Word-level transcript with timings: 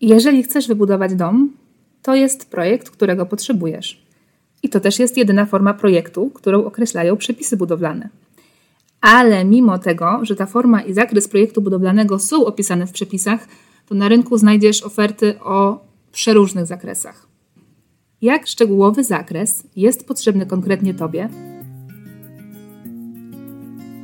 Jeżeli 0.00 0.42
chcesz 0.42 0.68
wybudować 0.68 1.14
dom, 1.14 1.50
to 2.02 2.14
jest 2.14 2.50
projekt, 2.50 2.90
którego 2.90 3.26
potrzebujesz. 3.26 4.04
I 4.62 4.68
to 4.68 4.80
też 4.80 4.98
jest 4.98 5.16
jedyna 5.16 5.46
forma 5.46 5.74
projektu, 5.74 6.30
którą 6.34 6.64
określają 6.64 7.16
przepisy 7.16 7.56
budowlane. 7.56 8.08
Ale 9.00 9.44
mimo 9.44 9.78
tego, 9.78 10.18
że 10.22 10.36
ta 10.36 10.46
forma 10.46 10.82
i 10.82 10.94
zakres 10.94 11.28
projektu 11.28 11.62
budowlanego 11.62 12.18
są 12.18 12.44
opisane 12.46 12.86
w 12.86 12.92
przepisach, 12.92 13.48
to 13.86 13.94
na 13.94 14.08
rynku 14.08 14.38
znajdziesz 14.38 14.82
oferty 14.82 15.40
o 15.40 15.84
przeróżnych 16.12 16.66
zakresach. 16.66 17.26
Jak 18.22 18.46
szczegółowy 18.46 19.04
zakres 19.04 19.62
jest 19.76 20.06
potrzebny 20.06 20.46
konkretnie 20.46 20.94
Tobie? 20.94 21.28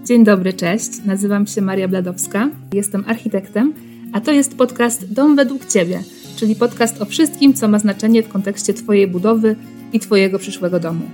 Dzień 0.04 0.24
dobry, 0.24 0.52
cześć. 0.52 1.04
Nazywam 1.04 1.46
się 1.46 1.62
Maria 1.62 1.88
Bladowska, 1.88 2.50
jestem 2.72 3.04
architektem, 3.06 3.72
a 4.12 4.20
to 4.20 4.32
jest 4.32 4.56
podcast 4.56 5.12
Dom 5.12 5.36
według 5.36 5.66
Ciebie, 5.66 6.02
czyli 6.36 6.56
podcast 6.56 7.02
o 7.02 7.04
wszystkim, 7.04 7.54
co 7.54 7.68
ma 7.68 7.78
znaczenie 7.78 8.22
w 8.22 8.28
kontekście 8.28 8.74
Twojej 8.74 9.06
budowy 9.06 9.56
i 9.92 10.00
Twojego 10.00 10.38
przyszłego 10.38 10.80
domu. 10.80 11.10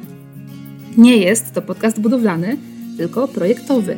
Nie 0.96 1.16
jest 1.16 1.52
to 1.52 1.62
podcast 1.62 2.00
budowlany, 2.00 2.56
tylko 2.96 3.28
projektowy, 3.28 3.96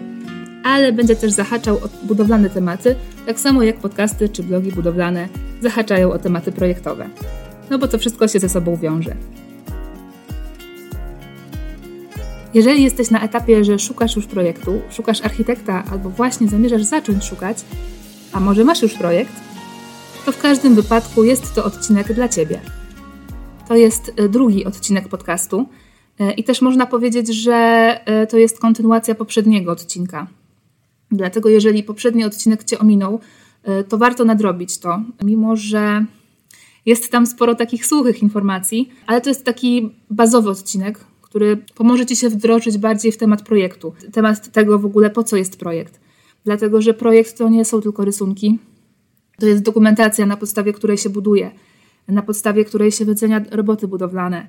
ale 0.64 0.92
będzie 0.92 1.16
też 1.16 1.32
zahaczał 1.32 1.76
o 1.76 1.88
budowlane 2.02 2.50
tematy, 2.50 2.94
tak 3.26 3.40
samo 3.40 3.62
jak 3.62 3.76
podcasty 3.76 4.28
czy 4.28 4.42
blogi 4.42 4.72
budowlane 4.72 5.28
zahaczają 5.62 6.12
o 6.12 6.18
tematy 6.18 6.52
projektowe. 6.52 7.08
No 7.70 7.78
bo 7.78 7.88
to 7.88 7.98
wszystko 7.98 8.28
się 8.28 8.38
ze 8.38 8.48
sobą 8.48 8.76
wiąże. 8.76 9.16
Jeżeli 12.54 12.82
jesteś 12.82 13.10
na 13.10 13.22
etapie, 13.22 13.64
że 13.64 13.78
szukasz 13.78 14.16
już 14.16 14.26
projektu, 14.26 14.80
szukasz 14.90 15.20
architekta 15.20 15.84
albo 15.90 16.10
właśnie 16.10 16.48
zamierzasz 16.48 16.82
zacząć 16.82 17.24
szukać, 17.24 17.64
a 18.32 18.40
może 18.40 18.64
masz 18.64 18.82
już 18.82 18.94
projekt, 18.94 19.32
to 20.26 20.32
w 20.32 20.38
każdym 20.38 20.74
wypadku 20.74 21.24
jest 21.24 21.54
to 21.54 21.64
odcinek 21.64 22.12
dla 22.12 22.28
Ciebie. 22.28 22.60
To 23.68 23.76
jest 23.76 24.12
e, 24.16 24.28
drugi 24.28 24.64
odcinek 24.64 25.08
podcastu 25.08 25.68
e, 26.18 26.32
i 26.32 26.44
też 26.44 26.62
można 26.62 26.86
powiedzieć, 26.86 27.34
że 27.34 27.54
e, 28.04 28.26
to 28.26 28.36
jest 28.36 28.60
kontynuacja 28.60 29.14
poprzedniego 29.14 29.72
odcinka. 29.72 30.26
Dlatego, 31.10 31.48
jeżeli 31.48 31.82
poprzedni 31.82 32.24
odcinek 32.24 32.64
Cię 32.64 32.78
ominął, 32.78 33.20
to 33.88 33.98
warto 33.98 34.24
nadrobić 34.24 34.78
to, 34.78 35.02
mimo 35.22 35.56
że 35.56 36.04
jest 36.86 37.10
tam 37.10 37.26
sporo 37.26 37.54
takich 37.54 37.86
suchych 37.86 38.22
informacji, 38.22 38.90
ale 39.06 39.20
to 39.20 39.30
jest 39.30 39.44
taki 39.44 39.94
bazowy 40.10 40.50
odcinek, 40.50 41.00
który 41.22 41.56
pomoże 41.56 42.06
Ci 42.06 42.16
się 42.16 42.28
wdrożyć 42.28 42.78
bardziej 42.78 43.12
w 43.12 43.16
temat 43.16 43.42
projektu, 43.42 43.92
temat 44.12 44.52
tego 44.52 44.78
w 44.78 44.84
ogóle, 44.84 45.10
po 45.10 45.24
co 45.24 45.36
jest 45.36 45.56
projekt. 45.56 46.00
Dlatego, 46.44 46.82
że 46.82 46.94
projekt 46.94 47.38
to 47.38 47.48
nie 47.48 47.64
są 47.64 47.80
tylko 47.80 48.04
rysunki, 48.04 48.58
to 49.38 49.46
jest 49.46 49.62
dokumentacja, 49.62 50.26
na 50.26 50.36
podstawie 50.36 50.72
której 50.72 50.98
się 50.98 51.10
buduje, 51.10 51.50
na 52.08 52.22
podstawie 52.22 52.64
której 52.64 52.92
się 52.92 53.04
wycenia 53.04 53.44
roboty 53.50 53.88
budowlane, 53.88 54.46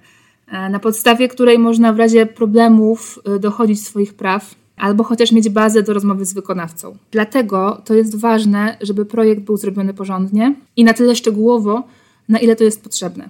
na 0.52 0.80
podstawie 0.80 1.28
której 1.28 1.60
można 1.60 1.94
w 1.94 1.98
razie 1.98 2.26
problemów 2.26 3.20
e, 3.26 3.40
dochodzić 3.40 3.86
swoich 3.86 4.14
praw 4.14 4.56
albo 4.78 5.04
chociaż 5.04 5.32
mieć 5.32 5.50
bazę 5.50 5.84
do 5.84 5.94
rozmowy 5.94 6.26
z 6.26 6.34
wykonawcą. 6.34 6.98
Dlatego 7.12 7.82
to 7.86 7.94
jest 7.94 8.16
ważne, 8.16 8.78
żeby 8.82 9.06
projekt 9.06 9.42
był 9.42 9.58
zrobiony 9.58 9.94
porządnie 9.94 10.56
i 10.76 10.84
na 10.84 10.94
tyle 10.94 11.16
szczegółowo, 11.16 11.84
na 12.30 12.40
ile 12.40 12.56
to 12.56 12.64
jest 12.64 12.84
potrzebne. 12.84 13.30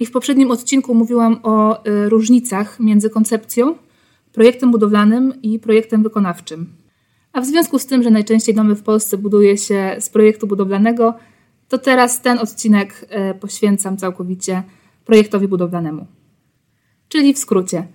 I 0.00 0.06
w 0.06 0.10
poprzednim 0.10 0.50
odcinku 0.50 0.94
mówiłam 0.94 1.40
o 1.42 1.86
y, 1.86 2.08
różnicach 2.08 2.80
między 2.80 3.10
koncepcją, 3.10 3.74
projektem 4.32 4.70
budowlanym 4.70 5.42
i 5.42 5.58
projektem 5.58 6.02
wykonawczym. 6.02 6.81
A 7.32 7.40
w 7.40 7.46
związku 7.46 7.78
z 7.78 7.86
tym, 7.86 8.02
że 8.02 8.10
najczęściej 8.10 8.54
domy 8.54 8.74
w 8.74 8.82
Polsce 8.82 9.18
buduje 9.18 9.58
się 9.58 9.96
z 10.00 10.08
projektu 10.08 10.46
budowlanego, 10.46 11.14
to 11.68 11.78
teraz 11.78 12.22
ten 12.22 12.38
odcinek 12.38 13.06
y, 13.30 13.34
poświęcam 13.34 13.96
całkowicie 13.96 14.62
projektowi 15.04 15.48
budowlanemu. 15.48 16.06
Czyli 17.08 17.34
w 17.34 17.38
skrócie, 17.38 17.86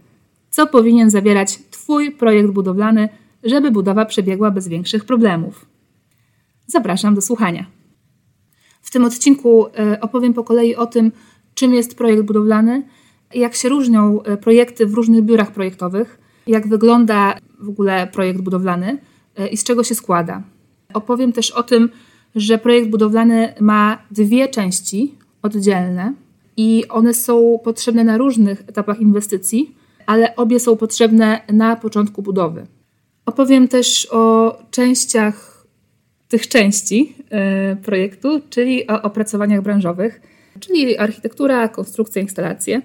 co 0.49 0.67
powinien 0.67 1.09
zawierać 1.09 1.59
Twój 1.71 2.11
projekt 2.11 2.49
budowlany, 2.49 3.09
żeby 3.43 3.71
budowa 3.71 4.05
przebiegła 4.05 4.51
bez 4.51 4.67
większych 4.67 5.05
problemów. 5.05 5.65
Zapraszam 6.67 7.15
do 7.15 7.21
słuchania. 7.21 7.65
W 8.81 8.91
tym 8.91 9.05
odcinku 9.05 9.67
y, 9.67 9.99
opowiem 9.99 10.33
po 10.33 10.43
kolei 10.43 10.75
o 10.75 10.85
tym, 10.85 11.11
czym 11.53 11.73
jest 11.73 11.97
projekt 11.97 12.23
budowlany, 12.23 12.83
jak 13.33 13.55
się 13.55 13.69
różnią 13.69 14.23
e, 14.23 14.37
projekty 14.37 14.85
w 14.85 14.93
różnych 14.93 15.23
biurach 15.23 15.51
projektowych, 15.51 16.19
jak 16.47 16.67
wygląda 16.67 17.37
w 17.59 17.69
ogóle 17.69 18.07
projekt 18.07 18.41
budowlany 18.41 18.87
e, 18.87 18.97
i 19.51 19.57
z 19.57 19.63
czego 19.63 19.83
się 19.83 19.95
składa. 19.95 20.43
Opowiem 20.93 21.33
też 21.33 21.51
o 21.51 21.63
tym, 21.63 21.89
że 22.35 22.57
projekt 22.57 22.89
budowlany 22.89 23.53
ma 23.59 24.01
dwie 24.11 24.47
części 24.47 25.15
oddzielne 25.41 26.13
i 26.57 26.83
one 26.89 27.13
są 27.13 27.59
potrzebne 27.63 28.03
na 28.03 28.17
różnych 28.17 28.61
etapach 28.67 29.01
inwestycji, 29.01 29.75
ale 30.05 30.35
obie 30.35 30.59
są 30.59 30.77
potrzebne 30.77 31.41
na 31.53 31.75
początku 31.75 32.21
budowy. 32.21 32.67
Opowiem 33.25 33.67
też 33.67 34.07
o 34.11 34.57
częściach 34.71 35.65
tych 36.27 36.47
części 36.47 37.15
e, 37.29 37.75
projektu, 37.75 38.41
czyli 38.49 38.87
o 38.87 39.01
opracowaniach 39.01 39.61
branżowych 39.61 40.21
czyli 40.59 40.97
architektura, 40.97 41.67
konstrukcja, 41.67 42.21
instalacje. 42.21 42.81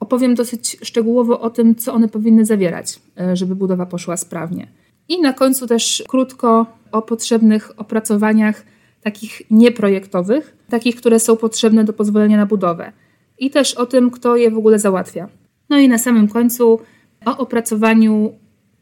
Opowiem 0.00 0.34
dosyć 0.34 0.76
szczegółowo 0.82 1.40
o 1.40 1.50
tym, 1.50 1.74
co 1.74 1.94
one 1.94 2.08
powinny 2.08 2.44
zawierać, 2.44 3.00
e, 3.20 3.36
żeby 3.36 3.56
budowa 3.56 3.86
poszła 3.86 4.16
sprawnie. 4.16 4.66
I 5.08 5.20
na 5.20 5.32
końcu 5.32 5.66
też 5.66 6.04
krótko 6.08 6.66
o 6.92 7.02
potrzebnych 7.02 7.80
opracowaniach 7.80 8.64
takich 9.02 9.42
nieprojektowych, 9.50 10.56
takich, 10.68 10.96
które 10.96 11.20
są 11.20 11.36
potrzebne 11.36 11.84
do 11.84 11.92
pozwolenia 11.92 12.36
na 12.36 12.46
budowę. 12.46 12.92
I 13.38 13.50
też 13.50 13.74
o 13.74 13.86
tym, 13.86 14.10
kto 14.10 14.36
je 14.36 14.50
w 14.50 14.58
ogóle 14.58 14.78
załatwia. 14.78 15.28
No 15.70 15.78
i 15.78 15.88
na 15.88 15.98
samym 15.98 16.28
końcu 16.28 16.80
o 17.24 17.38
opracowaniu 17.38 18.32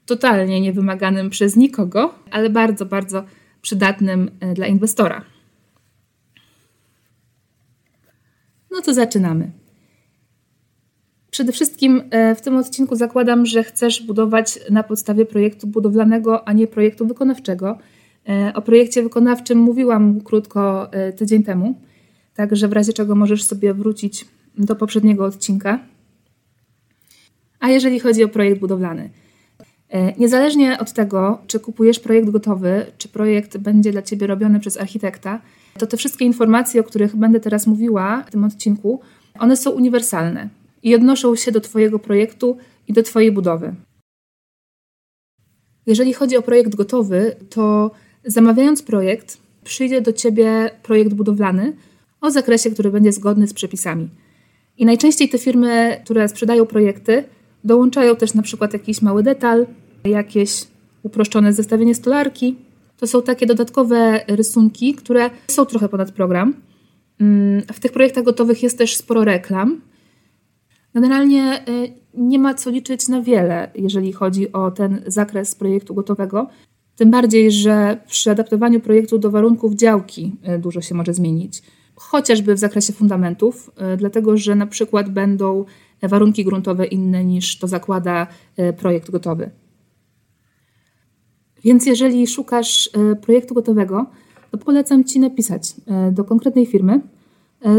totalnie 0.06 0.61
niewymaganym 0.61 1.31
przez 1.31 1.56
nikogo, 1.56 2.15
ale 2.31 2.50
bardzo, 2.50 2.87
bardzo 2.87 3.25
przydatnym 3.62 4.31
e, 4.41 4.55
dla 4.55 4.66
inwestora. 4.66 5.25
No 8.71 8.81
to 8.82 8.94
zaczynamy. 8.94 9.62
Przede 11.32 11.53
wszystkim 11.53 12.03
e, 12.10 12.34
w 12.34 12.41
tym 12.41 12.56
odcinku 12.56 12.97
zakładam, 12.97 13.47
że 13.47 13.65
chcesz 13.65 14.03
budować 14.03 14.59
na 14.70 14.82
podstawie 14.82 15.26
projektu 15.26 15.66
budowlanego, 15.66 16.48
a 16.48 16.53
nie 16.53 16.66
projektu 16.66 17.06
wykonawczego. 17.06 17.78
E, 18.28 18.53
o 18.54 18.62
projekcie 18.62 19.03
wykonawczym 19.03 19.59
mówiłam 19.59 20.20
krótko 20.20 20.93
e, 20.93 21.12
tydzień 21.12 21.43
temu, 21.43 21.75
także 22.34 22.69
w 22.69 22.72
razie 22.72 22.93
czego 22.93 23.15
możesz 23.15 23.44
sobie 23.44 23.75
wrócić 23.75 24.25
do 24.59 24.76
poprzedniego 24.76 25.25
odcinka. 25.25 25.78
A 27.60 27.69
jeżeli 27.69 28.00
chodzi 28.00 28.25
o 28.25 28.28
projekt 28.28 28.60
budowlany, 28.60 29.10
niezależnie 30.19 30.78
od 30.78 30.93
tego, 30.93 31.38
czy 31.47 31.60
kupujesz 31.60 32.00
projekt 32.00 32.31
gotowy, 32.31 32.87
czy 32.99 33.09
projekt 33.09 33.56
będzie 33.56 33.93
dla 33.93 34.03
ciebie 34.03 34.26
robiony 34.26 34.60
przez 34.60 34.81
architekta, 34.81 35.41
to 35.78 35.87
te 35.87 35.97
wszystkie 35.97 36.25
informacje, 36.25 36.81
o 36.81 36.84
których 36.84 37.16
będę 37.16 37.41
teraz 37.41 37.66
mówiła 37.66 38.25
w 38.26 38.31
tym 38.31 38.44
odcinku, 38.44 39.00
one 39.38 39.56
są 39.56 39.70
uniwersalne 39.70 40.62
i 40.82 40.94
odnoszą 40.94 41.37
się 41.37 41.53
do 41.53 41.60
Twojego 41.60 41.98
projektu 41.98 42.56
i 42.88 42.93
do 42.93 43.03
Twojej 43.03 43.32
budowy. 43.32 43.75
Jeżeli 45.87 46.12
chodzi 46.12 46.37
o 46.37 46.43
projekt 46.43 46.75
gotowy, 46.75 47.37
to 47.50 47.91
zamawiając 48.25 48.82
projekt, 48.82 49.38
przyjdzie 49.65 50.00
do 50.00 50.12
Ciebie 50.12 50.70
projekt 50.82 51.15
budowlany 51.15 51.76
o 52.20 52.31
zakresie, 52.31 52.70
który 52.70 52.91
będzie 52.91 53.12
zgodny 53.12 53.48
z 53.48 53.54
przepisami. 53.54 54.09
I 54.76 54.84
najczęściej 54.84 55.28
te 55.28 55.38
firmy, 55.38 56.00
które 56.04 56.28
sprzedają 56.28 56.66
projekty, 56.66 57.25
dołączają 57.64 58.16
też 58.16 58.34
na 58.34 58.43
przykład 58.43 58.72
jakiś 58.72 59.03
mały 59.03 59.22
detal, 59.22 59.66
jakieś 60.04 60.66
uproszczone 61.03 61.53
zestawienie 61.53 61.94
stolarki, 61.94 62.56
to 62.97 63.06
są 63.06 63.22
takie 63.22 63.47
dodatkowe 63.47 64.20
rysunki, 64.28 64.94
które 64.94 65.31
są 65.49 65.66
trochę 65.66 65.88
ponad 65.88 66.10
program. 66.12 66.54
Mm, 67.20 67.62
w 67.73 67.81
tych 67.81 67.93
projektach 67.93 68.25
gotowych 68.25 68.62
jest 68.62 68.78
też 68.78 68.96
sporo 68.96 69.25
reklam. 69.25 69.81
Generalnie 70.94 71.65
y, 71.69 71.93
nie 72.15 72.39
ma 72.39 72.55
co 72.55 72.71
liczyć 72.71 73.09
na 73.09 73.23
wiele, 73.23 73.71
jeżeli 73.75 74.12
chodzi 74.12 74.53
o 74.53 74.71
ten 74.71 75.03
zakres 75.06 75.55
projektu 75.55 75.94
gotowego. 75.94 76.49
Tym 76.97 77.11
bardziej, 77.11 77.53
że 77.53 78.00
przy 78.06 78.31
adaptowaniu 78.31 78.81
projektu 78.81 79.19
do 79.19 79.31
warunków 79.31 79.75
działki 79.75 80.37
y, 80.56 80.59
dużo 80.59 80.81
się 80.81 80.94
może 80.94 81.15
zmienić. 81.15 81.62
Chociażby 81.94 82.55
w 82.55 82.59
zakresie 82.59 82.93
fundamentów, 82.93 83.71
y, 83.94 83.97
dlatego 83.97 84.37
że 84.37 84.55
na 84.55 84.67
przykład 84.67 85.11
będą 85.11 85.65
warunki 86.03 86.44
gruntowe 86.44 86.87
inne 86.87 87.25
niż 87.25 87.59
to 87.59 87.69
zakłada 87.69 88.27
projekt 88.77 89.11
gotowy. 89.11 89.50
Więc 91.65 91.87
jeżeli 91.87 92.27
szukasz 92.27 92.91
projektu 93.21 93.55
gotowego, 93.55 94.06
to 94.50 94.59
polecam 94.59 95.05
Ci 95.05 95.21
napisać 95.21 95.75
do 96.12 96.25
konkretnej 96.25 96.67
firmy 96.67 97.00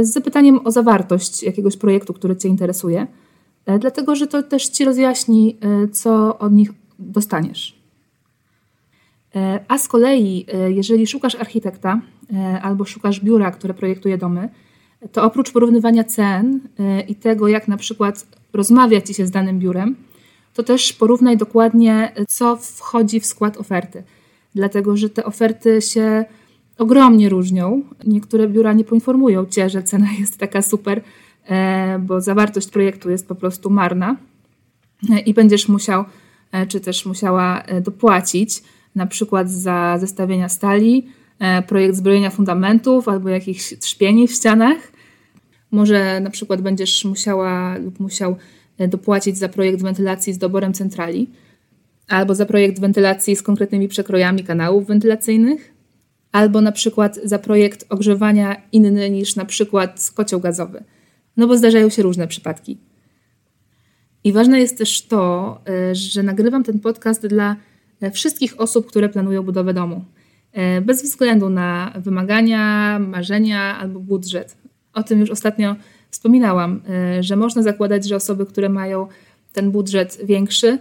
z 0.01 0.13
zapytaniem 0.13 0.68
o 0.68 0.71
zawartość 0.71 1.44
jakiegoś 1.44 1.77
projektu, 1.77 2.13
który 2.13 2.35
Cię 2.35 2.50
interesuje, 2.50 3.07
dlatego 3.80 4.15
że 4.15 4.27
to 4.27 4.44
też 4.44 4.68
Ci 4.68 4.85
rozjaśni, 4.85 5.57
co 5.91 6.39
od 6.39 6.53
nich 6.53 6.71
dostaniesz. 7.00 7.83
A 9.68 9.77
z 9.77 9.88
kolei, 9.88 10.45
jeżeli 10.68 11.07
szukasz 11.07 11.35
architekta 11.35 12.01
albo 12.62 12.85
szukasz 12.85 13.19
biura, 13.19 13.51
które 13.51 13.74
projektuje 13.74 14.18
domy, 14.18 14.50
to 15.12 15.24
oprócz 15.24 15.51
porównywania 15.51 16.03
cen 16.03 16.59
i 17.07 17.15
tego, 17.15 17.47
jak 17.47 17.68
na 17.68 17.77
przykład 17.77 18.27
rozmawia 18.53 19.01
ci 19.01 19.13
się 19.13 19.25
z 19.25 19.31
danym 19.31 19.59
biurem, 19.59 19.95
to 20.53 20.63
też 20.63 20.94
porównaj 20.94 21.38
dokładnie, 21.38 22.13
co 22.27 22.56
wchodzi 22.56 23.19
w 23.19 23.25
skład 23.25 23.57
oferty. 23.57 24.03
Dlatego, 24.56 24.97
że 24.97 25.09
te 25.09 25.25
oferty 25.25 25.81
się 25.81 26.25
ogromnie 26.77 27.29
różnią. 27.29 27.81
Niektóre 28.05 28.47
biura 28.47 28.73
nie 28.73 28.83
poinformują 28.83 29.45
cię, 29.45 29.69
że 29.69 29.83
cena 29.83 30.07
jest 30.19 30.37
taka 30.37 30.61
super, 30.61 31.01
e, 31.45 31.99
bo 31.99 32.21
zawartość 32.21 32.69
projektu 32.69 33.09
jest 33.09 33.27
po 33.27 33.35
prostu 33.35 33.69
marna 33.69 34.15
e, 35.09 35.19
i 35.19 35.33
będziesz 35.33 35.67
musiał, 35.69 36.05
e, 36.51 36.67
czy 36.67 36.79
też 36.79 37.05
musiała 37.05 37.63
dopłacić 37.81 38.63
na 38.95 39.07
przykład 39.07 39.51
za 39.51 39.97
zestawienia 39.99 40.49
stali, 40.49 41.07
projekt 41.67 41.95
zbrojenia 41.95 42.29
fundamentów 42.29 43.07
albo 43.07 43.29
jakichś 43.29 43.77
trzpieni 43.79 44.27
w 44.27 44.31
ścianach. 44.31 44.77
Może 45.71 46.19
na 46.19 46.29
przykład 46.29 46.61
będziesz 46.61 47.05
musiała 47.05 47.77
lub 47.77 47.99
musiał 47.99 48.35
dopłacić 48.87 49.37
za 49.37 49.49
projekt 49.49 49.81
wentylacji 49.81 50.33
z 50.33 50.37
doborem 50.37 50.73
centrali 50.73 51.29
albo 52.07 52.35
za 52.35 52.45
projekt 52.45 52.79
wentylacji 52.79 53.35
z 53.35 53.41
konkretnymi 53.41 53.87
przekrojami 53.87 54.43
kanałów 54.43 54.87
wentylacyjnych 54.87 55.72
albo 56.33 56.62
na 56.62 56.71
przykład 56.71 57.19
za 57.24 57.39
projekt 57.39 57.85
ogrzewania 57.89 58.62
inny 58.71 59.09
niż 59.09 59.35
na 59.35 59.45
przykład 59.45 60.12
kocioł 60.15 60.39
gazowy. 60.39 60.83
No 61.38 61.47
bo 61.47 61.57
zdarzają 61.57 61.89
się 61.89 62.03
różne 62.03 62.27
przypadki. 62.27 62.77
I 64.24 64.33
ważne 64.33 64.59
jest 64.59 64.77
też 64.77 65.01
to, 65.01 65.62
e, 65.69 65.95
że 65.95 66.24
nagrywam 66.24 66.63
ten 66.63 66.80
podcast 66.80 67.27
dla 67.27 67.56
e, 68.01 68.12
wszystkich 68.12 68.59
osób, 68.59 68.88
które 68.88 69.09
planują 69.09 69.44
budowę 69.44 69.74
domu. 69.74 70.06
E, 70.51 70.81
bez 70.81 71.03
względu 71.03 71.50
na 71.50 71.94
wymagania, 71.95 73.00
marzenia 73.00 73.77
albo 73.80 74.00
budżet. 74.00 74.57
O 74.94 75.03
tym 75.03 75.19
już 75.19 75.30
ostatnio 75.30 75.75
wspominałam, 76.09 76.81
że 77.19 77.35
można 77.35 77.62
zakładać, 77.62 78.07
że 78.07 78.15
osoby, 78.15 78.45
które 78.45 78.69
mają 78.69 79.07
ten 79.53 79.71
budżet 79.71 80.18
większy, 80.24 80.77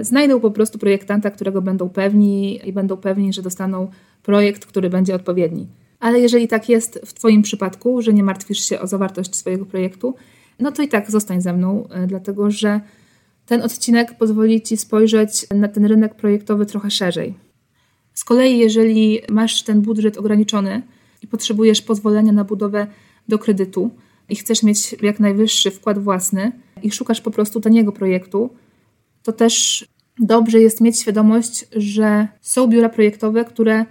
znajdą 0.00 0.40
po 0.40 0.50
prostu 0.50 0.78
projektanta, 0.78 1.30
którego 1.30 1.62
będą 1.62 1.88
pewni 1.88 2.68
i 2.68 2.72
będą 2.72 2.96
pewni, 2.96 3.32
że 3.32 3.42
dostaną 3.42 3.90
projekt, 4.24 4.66
który 4.66 4.90
będzie 4.90 5.14
odpowiedni. 5.14 5.66
Ale 6.00 6.20
jeżeli 6.20 6.48
tak 6.48 6.68
jest 6.68 7.00
w 7.06 7.14
Twoim 7.14 7.42
przypadku, 7.42 8.02
że 8.02 8.12
nie 8.12 8.22
martwisz 8.22 8.68
się 8.68 8.80
o 8.80 8.86
zawartość 8.86 9.36
swojego 9.36 9.66
projektu, 9.66 10.14
no 10.60 10.72
to 10.72 10.82
i 10.82 10.88
tak 10.88 11.10
zostań 11.10 11.42
ze 11.42 11.52
mną, 11.52 11.88
e, 11.88 12.06
dlatego 12.06 12.50
że 12.50 12.80
ten 13.46 13.62
odcinek 13.62 14.18
pozwoli 14.18 14.62
Ci 14.62 14.76
spojrzeć 14.76 15.46
na 15.54 15.68
ten 15.68 15.84
rynek 15.84 16.14
projektowy 16.14 16.66
trochę 16.66 16.90
szerzej. 16.90 17.34
Z 18.14 18.24
kolei, 18.24 18.58
jeżeli 18.58 19.20
masz 19.30 19.62
ten 19.62 19.80
budżet 19.80 20.16
ograniczony 20.16 20.82
i 21.22 21.26
potrzebujesz 21.26 21.82
pozwolenia 21.82 22.32
na 22.32 22.44
budowę 22.44 22.86
do 23.28 23.38
kredytu 23.38 23.90
i 24.28 24.36
chcesz 24.36 24.62
mieć 24.62 24.96
jak 25.02 25.20
najwyższy 25.20 25.70
wkład 25.70 25.98
własny 25.98 26.52
i 26.82 26.90
szukasz 26.90 27.20
po 27.20 27.30
prostu 27.30 27.60
taniego 27.60 27.92
projektu, 27.92 28.50
to 29.22 29.32
też 29.32 29.84
dobrze 30.18 30.60
jest 30.60 30.80
mieć 30.80 31.00
świadomość, 31.00 31.66
że 31.76 32.28
są 32.40 32.66
biura 32.66 32.88
projektowe, 32.88 33.44
które 33.44 33.84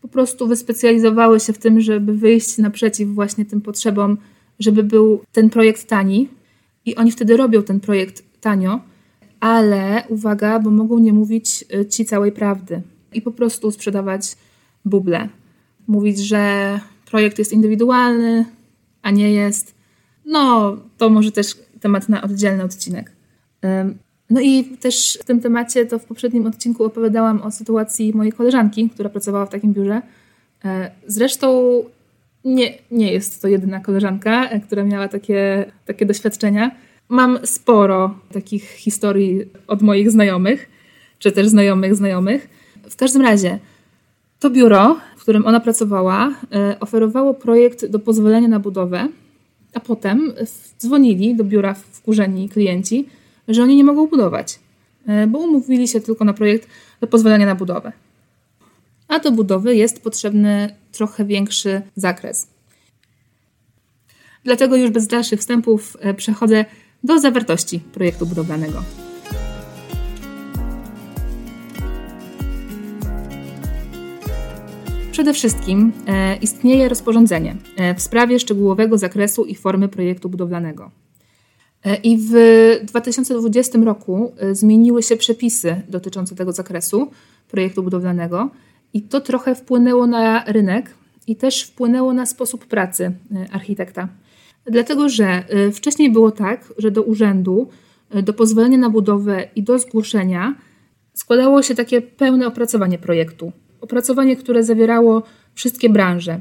po 0.00 0.08
prostu 0.08 0.46
wyspecjalizowały 0.46 1.40
się 1.40 1.52
w 1.52 1.58
tym, 1.58 1.80
żeby 1.80 2.14
wyjść 2.14 2.58
naprzeciw 2.58 3.08
właśnie 3.08 3.44
tym 3.44 3.60
potrzebom, 3.60 4.18
żeby 4.58 4.84
był 4.84 5.20
ten 5.32 5.50
projekt 5.50 5.88
tani. 5.88 6.28
I 6.84 6.96
oni 6.96 7.12
wtedy 7.12 7.36
robią 7.36 7.62
ten 7.62 7.80
projekt 7.80 8.22
tanio, 8.40 8.80
ale 9.40 10.02
uwaga, 10.08 10.58
bo 10.60 10.70
mogą 10.70 10.98
nie 10.98 11.12
mówić 11.12 11.64
y, 11.74 11.86
ci 11.86 12.04
całej 12.04 12.32
prawdy 12.32 12.82
i 13.12 13.22
po 13.22 13.30
prostu 13.30 13.70
sprzedawać 13.70 14.36
buble. 14.84 15.28
Mówić, 15.86 16.18
że 16.18 16.80
projekt 17.10 17.38
jest 17.38 17.52
indywidualny, 17.52 18.44
a 19.02 19.10
nie 19.10 19.32
jest. 19.32 19.74
No, 20.24 20.76
to 20.98 21.10
może 21.10 21.32
też 21.32 21.56
temat 21.80 22.08
na 22.08 22.22
oddzielny 22.22 22.64
odcinek. 22.64 23.12
No 24.30 24.40
i 24.40 24.64
też 24.64 25.18
w 25.22 25.24
tym 25.24 25.40
temacie 25.40 25.86
to 25.86 25.98
w 25.98 26.04
poprzednim 26.04 26.46
odcinku 26.46 26.84
opowiadałam 26.84 27.42
o 27.42 27.50
sytuacji 27.50 28.12
mojej 28.14 28.32
koleżanki, 28.32 28.90
która 28.90 29.10
pracowała 29.10 29.46
w 29.46 29.50
takim 29.50 29.72
biurze. 29.72 30.02
E, 30.64 30.90
zresztą 31.06 31.82
nie, 32.44 32.74
nie 32.90 33.12
jest 33.12 33.42
to 33.42 33.48
jedyna 33.48 33.80
koleżanka, 33.80 34.48
e, 34.48 34.60
która 34.60 34.84
miała 34.84 35.08
takie, 35.08 35.72
takie 35.86 36.06
doświadczenia. 36.06 36.70
Mam 37.08 37.38
sporo 37.44 38.18
takich 38.32 38.64
historii 38.70 39.44
od 39.66 39.82
moich 39.82 40.10
znajomych, 40.10 40.68
czy 41.18 41.32
też 41.32 41.48
znajomych 41.48 41.94
znajomych. 41.94 42.48
W 42.90 42.96
każdym 42.96 43.22
razie, 43.22 43.58
to 44.40 44.50
biuro, 44.50 45.00
w 45.16 45.22
którym 45.22 45.46
ona 45.46 45.60
pracowała, 45.60 46.34
e, 46.52 46.80
oferowało 46.80 47.34
projekt 47.34 47.86
do 47.86 47.98
pozwolenia 47.98 48.48
na 48.48 48.60
budowę, 48.60 49.08
a 49.74 49.80
potem 49.80 50.32
dzwonili 50.78 51.34
do 51.34 51.44
biura 51.44 51.74
wkurzeni 51.74 52.48
klienci 52.48 53.06
że 53.50 53.62
oni 53.62 53.76
nie 53.76 53.84
mogą 53.84 54.06
budować, 54.06 54.58
e, 55.06 55.26
bo 55.26 55.38
umówili 55.38 55.88
się 55.88 56.00
tylko 56.00 56.24
na 56.24 56.32
projekt 56.32 56.68
do 57.00 57.06
pozwolenia 57.06 57.46
na 57.46 57.54
budowę. 57.54 57.92
A 59.08 59.18
do 59.18 59.32
budowy 59.32 59.76
jest 59.76 60.02
potrzebny 60.02 60.74
trochę 60.92 61.24
większy 61.24 61.82
zakres. 61.96 62.48
Dlatego 64.44 64.76
już 64.76 64.90
bez 64.90 65.06
dalszych 65.06 65.40
wstępów 65.40 65.96
e, 66.00 66.14
przechodzę 66.14 66.64
do 67.04 67.18
zawartości 67.18 67.80
projektu 67.80 68.26
budowlanego. 68.26 68.82
Przede 75.12 75.34
wszystkim 75.34 75.92
e, 76.06 76.36
istnieje 76.36 76.88
rozporządzenie 76.88 77.56
w 77.96 78.02
sprawie 78.02 78.38
szczegółowego 78.38 78.98
zakresu 78.98 79.44
i 79.44 79.54
formy 79.54 79.88
projektu 79.88 80.28
budowlanego. 80.28 80.90
E, 81.84 81.94
I 81.94 82.18
w 82.18 82.32
2020 82.84 83.78
roku 83.78 84.32
e, 84.38 84.54
zmieniły 84.54 85.02
się 85.02 85.16
przepisy 85.16 85.82
dotyczące 85.88 86.34
tego 86.34 86.52
zakresu 86.52 87.10
projektu 87.48 87.82
budowlanego, 87.82 88.50
i 88.94 89.02
to 89.02 89.20
trochę 89.20 89.54
wpłynęło 89.54 90.06
na 90.06 90.44
rynek 90.44 90.94
i 91.26 91.36
też 91.36 91.62
wpłynęło 91.62 92.12
na 92.12 92.26
sposób 92.26 92.66
pracy 92.66 93.04
e, 93.04 93.52
architekta. 93.52 94.08
Dlatego, 94.66 95.08
że 95.08 95.44
wcześniej 95.74 96.12
było 96.12 96.30
tak, 96.30 96.72
że 96.78 96.90
do 96.90 97.02
urzędu, 97.02 97.68
do 98.22 98.32
pozwolenia 98.32 98.78
na 98.78 98.90
budowę 98.90 99.48
i 99.56 99.62
do 99.62 99.78
zgłoszenia 99.78 100.54
składało 101.14 101.62
się 101.62 101.74
takie 101.74 102.00
pełne 102.00 102.46
opracowanie 102.46 102.98
projektu. 102.98 103.52
Opracowanie, 103.80 104.36
które 104.36 104.64
zawierało 104.64 105.22
wszystkie 105.54 105.90
branże, 105.90 106.40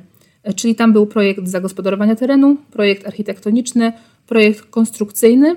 czyli 0.55 0.75
tam 0.75 0.93
był 0.93 1.07
projekt 1.07 1.47
zagospodarowania 1.47 2.15
terenu, 2.15 2.57
projekt 2.71 3.07
architektoniczny, 3.07 3.93
projekt 4.29 4.65
konstrukcyjny 4.65 5.55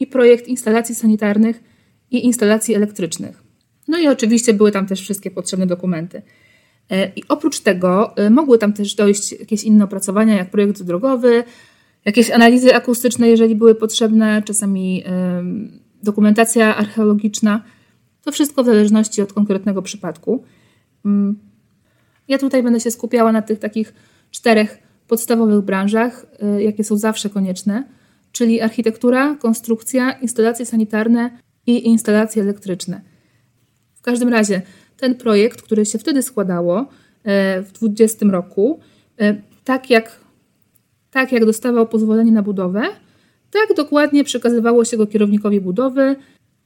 i 0.00 0.06
projekt 0.06 0.48
instalacji 0.48 0.94
sanitarnych 0.94 1.62
i 2.10 2.24
instalacji 2.26 2.74
elektrycznych. 2.74 3.42
No 3.88 3.98
i 3.98 4.08
oczywiście 4.08 4.54
były 4.54 4.72
tam 4.72 4.86
też 4.86 5.00
wszystkie 5.00 5.30
potrzebne 5.30 5.66
dokumenty. 5.66 6.22
E, 6.90 7.12
I 7.16 7.22
oprócz 7.28 7.60
tego 7.60 8.16
e, 8.16 8.30
mogły 8.30 8.58
tam 8.58 8.72
też 8.72 8.94
dojść 8.94 9.32
jakieś 9.32 9.64
inne 9.64 9.84
opracowania, 9.84 10.36
jak 10.36 10.50
projekt 10.50 10.82
drogowy, 10.82 11.44
jakieś 12.04 12.30
analizy 12.30 12.74
akustyczne, 12.74 13.28
jeżeli 13.28 13.56
były 13.56 13.74
potrzebne, 13.74 14.42
czasami 14.42 15.04
dokumentacja 16.02 16.76
archeologiczna. 16.76 17.62
To 18.22 18.32
wszystko 18.32 18.62
w 18.62 18.66
zależności 18.66 19.22
od 19.22 19.32
konkretnego 19.32 19.82
przypadku. 19.82 20.44
Mm. 21.04 21.38
Ja 22.28 22.38
tutaj 22.38 22.62
będę 22.62 22.80
się 22.80 22.90
skupiała 22.90 23.32
na 23.32 23.42
tych 23.42 23.58
takich 23.58 23.94
czterech 24.30 24.78
podstawowych 25.08 25.60
branżach, 25.60 26.26
e, 26.40 26.62
jakie 26.62 26.84
są 26.84 26.96
zawsze 26.96 27.30
konieczne 27.30 27.99
czyli 28.32 28.60
architektura, 28.60 29.34
konstrukcja, 29.34 30.12
instalacje 30.12 30.66
sanitarne 30.66 31.30
i 31.66 31.86
instalacje 31.88 32.42
elektryczne. 32.42 33.00
W 33.94 34.02
każdym 34.02 34.28
razie 34.28 34.62
ten 34.96 35.14
projekt, 35.14 35.62
który 35.62 35.86
się 35.86 35.98
wtedy 35.98 36.22
składało 36.22 36.78
e, 37.24 37.62
w 37.62 37.72
2020 37.72 38.26
roku, 38.26 38.80
e, 39.20 39.36
tak 39.64 39.90
jak, 39.90 40.20
tak 41.10 41.32
jak 41.32 41.44
dostawał 41.44 41.86
pozwolenie 41.86 42.32
na 42.32 42.42
budowę, 42.42 42.82
tak 43.50 43.76
dokładnie 43.76 44.24
przekazywało 44.24 44.84
się 44.84 44.96
go 44.96 45.06
kierownikowi 45.06 45.60
budowy 45.60 46.16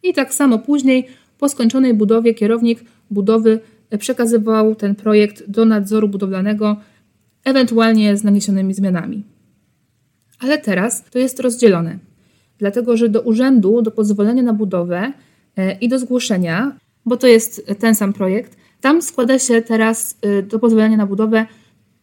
i 0.02 0.14
tak 0.14 0.34
samo 0.34 0.58
później 0.58 1.06
po 1.38 1.48
skończonej 1.48 1.94
budowie 1.94 2.34
kierownik 2.34 2.84
budowy 3.10 3.60
przekazywał 3.98 4.74
ten 4.74 4.94
projekt 4.94 5.50
do 5.50 5.64
nadzoru 5.64 6.08
budowlanego, 6.08 6.76
ewentualnie 7.44 8.16
z 8.16 8.24
naniesionymi 8.24 8.74
zmianami. 8.74 9.33
Ale 10.44 10.58
teraz 10.58 11.04
to 11.10 11.18
jest 11.18 11.40
rozdzielone, 11.40 11.98
dlatego 12.58 12.96
że 12.96 13.08
do 13.08 13.20
urzędu, 13.20 13.82
do 13.82 13.90
pozwolenia 13.90 14.42
na 14.42 14.52
budowę 14.52 15.12
e, 15.56 15.72
i 15.72 15.88
do 15.88 15.98
zgłoszenia, 15.98 16.76
bo 17.06 17.16
to 17.16 17.26
jest 17.26 17.66
ten 17.78 17.94
sam 17.94 18.12
projekt, 18.12 18.56
tam 18.80 19.02
składa 19.02 19.38
się 19.38 19.62
teraz 19.62 20.18
e, 20.22 20.42
do 20.42 20.58
pozwolenia 20.58 20.96
na 20.96 21.06
budowę 21.06 21.46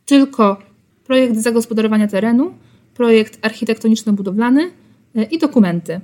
tylko 0.05 0.57
projekt 1.05 1.38
zagospodarowania 1.38 2.07
terenu, 2.07 2.53
projekt 2.93 3.39
architektoniczno-budowlany 3.41 4.62
e, 5.15 5.24
i 5.24 5.38
dokumenty. 5.38 6.00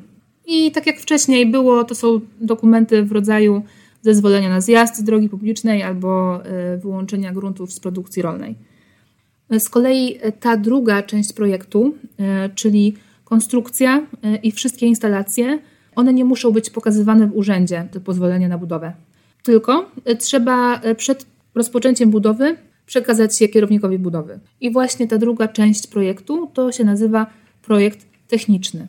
I 0.46 0.72
tak 0.72 0.88
jak 0.88 1.00
wcześniej 1.00 1.46
było, 1.46 1.84
to 1.84 1.96
są 1.96 2.22
dokumenty 2.41 3.03
w 3.03 3.12
rodzaju 3.12 3.63
zezwolenia 4.01 4.50
na 4.50 4.62
zjazd 4.62 4.98
z 4.98 5.03
drogi 5.03 5.29
publicznej 5.29 5.84
albo 5.84 6.39
wyłączenia 6.77 7.34
gruntów 7.34 7.74
z 7.74 7.79
produkcji 7.79 8.22
rolnej. 8.22 8.56
Z 9.60 9.70
kolei 9.70 10.20
ta 10.39 10.58
druga 10.58 11.04
część 11.04 11.34
projektu, 11.34 11.96
czyli 12.56 12.94
konstrukcja 13.24 14.08
i 14.44 14.51
wszystkie 14.51 14.86
instalacje, 14.86 15.60
one 15.96 16.13
nie 16.13 16.25
muszą 16.25 16.51
być 16.51 16.70
pokazywane 16.70 17.27
w 17.27 17.38
urzędzie, 17.38 17.88
te 17.92 18.00
pozwolenia 18.00 18.48
na 18.48 18.58
budowę. 18.58 18.94
Tylko 19.44 19.92
trzeba 20.20 20.82
przed 20.98 21.25
rozpoczęciem 21.56 22.10
budowy 22.10 22.58
przekazać 22.86 23.42
je 23.42 23.50
kierownikowi 23.50 24.00
budowy. 24.00 24.39
I 24.62 24.72
właśnie 24.72 25.08
ta 25.08 25.18
druga 25.18 25.48
część 25.48 25.88
projektu 25.88 26.51
to 26.54 26.72
się 26.72 26.84
nazywa 26.84 27.27
projekt 27.62 28.06
techniczny. 28.27 28.88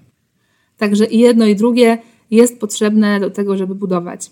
Także 0.77 1.05
i 1.07 1.19
jedno 1.19 1.47
i 1.47 1.57
drugie 1.57 1.99
jest 2.31 2.61
potrzebne 2.61 3.21
do 3.21 3.31
tego, 3.31 3.57
żeby 3.57 3.75
budować. 3.75 4.31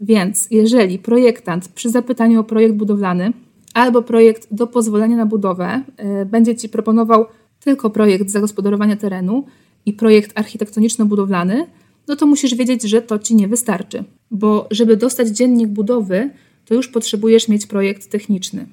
Więc 0.00 0.48
jeżeli 0.50 0.98
projektant 0.98 1.68
przy 1.68 1.90
zapytaniu 1.90 2.40
o 2.40 2.44
projekt 2.44 2.74
budowlany 2.74 3.32
albo 3.74 4.02
projekt 4.02 4.48
do 4.50 4.66
pozwolenia 4.66 5.16
na 5.16 5.26
budowę 5.26 5.82
yy, 5.98 6.26
będzie 6.26 6.56
Ci 6.56 6.68
proponował 6.68 7.26
tylko 7.60 7.90
projekt 7.90 8.30
zagospodarowania 8.30 8.96
terenu 8.96 9.46
i 9.86 9.92
projekt 9.92 10.38
architektoniczno-budowlany, 10.38 11.66
no 12.08 12.16
to 12.16 12.26
musisz 12.26 12.54
wiedzieć, 12.54 12.82
że 12.82 13.02
to 13.02 13.18
Ci 13.18 13.34
nie 13.34 13.48
wystarczy. 13.48 14.04
Bo 14.30 14.68
żeby 14.70 14.96
dostać 14.96 15.28
dziennik 15.28 15.68
budowy, 15.68 16.30
to 16.64 16.74
już 16.74 16.88
potrzebujesz 16.88 17.48
mieć 17.48 17.66
projekt 17.66 18.10
techniczny. 18.10 18.66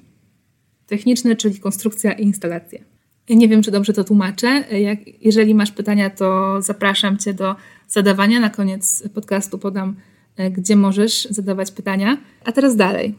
Techniczny, 0.86 1.36
czyli 1.36 1.60
konstrukcja 1.60 2.12
i 2.12 2.22
instalacje. 2.22 2.84
Nie 3.28 3.48
wiem, 3.48 3.62
czy 3.62 3.70
dobrze 3.70 3.92
to 3.92 4.04
tłumaczę. 4.04 4.64
Jak, 4.78 4.98
jeżeli 5.24 5.54
masz 5.54 5.72
pytania, 5.72 6.10
to 6.10 6.56
zapraszam 6.62 7.18
Cię 7.18 7.34
do 7.34 7.56
zadawania. 7.88 8.40
Na 8.40 8.50
koniec 8.50 9.08
podcastu 9.14 9.58
podam, 9.58 9.96
e, 10.36 10.50
gdzie 10.50 10.76
możesz 10.76 11.28
zadawać 11.30 11.70
pytania. 11.70 12.16
A 12.44 12.52
teraz 12.52 12.76
dalej. 12.76 13.14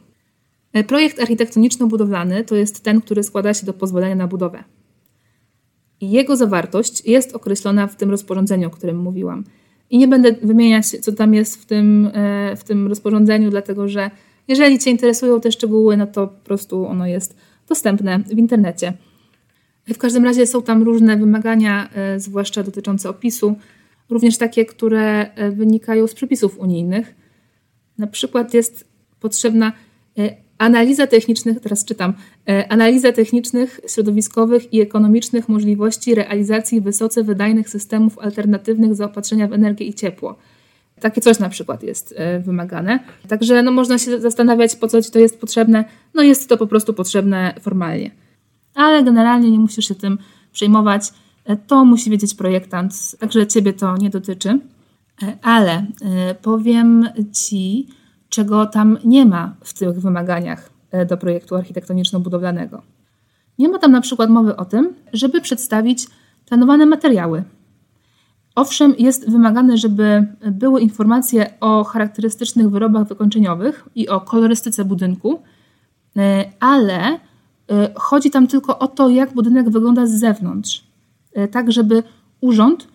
E, 0.74 0.84
projekt 0.84 1.20
architektoniczno-budowlany 1.20 2.44
to 2.44 2.56
jest 2.56 2.84
ten, 2.84 3.02
który 3.02 3.24
składa 3.24 3.54
się 3.54 3.66
do 3.66 3.74
pozwolenia 3.74 4.16
na 4.16 4.28
budowę. 4.28 4.64
Jego 6.02 6.38
zawartość 6.38 7.06
jest 7.06 7.36
określona 7.36 7.88
w 7.88 7.96
tym 7.96 8.10
rozporządzeniu, 8.10 8.68
o 8.68 8.72
którym 8.72 8.98
mówiłam. 8.98 9.44
I 9.90 9.98
nie 9.98 10.08
będę 10.08 10.32
wymieniać, 10.32 10.86
co 10.88 11.12
tam 11.12 11.34
jest 11.34 11.62
w 11.62 11.66
tym, 11.66 12.12
e, 12.14 12.56
w 12.56 12.64
tym 12.64 12.88
rozporządzeniu, 12.88 13.50
dlatego 13.50 13.88
że 13.88 14.12
jeżeli 14.48 14.80
Cię 14.80 14.92
interesują 14.92 15.42
te 15.42 15.52
szczegóły, 15.52 15.98
no 15.98 16.08
to 16.08 16.28
po 16.28 16.46
prostu 16.46 16.86
ono 16.86 17.08
jest 17.08 17.36
dostępne 17.68 18.20
w 18.20 18.38
internecie. 18.38 18.94
W 19.94 19.98
każdym 19.98 20.26
razie 20.26 20.48
są 20.48 20.62
tam 20.62 20.84
różne 20.84 21.18
wymagania, 21.18 21.90
e, 21.94 22.20
zwłaszcza 22.20 22.64
dotyczące 22.64 23.10
opisu, 23.10 23.56
również 24.10 24.38
takie, 24.38 24.66
które 24.66 25.32
wynikają 25.52 26.08
z 26.08 26.14
przepisów 26.14 26.60
unijnych. 26.60 27.16
Na 27.98 28.08
przykład 28.08 28.54
jest 28.54 28.88
potrzebna 29.20 29.72
analiza 30.62 31.08
technicznych, 31.08 31.60
teraz 31.60 31.86
czytam, 31.86 32.14
analiza 32.70 33.12
technicznych, 33.12 33.80
środowiskowych 33.88 34.74
i 34.74 34.82
ekonomicznych 34.82 35.50
możliwości 35.50 36.16
realizacji 36.16 36.82
wysoce 36.82 37.24
wydajnych 37.24 37.70
systemów 37.70 38.20
alternatywnych 38.20 38.96
zaopatrzenia 38.96 39.48
w 39.48 39.54
energię 39.54 39.86
i 39.86 39.94
ciepło. 39.94 40.36
Takie 41.00 41.22
coś 41.22 41.40
na 41.40 41.50
przykład 41.50 41.84
jest 41.84 42.16
wymagane. 42.40 43.00
Także 43.28 43.64
no, 43.64 43.72
można 43.72 43.98
się 43.98 44.20
zastanawiać, 44.20 44.76
po 44.76 44.88
co 44.88 45.02
ci 45.02 45.12
to 45.12 45.20
jest 45.20 45.40
potrzebne. 45.40 45.86
No 46.14 46.24
jest 46.24 46.50
to 46.50 46.58
po 46.58 46.68
prostu 46.68 46.94
potrzebne 46.94 47.54
formalnie 47.62 48.12
ale 48.76 49.04
generalnie 49.04 49.52
nie 49.52 49.60
musisz 49.60 49.88
się 49.88 49.96
tym 49.96 50.18
przejmować. 50.52 51.14
E, 51.46 51.56
to 51.56 51.86
musi 51.86 52.10
wiedzieć 52.10 52.36
projektant, 52.36 53.16
także 53.20 53.48
ciebie 53.48 53.74
to 53.74 53.98
nie 53.98 54.10
dotyczy. 54.10 54.60
E, 55.24 55.38
ale 55.42 55.72
e, 56.02 56.36
powiem 56.36 57.10
ci, 57.34 57.88
czego 58.32 58.66
tam 58.66 58.98
nie 59.06 59.26
ma 59.26 59.56
w 59.64 59.74
tych 59.74 60.02
wymaganiach 60.02 60.70
do 61.08 61.18
projektu 61.18 61.56
architektoniczno-budowlanego. 61.56 62.82
Nie 63.60 63.70
ma 63.70 63.80
tam 63.80 63.92
na 63.92 64.02
przykład 64.02 64.30
mowy 64.30 64.56
o 64.56 64.66
tym, 64.66 64.94
żeby 65.14 65.42
przedstawić 65.42 66.08
planowane 66.46 66.86
materiały. 66.86 67.44
Owszem, 68.56 68.96
jest 68.98 69.30
wymagane, 69.30 69.78
żeby 69.78 70.28
były 70.52 70.82
informacje 70.82 71.60
o 71.60 71.84
charakterystycznych 71.84 72.70
wyrobach 72.70 73.08
wykończeniowych 73.08 73.88
i 73.96 74.10
o 74.10 74.22
kolorystyce 74.22 74.86
budynku, 74.86 75.42
ale 76.60 77.20
Y, 77.72 77.94
chodzi 77.96 78.32
tam 78.32 78.48
tylko 78.48 78.80
o 78.80 78.88
to, 78.88 79.10
jak 79.10 79.34
budynek 79.34 79.70
wygląda 79.70 80.06
z 80.06 80.12
zewnątrz, 80.12 80.84
tak 81.52 81.72
żeby 81.72 82.04
urząd 82.42 82.88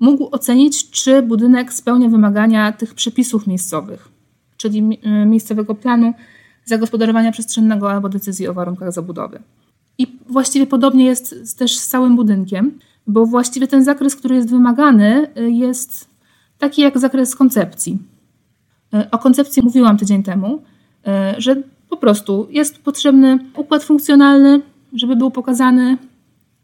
mógł 0.00 0.28
ocenić, 0.32 0.90
czy 0.90 1.22
budynek 1.22 1.72
spełnia 1.72 2.08
wymagania 2.08 2.72
tych 2.72 2.94
przepisów 2.94 3.46
miejscowych, 3.46 4.08
czyli 4.56 4.78
y, 5.22 5.26
miejscowego 5.26 5.74
planu 5.74 6.14
zagospodarowania 6.64 7.32
przestrzennego 7.32 7.90
albo 7.90 8.08
decyzji 8.08 8.48
o 8.48 8.54
warunkach 8.54 8.92
zabudowy. 8.92 9.42
I 9.98 10.18
właściwie 10.28 10.66
podobnie 10.66 11.04
jest 11.04 11.58
też 11.58 11.78
z 11.78 11.86
całym 11.86 12.16
budynkiem, 12.16 12.78
bo 13.06 13.26
właściwie 13.26 13.66
ten 13.66 13.84
zakres, 13.84 14.16
który 14.16 14.34
jest 14.34 14.50
wymagany, 14.50 15.30
jest 15.36 16.08
taki 16.58 16.82
jak 16.82 16.98
zakres 16.98 17.36
koncepcji. 17.36 17.98
O 19.10 19.18
koncepcji 19.18 19.62
mówiłam 19.62 19.98
tydzień 19.98 20.22
temu, 20.22 20.62
że 21.38 21.62
po 21.88 21.96
prostu 21.96 22.46
jest 22.50 22.78
potrzebny 22.78 23.38
układ 23.56 23.84
funkcjonalny, 23.84 24.60
żeby 24.92 25.16
był 25.16 25.30
pokazany 25.30 25.98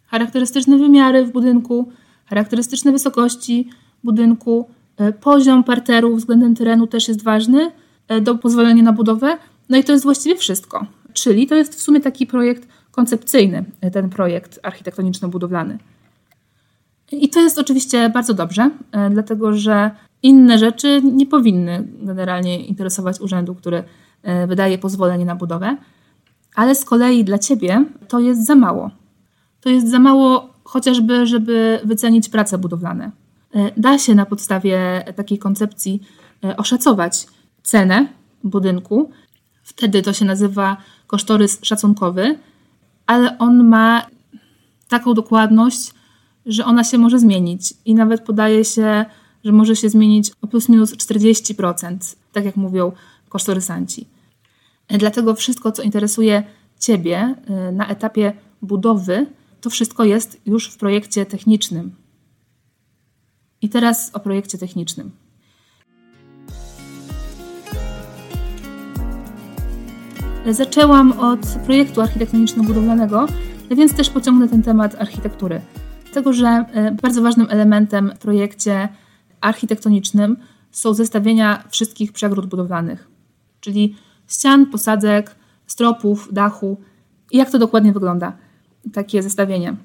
charakterystyczne 0.07 0.79
wymiary 0.79 1.25
w 1.25 1.33
budynku, 1.33 1.93
charakterystyczne 2.27 2.93
wysokości 2.93 3.69
budynku, 4.05 4.69
poziom 5.21 5.65
parteru 5.65 6.17
względem 6.17 6.55
terenu 6.55 6.87
też 6.87 7.09
jest 7.09 7.23
ważny 7.23 7.71
do 8.21 8.35
pozwolenia 8.35 8.83
na 8.83 8.93
budowę. 8.93 9.39
No 9.69 9.77
i 9.77 9.85
to 9.85 9.93
jest 9.93 10.05
właściwie 10.05 10.37
wszystko. 10.37 10.87
Czyli 11.13 11.47
to 11.47 11.55
jest 11.55 11.75
w 11.75 11.83
sumie 11.83 12.01
taki 12.01 12.27
projekt 12.27 12.69
koncepcyjny, 12.91 13.65
e, 13.81 13.91
ten 13.91 14.11
projekt 14.11 14.61
architektoniczno-budowlany. 14.63 15.79
I 17.13 17.29
to 17.29 17.41
jest 17.41 17.59
oczywiście 17.59 18.11
bardzo 18.11 18.35
dobrze, 18.35 18.71
dlatego 19.11 19.53
że 19.57 19.91
inne 20.23 20.59
rzeczy 20.59 21.01
nie 21.05 21.27
powinny 21.27 21.89
generalnie 22.03 22.67
interesować 22.67 23.21
urzędu, 23.21 23.55
który 23.55 23.85
E, 24.23 24.47
wydaje 24.47 24.79
pozwolenie 24.79 25.25
na 25.25 25.37
budowę, 25.37 25.77
ale 26.55 26.75
z 26.75 26.85
kolei 26.85 27.25
dla 27.25 27.39
ciebie 27.39 27.85
to 28.09 28.21
jest 28.21 28.47
za 28.47 28.55
mało. 28.55 28.91
To 29.61 29.71
jest 29.71 29.91
za 29.91 29.99
mało 29.99 30.49
chociażby, 30.65 31.27
żeby 31.27 31.81
wycenić 31.85 32.29
prace 32.29 32.59
budowlane. 32.59 33.11
E, 33.55 33.71
da 33.77 33.99
się 33.99 34.15
na 34.15 34.27
podstawie 34.27 35.05
takiej 35.17 35.39
koncepcji 35.39 36.03
e, 36.45 36.57
oszacować 36.57 37.27
cenę 37.63 38.09
budynku. 38.45 39.11
Wtedy 39.63 40.03
to 40.03 40.13
się 40.13 40.25
nazywa 40.25 40.77
kosztorys 41.07 41.59
szacunkowy, 41.63 42.39
ale 43.07 43.39
on 43.39 43.65
ma 43.65 44.07
taką 44.89 45.15
dokładność, 45.15 45.95
że 46.47 46.65
ona 46.65 46.85
się 46.85 46.99
może 46.99 47.19
zmienić 47.19 47.75
i 47.85 47.95
nawet 47.95 48.21
podaje 48.21 48.65
się, 48.65 49.05
że 49.45 49.53
może 49.53 49.77
się 49.77 49.89
zmienić 49.89 50.31
o 50.43 50.47
plus 50.47 50.69
minus 50.69 50.97
40%, 50.97 52.17
tak 52.33 52.45
jak 52.45 52.57
mówią 52.57 52.93
kosztorysanci. 53.29 54.07
Dlatego 54.89 55.35
wszystko, 55.35 55.73
co 55.73 55.83
interesuje 55.83 56.43
Ciebie 56.79 57.35
y, 57.69 57.73
na 57.73 57.89
etapie 57.89 58.33
budowy, 58.63 59.27
to 59.61 59.71
wszystko 59.71 60.05
jest 60.05 60.41
już 60.47 60.71
w 60.71 60.77
projekcie 60.77 61.27
technicznym. 61.27 61.95
I 63.63 63.69
teraz 63.69 64.11
o 64.15 64.21
projekcie 64.21 64.59
technicznym. 64.59 65.11
Zaczęłam 70.51 71.13
od 71.13 71.41
projektu 71.65 72.01
architektoniczno-budowlanego, 72.01 73.27
więc 73.71 73.95
też 73.95 74.11
pociągnę 74.11 74.49
ten 74.49 74.63
temat 74.63 74.95
architektury. 74.95 75.61
Dlatego, 76.05 76.33
że 76.33 76.65
y, 76.77 77.03
bardzo 77.03 77.23
ważnym 77.23 77.47
elementem 77.51 78.13
w 78.17 78.19
projekcie 78.19 78.89
architektonicznym 79.41 80.37
są 80.71 80.95
zestawienia 80.95 81.65
wszystkich 81.71 82.13
przegród 82.13 82.47
budowlanych, 82.47 83.09
czyli 83.61 83.97
ścian, 84.29 84.67
posadzek, 84.67 85.35
stropów, 85.67 86.29
dachu. 86.33 86.81
Jak 87.33 87.51
to 87.51 87.59
dokładnie 87.59 87.93
wygląda, 87.93 88.33
takie 88.93 89.23
zestawienie? 89.23 89.77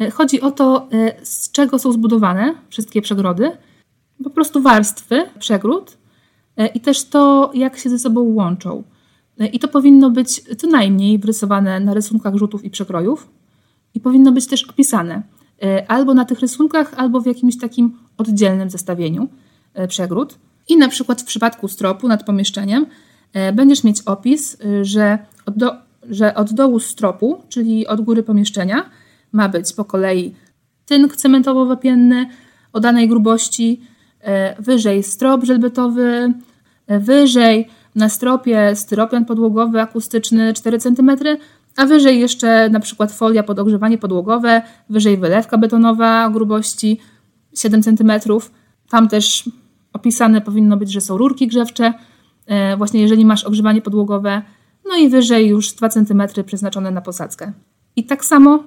E, 0.00 0.10
chodzi 0.10 0.40
o 0.40 0.50
to, 0.50 0.88
e, 0.92 1.26
z 1.26 1.50
czego 1.50 1.78
są 1.78 1.92
zbudowane 1.92 2.54
wszystkie 2.68 3.02
przegrody, 3.02 3.50
po 4.24 4.30
prostu 4.30 4.62
warstwy 4.62 5.24
przegród 5.38 5.98
e, 6.56 6.66
i 6.66 6.80
też 6.80 7.04
to, 7.04 7.50
jak 7.54 7.78
się 7.78 7.90
ze 7.90 7.98
sobą 7.98 8.20
łączą. 8.20 8.82
I 9.46 9.58
to 9.58 9.68
powinno 9.68 10.10
być 10.10 10.42
co 10.58 10.66
najmniej 10.66 11.18
wyrysowane 11.18 11.80
na 11.80 11.94
rysunkach 11.94 12.34
rzutów 12.34 12.64
i 12.64 12.70
przekrojów 12.70 13.28
i 13.94 14.00
powinno 14.00 14.32
być 14.32 14.46
też 14.46 14.64
opisane 14.64 15.22
albo 15.88 16.14
na 16.14 16.24
tych 16.24 16.40
rysunkach, 16.40 16.94
albo 16.96 17.20
w 17.20 17.26
jakimś 17.26 17.58
takim 17.58 17.98
oddzielnym 18.18 18.70
zestawieniu 18.70 19.28
przegród. 19.88 20.38
I 20.68 20.76
na 20.76 20.88
przykład 20.88 21.22
w 21.22 21.24
przypadku 21.24 21.68
stropu 21.68 22.08
nad 22.08 22.24
pomieszczeniem 22.24 22.86
E, 23.32 23.52
będziesz 23.52 23.84
mieć 23.84 24.02
opis, 24.02 24.56
że 24.82 25.18
od, 25.46 25.56
do, 25.56 25.72
że 26.10 26.34
od 26.34 26.52
dołu 26.52 26.80
stropu, 26.80 27.42
czyli 27.48 27.86
od 27.86 28.00
góry 28.00 28.22
pomieszczenia, 28.22 28.90
ma 29.32 29.48
być 29.48 29.72
po 29.72 29.84
kolei 29.84 30.34
tynk 30.86 31.16
cementowo-wapienny 31.16 32.26
o 32.72 32.80
danej 32.80 33.08
grubości, 33.08 33.80
e, 34.20 34.62
wyżej 34.62 35.02
strop 35.02 35.44
żelbetowy 35.44 36.32
Wyżej 36.88 37.68
na 37.94 38.08
stropie 38.08 38.76
styropian 38.76 39.24
podłogowy 39.24 39.80
akustyczny 39.80 40.52
4 40.52 40.78
cm, 40.78 41.10
a 41.76 41.86
wyżej 41.86 42.20
jeszcze 42.20 42.68
na 42.70 42.80
przykład 42.80 43.12
folia 43.12 43.42
pod 43.42 43.58
ogrzewanie 43.58 43.98
podłogowe, 43.98 44.62
wyżej 44.90 45.16
wylewka 45.16 45.58
betonowa 45.58 46.30
grubości 46.30 46.98
7 47.56 47.82
cm. 47.82 48.12
Tam 48.88 49.08
też 49.08 49.50
opisane 49.92 50.40
powinno 50.40 50.76
być, 50.76 50.92
że 50.92 51.00
są 51.00 51.18
rurki 51.18 51.46
grzewcze, 51.46 51.94
e, 52.46 52.76
właśnie 52.76 53.00
jeżeli 53.00 53.26
masz 53.26 53.44
ogrzewanie 53.44 53.82
podłogowe, 53.82 54.42
no 54.88 54.96
i 54.96 55.08
wyżej 55.08 55.48
już 55.48 55.72
2 55.72 55.88
cm 55.88 56.22
przeznaczone 56.46 56.90
na 56.90 57.00
posadzkę. 57.00 57.52
I 57.96 58.04
tak 58.04 58.24
samo 58.24 58.64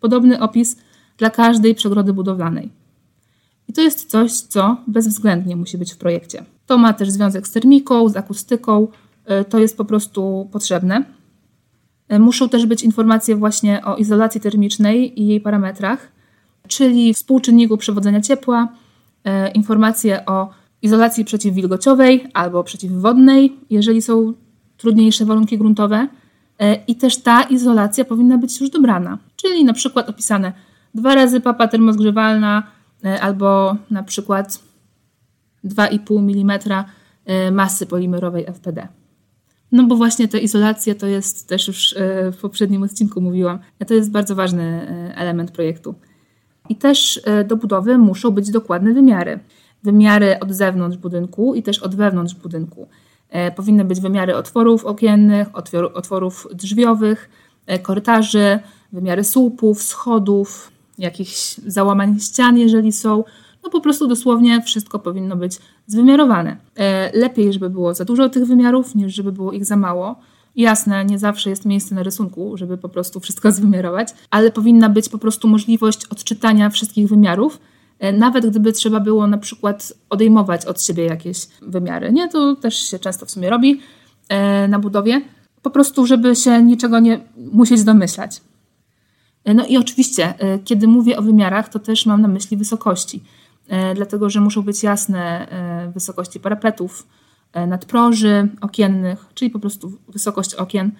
podobny 0.00 0.40
opis 0.40 0.76
dla 1.16 1.30
każdej 1.30 1.74
przegrody 1.74 2.12
budowlanej. 2.12 2.70
I 3.68 3.72
to 3.72 3.80
jest 3.80 4.10
coś, 4.10 4.32
co 4.32 4.76
bezwzględnie 4.86 5.56
musi 5.56 5.78
być 5.78 5.92
w 5.92 5.96
projekcie. 5.96 6.44
To 6.66 6.78
ma 6.78 6.92
też 6.92 7.10
związek 7.10 7.48
z 7.48 7.52
termiką, 7.52 8.08
z 8.08 8.16
akustyką, 8.16 8.88
e, 9.24 9.44
to 9.44 9.58
jest 9.58 9.76
po 9.76 9.84
prostu 9.84 10.48
potrzebne. 10.52 11.04
E, 12.08 12.18
muszą 12.18 12.48
też 12.48 12.66
być 12.66 12.82
informacje 12.82 13.36
właśnie 13.36 13.84
o 13.84 13.96
izolacji 13.96 14.40
termicznej 14.40 15.22
i 15.22 15.26
jej 15.26 15.40
parametrach, 15.40 16.12
czyli 16.68 17.14
współczynniku 17.14 17.76
przewodzenia 17.76 18.20
ciepła, 18.20 18.68
e, 19.24 19.50
informacje 19.50 20.26
o 20.26 20.50
izolacji 20.82 21.24
przeciwwilgociowej 21.24 22.26
albo 22.34 22.64
przeciwwodnej, 22.64 23.56
jeżeli 23.70 24.02
są 24.02 24.32
trudniejsze 24.76 25.24
warunki 25.24 25.58
gruntowe. 25.58 26.08
I 26.86 26.96
też 26.96 27.16
ta 27.16 27.42
izolacja 27.42 28.04
powinna 28.04 28.38
być 28.38 28.60
już 28.60 28.70
dobrana, 28.70 29.18
czyli 29.36 29.64
na 29.64 29.72
przykład 29.72 30.08
opisane 30.08 30.52
dwa 30.94 31.14
razy 31.14 31.40
papa 31.40 31.68
termozgrzewalna 31.68 32.62
albo 33.20 33.76
na 33.90 34.02
przykład 34.02 34.58
2,5 35.64 36.18
mm 36.18 36.60
e, 37.24 37.50
masy 37.50 37.86
polimerowej 37.86 38.44
FPD. 38.46 38.88
No 39.72 39.86
bo 39.86 39.96
właśnie 39.96 40.28
ta 40.28 40.38
izolacja 40.38 40.94
to 40.94 41.06
jest 41.06 41.48
też 41.48 41.68
już 41.68 41.92
e, 41.96 42.32
w 42.32 42.36
poprzednim 42.36 42.82
odcinku 42.82 43.20
mówiłam, 43.20 43.58
to 43.86 43.94
jest 43.94 44.10
bardzo 44.10 44.34
ważny 44.34 44.62
e, 44.62 45.16
element 45.16 45.50
projektu. 45.50 45.94
I 46.68 46.76
też 46.76 47.22
do 47.48 47.56
budowy 47.56 47.98
muszą 47.98 48.30
być 48.30 48.50
dokładne 48.50 48.94
wymiary. 48.94 49.38
Wymiary 49.82 50.38
od 50.40 50.52
zewnątrz 50.52 50.96
budynku 50.96 51.54
i 51.54 51.62
też 51.62 51.78
od 51.78 51.94
wewnątrz 51.94 52.34
budynku. 52.34 52.88
Powinny 53.56 53.84
być 53.84 54.00
wymiary 54.00 54.36
otworów 54.36 54.84
okiennych, 54.84 55.48
otworów 55.94 56.48
drzwiowych, 56.54 57.30
korytarzy, 57.82 58.58
wymiary 58.92 59.24
słupów, 59.24 59.82
schodów, 59.82 60.72
jakichś 60.98 61.56
załamań 61.66 62.20
ścian, 62.20 62.58
jeżeli 62.58 62.92
są, 62.92 63.24
no 63.64 63.70
po 63.70 63.80
prostu 63.80 64.06
dosłownie 64.06 64.62
wszystko 64.62 64.98
powinno 64.98 65.36
być 65.36 65.58
zwymiarowane. 65.86 66.56
E, 66.76 67.18
lepiej, 67.18 67.52
żeby 67.52 67.70
było 67.70 67.94
za 67.94 68.04
dużo 68.04 68.28
tych 68.28 68.46
wymiarów, 68.46 68.94
niż 68.94 69.14
żeby 69.14 69.32
było 69.32 69.52
ich 69.52 69.64
za 69.64 69.76
mało. 69.76 70.16
Jasne, 70.56 71.04
nie 71.04 71.18
zawsze 71.18 71.50
jest 71.50 71.64
miejsce 71.64 71.94
na 71.94 72.02
rysunku, 72.02 72.56
żeby 72.56 72.78
po 72.78 72.88
prostu 72.88 73.20
wszystko 73.20 73.52
zwymiarować, 73.62 74.08
ale 74.30 74.50
powinna 74.50 74.88
być 74.88 75.08
po 75.08 75.18
prostu 75.18 75.48
możliwość 75.48 76.06
odczytania 76.06 76.70
wszystkich 76.70 77.08
wymiarów, 77.08 77.60
e, 77.98 78.12
nawet 78.12 78.46
gdyby 78.46 78.72
trzeba 78.72 79.00
było 79.00 79.26
na 79.26 79.38
przykład 79.38 79.92
odejmować 80.10 80.66
od 80.66 80.82
siebie 80.82 81.04
jakieś 81.04 81.48
wymiary. 81.62 82.12
Nie, 82.12 82.28
to 82.28 82.56
też 82.56 82.90
się 82.90 82.98
często 82.98 83.26
w 83.26 83.30
sumie 83.30 83.50
robi 83.50 83.80
e, 84.28 84.68
na 84.68 84.78
budowie. 84.78 85.22
Po 85.62 85.70
prostu, 85.70 86.06
żeby 86.06 86.36
się 86.36 86.62
niczego 86.62 87.00
nie 87.00 87.20
musieć 87.52 87.84
domyślać. 87.84 88.40
No 89.54 89.66
i 89.66 89.76
oczywiście, 89.76 90.34
kiedy 90.64 90.88
mówię 90.88 91.16
o 91.16 91.22
wymiarach, 91.22 91.68
to 91.68 91.78
też 91.78 92.06
mam 92.06 92.22
na 92.22 92.28
myśli 92.28 92.56
wysokości. 92.56 93.22
E, 93.72 93.94
dlatego 93.94 94.30
że 94.30 94.40
muszą 94.40 94.62
być 94.62 94.82
jasne 94.82 95.48
e, 95.48 95.90
wysokości 95.92 96.40
parapetów, 96.40 97.06
e, 97.52 97.66
nadproży 97.66 98.48
okiennych, 98.60 99.26
czyli 99.34 99.50
po 99.50 99.58
prostu 99.58 99.98
wysokość 100.08 100.54
okien, 100.54 100.92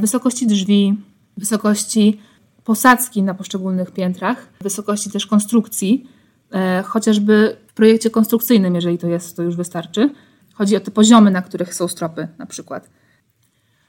wysokości 0.00 0.46
drzwi, 0.46 0.96
wysokości 1.36 2.20
posadzki 2.64 3.22
na 3.22 3.34
poszczególnych 3.34 3.90
piętrach, 3.90 4.48
wysokości 4.60 5.10
też 5.10 5.26
konstrukcji, 5.26 6.08
chociażby 6.84 7.56
w 7.66 7.72
projekcie 7.72 8.10
konstrukcyjnym, 8.10 8.74
jeżeli 8.74 8.98
to 8.98 9.08
jest, 9.08 9.36
to 9.36 9.42
już 9.42 9.56
wystarczy. 9.56 10.10
Chodzi 10.54 10.76
o 10.76 10.80
te 10.80 10.90
poziomy, 10.90 11.30
na 11.30 11.42
których 11.42 11.74
są 11.74 11.88
stropy 11.88 12.28
na 12.38 12.46
przykład. 12.46 12.90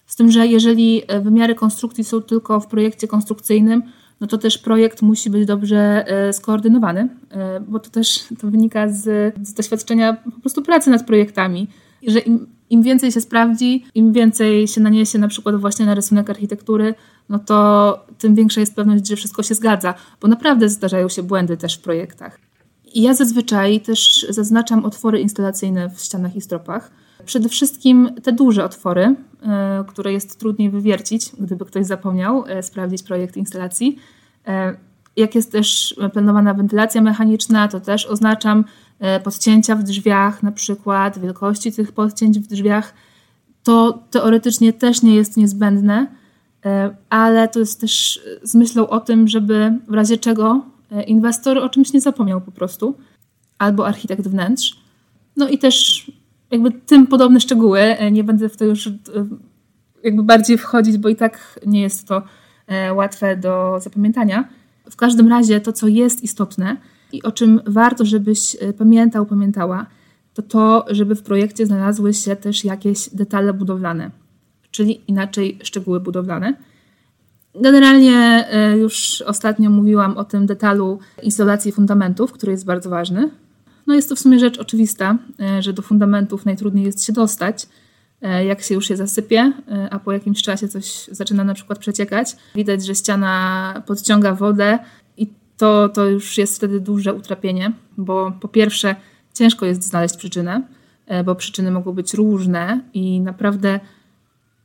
Z 0.06 0.16
tym, 0.16 0.32
że 0.32 0.48
jeżeli 0.48 1.02
wymiary 1.22 1.56
konstrukcji 1.56 2.04
są 2.04 2.22
tylko 2.22 2.60
w 2.60 2.68
projekcie 2.68 3.08
konstrukcyjnym, 3.08 3.84
no 4.22 4.28
to 4.28 4.38
też 4.38 4.58
projekt 4.58 5.02
musi 5.02 5.30
być 5.30 5.46
dobrze 5.46 6.08
e, 6.08 6.34
skoordynowany, 6.34 7.10
e, 7.32 7.60
bo 7.60 7.80
to 7.80 7.90
też 7.90 8.20
to 8.42 8.48
wynika 8.48 8.90
z, 8.90 9.36
z 9.48 9.54
doświadczenia 9.54 10.14
po 10.14 10.42
prostu 10.42 10.62
pracy 10.62 10.90
nad 10.90 11.06
projektami, 11.06 11.68
że 12.08 12.20
im, 12.20 12.48
im 12.70 12.82
więcej 12.82 13.12
się 13.12 13.22
sprawdzi, 13.22 13.86
im 13.96 14.14
więcej 14.14 14.68
się 14.68 14.82
naniesie 14.82 15.20
na 15.20 15.28
przykład 15.28 15.56
właśnie 15.56 15.86
na 15.86 15.96
rysunek 15.96 16.30
architektury, 16.30 16.96
no 17.30 17.40
to 17.40 18.00
tym 18.18 18.36
większa 18.36 18.60
jest 18.60 18.76
pewność, 18.76 19.08
że 19.08 19.16
wszystko 19.16 19.44
się 19.44 19.56
zgadza, 19.56 19.94
bo 20.22 20.28
naprawdę 20.28 20.70
zdarzają 20.70 21.10
się 21.10 21.24
błędy 21.24 21.58
też 21.58 21.78
w 21.78 21.82
projektach. 21.82 22.40
I 22.94 23.02
ja 23.02 23.14
zazwyczaj 23.14 23.82
też 23.82 24.26
zaznaczam 24.30 24.86
otwory 24.86 25.20
instalacyjne 25.20 25.90
w 25.90 26.00
ścianach 26.00 26.36
i 26.36 26.42
stropach. 26.42 26.92
Przede 27.26 27.50
wszystkim 27.50 28.10
te 28.24 28.32
duże 28.32 28.66
otwory, 28.66 29.16
e, 29.42 29.84
które 29.88 30.14
jest 30.14 30.40
trudniej 30.40 30.70
wywiercić, 30.70 31.32
gdyby 31.40 31.66
ktoś 31.66 31.86
zapomniał 31.86 32.44
e, 32.48 32.64
sprawdzić 32.64 33.04
projekt 33.04 33.38
instalacji. 33.38 33.98
E, 34.48 34.76
jak 35.16 35.36
jest 35.36 35.52
też 35.52 35.96
planowana 36.14 36.54
wentylacja 36.54 37.02
mechaniczna, 37.02 37.68
to 37.68 37.80
też 37.80 38.06
oznaczam 38.06 38.66
podcięcia 39.24 39.76
w 39.76 39.84
drzwiach, 39.84 40.44
na 40.44 40.52
przykład 40.52 41.20
wielkości 41.20 41.72
tych 41.72 41.92
podcięć 41.92 42.40
w 42.40 42.48
drzwiach. 42.48 42.94
To 43.64 44.04
teoretycznie 44.12 44.74
też 44.74 45.02
nie 45.02 45.16
jest 45.16 45.38
niezbędne, 45.38 46.08
ale 47.10 47.48
to 47.48 47.60
jest 47.60 47.82
też 47.82 48.22
z 48.44 48.56
myślą 48.56 48.90
o 48.90 49.00
tym, 49.00 49.28
żeby 49.28 49.80
w 49.88 49.94
razie 49.94 50.18
czego 50.18 50.66
inwestor 51.08 51.58
o 51.58 51.70
czymś 51.70 51.94
nie 51.94 52.02
zapomniał 52.02 52.42
po 52.42 52.52
prostu, 52.52 52.98
albo 53.58 53.88
architekt 53.88 54.28
wnętrz. 54.28 54.76
No 55.38 55.50
i 55.50 55.58
też 55.58 56.06
jakby 56.52 56.72
tym 56.72 57.08
podobne 57.08 57.40
szczegóły. 57.40 57.80
E, 57.80 58.12
nie 58.12 58.24
będę 58.24 58.50
w 58.50 58.58
to 58.58 58.66
już 58.66 58.88
e, 58.88 58.92
jakby 60.04 60.24
bardziej 60.24 60.58
wchodzić, 60.58 60.98
bo 60.98 61.10
i 61.10 61.16
tak 61.16 61.60
nie 61.66 61.82
jest 61.82 62.08
to 62.08 62.24
e, 62.68 62.94
łatwe 62.94 63.38
do 63.38 63.80
zapamiętania. 63.80 64.50
W 64.92 64.96
każdym 64.96 65.28
razie 65.28 65.62
to, 65.62 65.74
co 65.74 65.88
jest 65.88 66.24
istotne 66.24 66.78
i 67.12 67.24
o 67.24 67.32
czym 67.32 67.62
warto, 67.66 68.06
żebyś 68.06 68.58
pamiętał, 68.78 69.26
pamiętała, 69.26 69.86
to 70.34 70.42
to, 70.42 70.86
żeby 70.90 71.16
w 71.16 71.24
projekcie 71.24 71.66
znalazły 71.66 72.14
się 72.14 72.36
też 72.36 72.66
jakieś 72.66 73.10
detale 73.10 73.54
budowlane, 73.54 74.12
czyli 74.72 75.02
inaczej 75.08 75.60
szczegóły 75.64 76.00
budowlane. 76.00 76.54
Generalnie 77.56 78.46
już 78.80 79.22
ostatnio 79.22 79.70
mówiłam 79.70 80.18
o 80.18 80.26
tym 80.26 80.46
detalu 80.46 81.00
izolacji 81.24 81.72
fundamentów, 81.72 82.32
który 82.32 82.52
jest 82.52 82.66
bardzo 82.66 82.90
ważny. 82.90 83.30
No 83.88 83.94
jest 83.96 84.10
to 84.10 84.16
w 84.16 84.20
sumie 84.20 84.40
rzecz 84.40 84.60
oczywista, 84.60 85.18
e, 85.40 85.62
że 85.62 85.74
do 85.74 85.82
fundamentów 85.82 86.46
najtrudniej 86.46 86.86
jest 86.86 87.06
się 87.06 87.14
dostać, 87.14 87.68
e, 88.22 88.46
jak 88.46 88.62
się 88.62 88.76
już 88.76 88.90
je 88.90 88.98
zasypie, 88.98 89.54
e, 89.68 89.90
a 89.92 90.00
po 90.00 90.12
jakimś 90.12 90.42
czasie 90.42 90.68
coś 90.68 91.08
zaczyna 91.12 91.44
na 91.44 91.54
przykład 91.54 91.80
przeciekać. 91.80 92.36
Widać, 92.56 92.86
że 92.86 92.96
ściana 92.96 93.84
podciąga 93.86 94.36
wodę 94.36 94.80
i 95.18 95.28
to, 95.58 95.90
to 95.90 96.06
już 96.06 96.38
jest 96.38 96.56
wtedy 96.56 96.80
duże 96.80 97.14
utrapienie, 97.14 97.72
bo 97.98 98.32
po 98.42 98.48
pierwsze 98.48 98.96
ciężko 99.34 99.66
jest 99.66 99.84
znaleźć 99.84 100.18
przyczynę, 100.18 100.62
bo 101.26 101.36
przyczyny 101.36 101.72
mogą 101.72 101.94
być 101.94 102.14
różne 102.14 102.82
i 102.94 103.22
naprawdę 103.22 103.80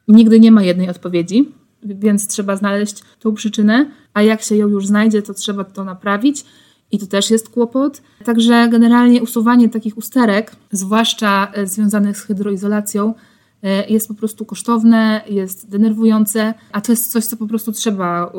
nigdy 0.08 0.40
nie 0.40 0.52
ma 0.52 0.62
jednej 0.62 0.88
odpowiedzi, 0.88 1.52
więc 1.82 2.28
trzeba 2.28 2.56
znaleźć 2.56 3.02
tą 3.20 3.34
przyczynę, 3.34 3.90
a 4.14 4.22
jak 4.22 4.42
się 4.42 4.56
ją 4.56 4.68
już 4.68 4.86
znajdzie, 4.86 5.22
to 5.22 5.34
trzeba 5.34 5.64
to 5.64 5.84
naprawić 5.84 6.44
i 6.92 6.98
to 6.98 7.06
też 7.06 7.30
jest 7.30 7.48
kłopot. 7.48 8.02
Także 8.24 8.68
generalnie 8.68 9.22
usuwanie 9.22 9.68
takich 9.68 9.98
usterek, 9.98 10.56
zwłaszcza 10.70 11.52
e, 11.52 11.66
związanych 11.66 12.16
z 12.16 12.22
hydroizolacją, 12.22 13.14
e, 13.62 13.88
jest 13.88 14.08
po 14.08 14.14
prostu 14.14 14.44
kosztowne, 14.44 15.20
jest 15.28 15.70
denerwujące, 15.70 16.54
a 16.72 16.80
to 16.80 16.92
jest 16.92 17.12
coś, 17.12 17.24
co 17.24 17.36
po 17.36 17.46
prostu 17.46 17.72
trzeba 17.72 18.24
e, 18.24 18.30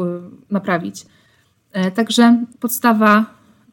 naprawić. 0.49 1.05
Także 1.95 2.45
podstawa 2.59 3.25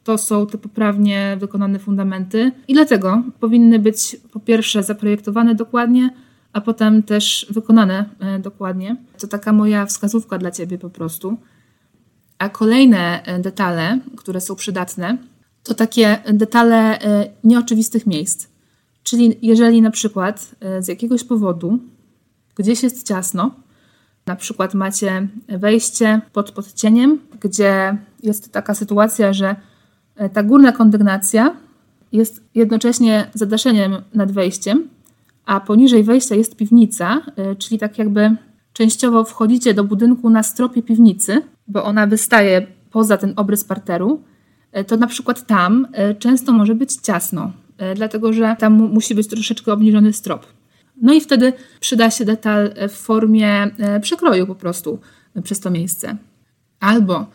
to 0.05 0.19
są 0.19 0.47
te 0.47 0.59
poprawnie 0.59 1.37
wykonane 1.41 1.79
fundamenty 1.79 2.53
i 2.69 2.75
dlatego 2.75 3.23
powinny 3.41 3.79
być 3.79 4.17
po 4.33 4.41
pierwsze 4.41 4.83
zaprojektowane 4.83 5.55
dokładnie, 5.55 6.11
a 6.53 6.61
potem 6.61 7.03
też 7.03 7.47
wykonane 7.51 8.05
dokładnie. 8.41 8.97
To 9.19 9.27
taka 9.27 9.53
moja 9.53 9.87
wskazówka 9.87 10.39
dla 10.39 10.51
Ciebie 10.51 10.79
po 10.79 10.91
prostu. 10.91 11.37
A 12.38 12.49
kolejne 12.49 13.23
e, 13.25 13.38
detale, 13.38 13.99
które 14.16 14.40
są 14.40 14.55
przydatne, 14.55 15.18
to 15.62 15.75
takie 15.75 16.18
detale 16.33 17.01
e, 17.01 17.31
nieoczywistych 17.44 18.07
miejsc. 18.07 18.49
Czyli 19.03 19.38
jeżeli 19.42 19.83
na 19.83 19.90
przykład 19.90 20.55
e, 20.61 20.83
z 20.83 20.88
jakiegoś 20.88 21.25
powodu 21.25 21.79
gdzieś 22.55 22.83
jest 22.83 23.07
ciasno, 23.07 23.51
na 24.27 24.37
przykład 24.37 24.75
macie 24.75 25.29
wejście 25.49 26.20
pod 26.33 26.51
podcieniem, 26.51 27.18
gdzie 27.40 27.97
jest 28.23 28.53
taka 28.53 28.75
sytuacja, 28.75 29.33
że 29.33 29.57
ta 30.33 30.42
górna 30.42 30.73
kondygnacja 30.73 31.57
jest 32.12 32.42
jednocześnie 32.55 33.31
zadaszeniem 33.35 33.97
nad 34.14 34.33
wejściem, 34.33 34.88
a 35.47 35.61
poniżej 35.61 36.05
wejścia 36.05 36.35
jest 36.35 36.57
piwnica, 36.57 37.20
czyli 37.59 37.79
tak 37.79 37.99
jakby 37.99 38.37
częściowo 38.73 39.25
wchodzicie 39.25 39.75
do 39.75 39.85
budynku 39.85 40.31
na 40.31 40.42
stropie 40.42 40.83
piwnicy, 40.83 41.42
bo 41.68 41.85
ona 41.85 42.07
wystaje 42.07 42.66
poza 42.90 43.16
ten 43.16 43.33
obrys 43.37 43.64
parteru, 43.64 44.22
y, 44.79 44.85
to 44.85 44.96
na 44.96 45.07
przykład 45.07 45.46
tam 45.46 45.87
często 46.18 46.53
może 46.53 46.74
być 46.74 46.94
ciasno, 46.94 47.53
dlatego 47.96 48.33
że 48.33 48.57
tam 48.59 48.72
musi 48.72 49.14
być 49.14 49.29
troszeczkę 49.29 49.72
obniżony 49.72 50.12
strop. 50.12 50.46
No 51.03 51.14
i 51.14 51.20
wtedy 51.20 51.53
przyda 51.81 52.11
się 52.11 52.24
detal 52.24 52.74
w 52.88 52.92
formie 52.92 53.70
przekroju 54.03 54.46
po 54.46 54.55
prostu 54.55 54.98
przez 55.42 55.61
to 55.61 55.70
miejsce. 55.70 56.16
Albo 56.81 57.27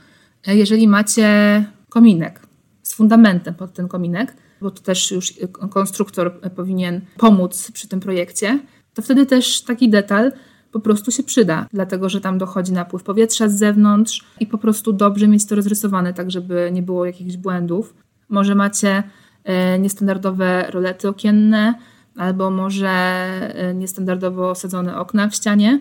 jeżeli 0.48 0.88
macie 0.88 1.66
kominek 1.90 2.42
z 2.84 2.94
fundamentem 2.94 3.54
pod 3.54 3.74
ten 3.74 3.88
kominek, 3.88 4.36
bo 4.62 4.72
to 4.72 4.82
też 4.82 5.12
już 5.12 5.34
konstruktor 5.70 6.42
powinien 6.56 7.02
pomóc 7.18 7.72
przy 7.72 7.88
tym 7.88 8.00
projekcie, 8.00 8.60
to 8.94 9.02
wtedy 9.02 9.26
też 9.26 9.62
taki 9.62 9.90
detal 9.90 10.32
po 10.72 10.80
prostu 10.80 11.12
się 11.12 11.24
przyda, 11.24 11.66
dlatego 11.74 12.10
że 12.10 12.22
tam 12.22 12.38
dochodzi 12.38 12.72
napływ 12.74 13.04
powietrza 13.04 13.50
z 13.50 13.54
zewnątrz 13.56 14.24
i 14.40 14.48
po 14.48 14.58
prostu 14.58 14.94
dobrze 14.94 15.28
mieć 15.28 15.46
to 15.46 15.56
rozrysowane, 15.56 16.14
tak 16.14 16.32
żeby 16.32 16.70
nie 16.74 16.82
było 16.82 17.06
jakichś 17.06 17.38
błędów. 17.38 17.94
Może 18.30 18.56
macie 18.56 19.04
e, 19.44 19.80
niestandardowe 19.80 20.72
rolety 20.72 21.08
okienne, 21.08 21.74
albo 22.16 22.52
może 22.52 22.90
e, 22.90 23.74
niestandardowo 23.74 24.50
osadzone 24.50 24.98
okna 24.98 25.30
w 25.30 25.36
ścianie. 25.36 25.80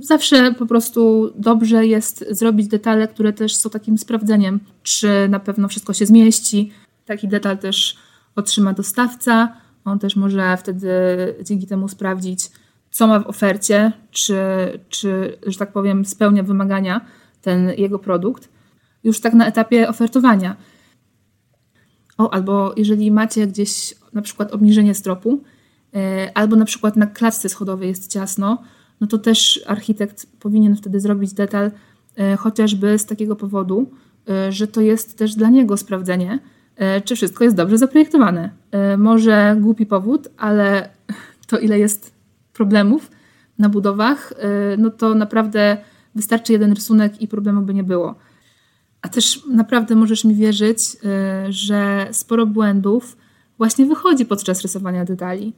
Zawsze 0.00 0.54
po 0.54 0.66
prostu 0.66 1.32
dobrze 1.36 1.86
jest 1.86 2.24
zrobić 2.30 2.68
detale, 2.68 3.08
które 3.08 3.32
też 3.32 3.56
są 3.56 3.70
takim 3.70 3.98
sprawdzeniem, 3.98 4.60
czy 4.82 5.28
na 5.28 5.40
pewno 5.40 5.68
wszystko 5.68 5.92
się 5.92 6.06
zmieści. 6.06 6.72
Taki 7.04 7.28
detal 7.28 7.58
też 7.58 7.96
otrzyma 8.36 8.72
dostawca. 8.72 9.56
On 9.84 9.98
też 9.98 10.16
może 10.16 10.56
wtedy 10.56 10.90
dzięki 11.42 11.66
temu 11.66 11.88
sprawdzić, 11.88 12.50
co 12.96 13.06
ma 13.06 13.20
w 13.20 13.26
ofercie, 13.26 13.92
czy, 14.10 14.38
czy 14.88 15.38
że 15.46 15.58
tak 15.58 15.72
powiem, 15.72 16.04
spełnia 16.04 16.42
wymagania 16.42 17.00
ten 17.42 17.70
jego 17.78 17.98
produkt. 17.98 18.48
Już 19.04 19.20
tak 19.20 19.34
na 19.34 19.46
etapie 19.46 19.88
ofertowania. 19.88 20.56
O, 22.18 22.34
albo 22.34 22.74
jeżeli 22.76 23.10
macie 23.10 23.46
gdzieś 23.46 23.94
na 24.12 24.22
przykład 24.22 24.52
obniżenie 24.52 24.94
stropu, 24.94 25.42
e, 25.94 26.30
albo 26.34 26.56
na 26.56 26.64
przykład 26.64 26.96
na 26.96 27.06
klatce 27.06 27.48
schodowej 27.48 27.88
jest 27.88 28.12
ciasno, 28.12 28.62
no 29.00 29.06
to 29.06 29.18
też 29.18 29.60
architekt 29.66 30.26
powinien 30.40 30.76
wtedy 30.76 31.00
zrobić 31.00 31.32
detal, 31.32 31.70
e, 32.16 32.36
chociażby 32.36 32.98
z 32.98 33.06
takiego 33.06 33.36
powodu, 33.36 33.90
e, 34.28 34.52
że 34.52 34.66
to 34.66 34.80
jest 34.80 35.18
też 35.18 35.34
dla 35.34 35.48
niego 35.48 35.76
sprawdzenie, 35.76 36.38
czy 37.04 37.16
wszystko 37.16 37.44
jest 37.44 37.56
dobrze 37.56 37.78
zaprojektowane. 37.78 38.50
Może 38.98 39.56
głupi 39.60 39.86
powód, 39.86 40.28
ale 40.36 40.88
to 41.48 41.58
ile 41.58 41.78
jest 41.78 42.15
problemów 42.56 43.10
na 43.58 43.68
budowach, 43.68 44.32
no 44.78 44.90
to 44.90 45.14
naprawdę 45.14 45.76
wystarczy 46.14 46.52
jeden 46.52 46.72
rysunek 46.72 47.22
i 47.22 47.28
problemu 47.28 47.62
by 47.62 47.74
nie 47.74 47.84
było. 47.84 48.14
A 49.02 49.08
też 49.08 49.42
naprawdę 49.48 49.94
możesz 49.94 50.24
mi 50.24 50.34
wierzyć, 50.34 50.78
że 51.48 52.08
sporo 52.12 52.46
błędów 52.46 53.16
właśnie 53.58 53.86
wychodzi 53.86 54.26
podczas 54.26 54.62
rysowania 54.62 55.04
detali. 55.04 55.52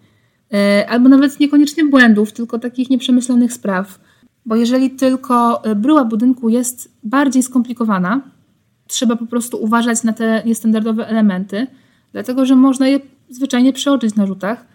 E, 0.53 0.87
albo 0.91 1.09
nawet 1.09 1.41
niekoniecznie 1.41 1.85
błędów, 1.85 2.33
tylko 2.33 2.59
takich 2.59 2.91
nieprzemyślanych 2.91 3.53
spraw. 3.53 4.01
Bo 4.47 4.57
jeżeli 4.57 4.91
tylko 4.91 5.63
bryła 5.77 6.05
budynku 6.05 6.49
jest 6.49 6.93
bardziej 7.05 7.43
skomplikowana, 7.43 8.21
trzeba 8.87 9.17
po 9.17 9.27
prostu 9.27 9.63
uważać 9.63 10.03
na 10.03 10.13
te 10.13 10.43
niestandardowe 10.47 11.09
elementy, 11.09 11.67
dlatego 12.13 12.47
że 12.47 12.57
można 12.57 12.89
je 12.89 13.01
zwyczajnie 13.31 13.73
przeoczyć 13.73 14.15
na 14.15 14.27
rzutach 14.27 14.67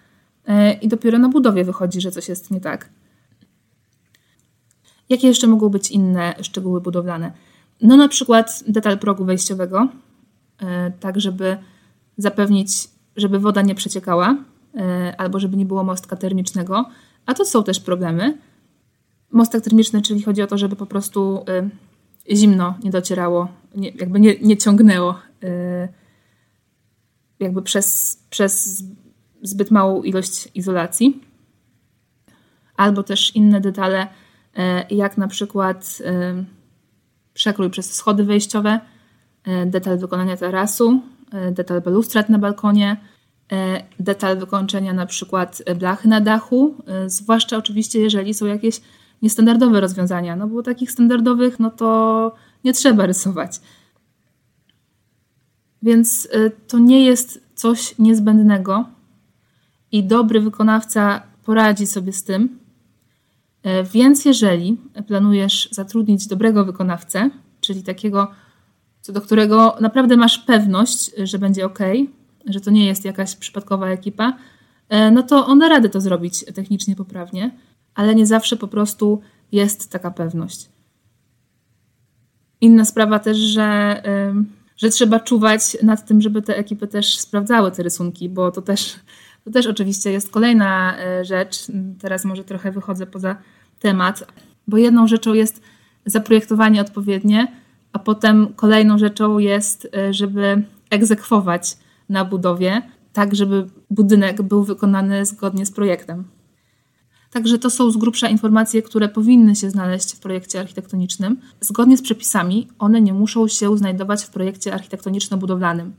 i 0.82 0.88
dopiero 0.88 1.18
na 1.18 1.30
budowie 1.30 1.64
wychodzi, 1.64 2.02
że 2.02 2.12
coś 2.12 2.30
jest 2.30 2.52
nie 2.52 2.62
tak. 2.62 2.90
Jakie 5.10 5.28
jeszcze 5.28 5.48
mogą 5.48 5.70
być 5.70 5.92
inne 5.92 6.36
szczegóły 6.42 6.82
budowlane? 6.82 7.32
No 7.82 7.98
na 7.98 8.08
przykład 8.08 8.64
detal 8.68 9.00
progu 9.00 9.26
wejściowego, 9.26 9.88
tak 11.00 11.22
żeby 11.22 11.58
zapewnić, 12.18 12.90
żeby 13.16 13.40
woda 13.40 13.62
nie 13.62 13.76
przeciekała, 13.76 14.38
E, 14.78 15.14
albo 15.18 15.40
żeby 15.40 15.58
nie 15.58 15.66
było 15.66 15.84
mostka 15.84 16.16
termicznego, 16.16 16.86
a 17.26 17.34
to 17.34 17.46
są 17.46 17.64
też 17.64 17.80
problemy. 17.80 18.38
Mostek 19.32 19.64
termiczny, 19.64 20.02
czyli 20.02 20.22
chodzi 20.22 20.42
o 20.42 20.48
to, 20.48 20.58
żeby 20.58 20.76
po 20.76 20.86
prostu 20.86 21.46
e, 21.48 21.70
zimno 22.36 22.78
nie 22.84 22.92
docierało, 22.92 23.48
nie, 23.76 23.90
jakby 23.90 24.20
nie, 24.20 24.36
nie 24.40 24.58
ciągnęło 24.58 25.20
e, 25.44 25.88
jakby 27.40 27.62
przez, 27.62 28.20
przez 28.30 28.84
zbyt 29.44 29.72
małą 29.72 30.04
ilość 30.04 30.50
izolacji. 30.56 31.22
Albo 32.78 33.04
też 33.04 33.36
inne 33.36 33.62
detale, 33.62 34.08
jak 34.90 35.18
na 35.18 35.28
przykład 35.28 36.02
przekrój 37.34 37.70
przez 37.70 37.94
schody 37.94 38.24
wejściowe, 38.24 38.80
detal 39.66 39.98
wykonania 39.98 40.38
tarasu, 40.38 41.02
detal 41.52 41.82
balustrad 41.82 42.30
na 42.30 42.40
balkonie, 42.40 42.98
E, 43.52 43.84
detal 44.00 44.38
wykończenia 44.38 44.94
na 44.94 45.06
przykład 45.06 45.64
blachy 45.80 46.08
na 46.08 46.22
dachu, 46.22 46.76
e, 46.88 47.10
zwłaszcza 47.10 47.58
oczywiście 47.58 48.00
jeżeli 48.00 48.34
są 48.34 48.46
jakieś 48.46 48.82
niestandardowe 49.22 49.82
rozwiązania, 49.82 50.36
no 50.36 50.48
bo 50.48 50.64
takich 50.64 50.92
standardowych 50.92 51.60
no 51.60 51.72
to 51.72 52.36
nie 52.64 52.74
trzeba 52.74 53.06
rysować. 53.06 53.62
Więc 55.82 56.28
e, 56.32 56.50
to 56.50 56.80
nie 56.80 57.06
jest 57.06 57.44
coś 57.56 57.98
niezbędnego 58.00 58.86
i 59.94 60.04
dobry 60.04 60.42
wykonawca 60.42 61.24
poradzi 61.46 61.88
sobie 61.88 62.14
z 62.14 62.24
tym. 62.24 62.60
Więc 63.94 64.26
jeżeli 64.26 64.78
planujesz 65.08 65.70
zatrudnić 65.72 66.28
dobrego 66.28 66.66
wykonawcę, 66.66 67.30
czyli 67.62 67.84
takiego, 67.84 68.32
co 69.02 69.14
do 69.14 69.22
którego 69.22 69.78
naprawdę 69.82 70.18
masz 70.18 70.38
pewność, 70.38 71.12
że 71.24 71.40
będzie 71.40 71.66
ok, 71.66 71.80
że 72.46 72.62
to 72.62 72.72
nie 72.72 72.86
jest 72.86 73.06
jakaś 73.06 73.36
przypadkowa 73.36 73.88
ekipa, 73.88 74.38
e, 74.90 75.12
no 75.12 75.24
to 75.24 75.46
on 75.46 75.60
da 75.60 75.70
radę 75.70 75.90
to 75.90 76.02
zrobić 76.02 76.46
technicznie 76.46 76.96
poprawnie, 76.96 77.52
ale 77.96 78.16
nie 78.16 78.26
zawsze 78.26 78.58
po 78.58 78.68
prostu 78.68 79.22
jest 79.52 79.92
taka 79.92 80.12
pewność. 80.12 80.70
Inna 82.62 82.86
sprawa 82.86 83.20
też, 83.20 83.38
że, 83.38 84.02
że 84.78 84.90
trzeba 84.90 85.20
czuwać 85.20 85.78
nad 85.84 86.06
tym, 86.06 86.22
żeby 86.22 86.42
te 86.42 86.58
ekipy 86.58 86.88
też 86.88 87.20
sprawdzały 87.20 87.72
te 87.72 87.84
rysunki, 87.84 88.30
bo 88.30 88.52
to 88.52 88.62
też, 88.62 88.96
to 89.46 89.52
też 89.52 89.68
oczywiście 89.68 90.12
jest 90.12 90.32
kolejna 90.32 90.98
e, 90.98 91.26
rzecz. 91.26 91.58
Teraz 92.00 92.26
może 92.26 92.44
trochę 92.44 92.72
wychodzę 92.72 93.06
poza 93.06 93.36
temat, 93.80 94.34
bo 94.68 94.78
jedną 94.78 95.08
rzeczą 95.08 95.34
jest 95.34 95.62
zaprojektowanie 96.06 96.82
odpowiednie, 96.82 97.48
a 97.94 98.00
potem 98.00 98.54
kolejną 98.56 98.98
rzeczą 98.98 99.38
jest, 99.38 99.88
e, 99.96 100.14
żeby 100.14 100.64
egzekwować 100.90 101.78
na 102.10 102.26
budowie, 102.26 102.82
tak 103.14 103.36
żeby 103.36 103.68
budynek 103.90 104.42
był 104.42 104.64
wykonany 104.64 105.26
zgodnie 105.26 105.66
z 105.66 105.72
projektem. 105.72 106.24
Także 107.32 107.60
to 107.60 107.70
są 107.70 107.92
z 107.92 107.98
grubsza 107.98 108.30
informacje, 108.30 108.82
które 108.82 109.10
powinny 109.10 109.56
się 109.56 109.70
znaleźć 109.70 110.16
w 110.16 110.20
projekcie 110.20 110.60
architektonicznym. 110.60 111.38
Zgodnie 111.62 111.98
z 111.98 112.02
przepisami 112.02 112.68
one 112.80 113.02
nie 113.02 113.14
muszą 113.14 113.48
się 113.48 113.78
znajdować 113.78 114.24
w 114.24 114.30
projekcie 114.30 114.74
architektoniczno-budowlanym. 114.74 115.92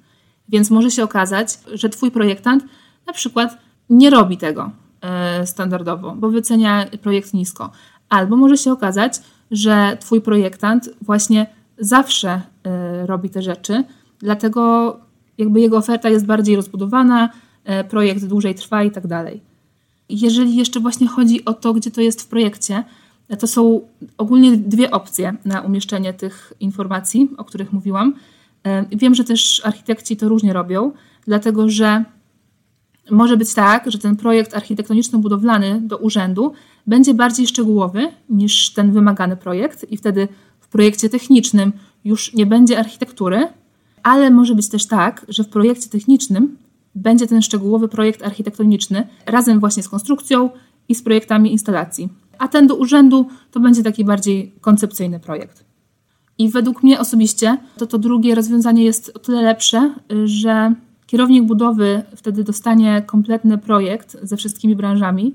Więc 0.48 0.70
może 0.70 0.90
się 0.90 1.04
okazać, 1.04 1.58
że 1.72 1.88
Twój 1.88 2.10
projektant 2.10 2.64
na 3.06 3.12
przykład 3.12 3.58
nie 3.90 4.10
robi 4.10 4.36
tego 4.36 4.70
e, 5.00 5.46
standardowo, 5.46 6.14
bo 6.16 6.30
wycenia 6.30 6.86
projekt 7.02 7.34
nisko. 7.34 7.70
Albo 8.08 8.36
może 8.36 8.56
się 8.56 8.72
okazać, 8.72 9.20
że 9.50 9.96
Twój 10.00 10.20
projektant 10.20 10.90
właśnie 11.02 11.46
zawsze 11.78 12.30
e, 12.64 13.06
robi 13.06 13.30
te 13.30 13.42
rzeczy, 13.42 13.84
dlatego 14.18 14.96
jakby 15.38 15.60
jego 15.60 15.76
oferta 15.76 16.08
jest 16.08 16.26
bardziej 16.26 16.56
rozbudowana, 16.56 17.28
e, 17.64 17.84
projekt 17.84 18.24
dłużej 18.24 18.54
trwa 18.54 18.82
i 18.82 18.90
tak 18.90 19.06
dalej. 19.06 19.40
Jeżeli 20.08 20.56
jeszcze 20.56 20.80
właśnie 20.80 21.08
chodzi 21.08 21.44
o 21.44 21.54
to, 21.54 21.74
gdzie 21.74 21.90
to 21.90 22.00
jest 22.00 22.22
w 22.22 22.26
projekcie, 22.26 22.84
to 23.38 23.46
są 23.46 23.80
ogólnie 24.18 24.56
dwie 24.56 24.90
opcje 24.90 25.34
na 25.44 25.60
umieszczenie 25.60 26.12
tych 26.12 26.52
informacji, 26.60 27.30
o 27.36 27.44
których 27.44 27.72
mówiłam. 27.72 28.14
Wiem, 28.90 29.14
że 29.14 29.24
też 29.24 29.62
architekci 29.64 30.16
to 30.16 30.28
różnie 30.28 30.52
robią, 30.52 30.92
dlatego 31.26 31.68
że 31.68 32.04
może 33.10 33.36
być 33.36 33.54
tak, 33.54 33.90
że 33.90 33.98
ten 33.98 34.16
projekt 34.16 34.54
architektoniczno-budowlany 34.54 35.80
do 35.80 35.98
urzędu 35.98 36.52
będzie 36.86 37.14
bardziej 37.14 37.46
szczegółowy 37.46 38.08
niż 38.28 38.72
ten 38.72 38.92
wymagany 38.92 39.36
projekt, 39.36 39.86
i 39.90 39.96
wtedy 39.96 40.28
w 40.60 40.68
projekcie 40.68 41.08
technicznym 41.08 41.72
już 42.04 42.34
nie 42.34 42.46
będzie 42.46 42.78
architektury, 42.78 43.48
ale 44.02 44.30
może 44.30 44.54
być 44.54 44.68
też 44.68 44.86
tak, 44.86 45.26
że 45.28 45.44
w 45.44 45.48
projekcie 45.48 45.88
technicznym 45.88 46.56
będzie 46.94 47.26
ten 47.26 47.42
szczegółowy 47.42 47.88
projekt 47.88 48.22
architektoniczny 48.22 49.06
razem 49.26 49.60
właśnie 49.60 49.82
z 49.82 49.88
konstrukcją 49.88 50.50
i 50.88 50.94
z 50.94 51.02
projektami 51.02 51.52
instalacji. 51.52 52.08
A 52.38 52.48
ten 52.48 52.66
do 52.66 52.74
urzędu 52.74 53.28
to 53.50 53.60
będzie 53.60 53.82
taki 53.82 54.04
bardziej 54.04 54.52
koncepcyjny 54.60 55.20
projekt. 55.20 55.64
I 56.38 56.48
według 56.48 56.82
mnie 56.82 57.00
osobiście 57.00 57.56
to 57.78 57.86
to 57.86 57.98
drugie 57.98 58.34
rozwiązanie 58.34 58.84
jest 58.84 59.12
o 59.14 59.18
tyle 59.18 59.42
lepsze, 59.42 59.94
że 60.24 60.74
Kierownik 61.14 61.44
budowy 61.44 62.02
wtedy 62.16 62.44
dostanie 62.44 63.02
kompletny 63.06 63.58
projekt 63.58 64.16
ze 64.22 64.36
wszystkimi 64.36 64.76
branżami 64.76 65.34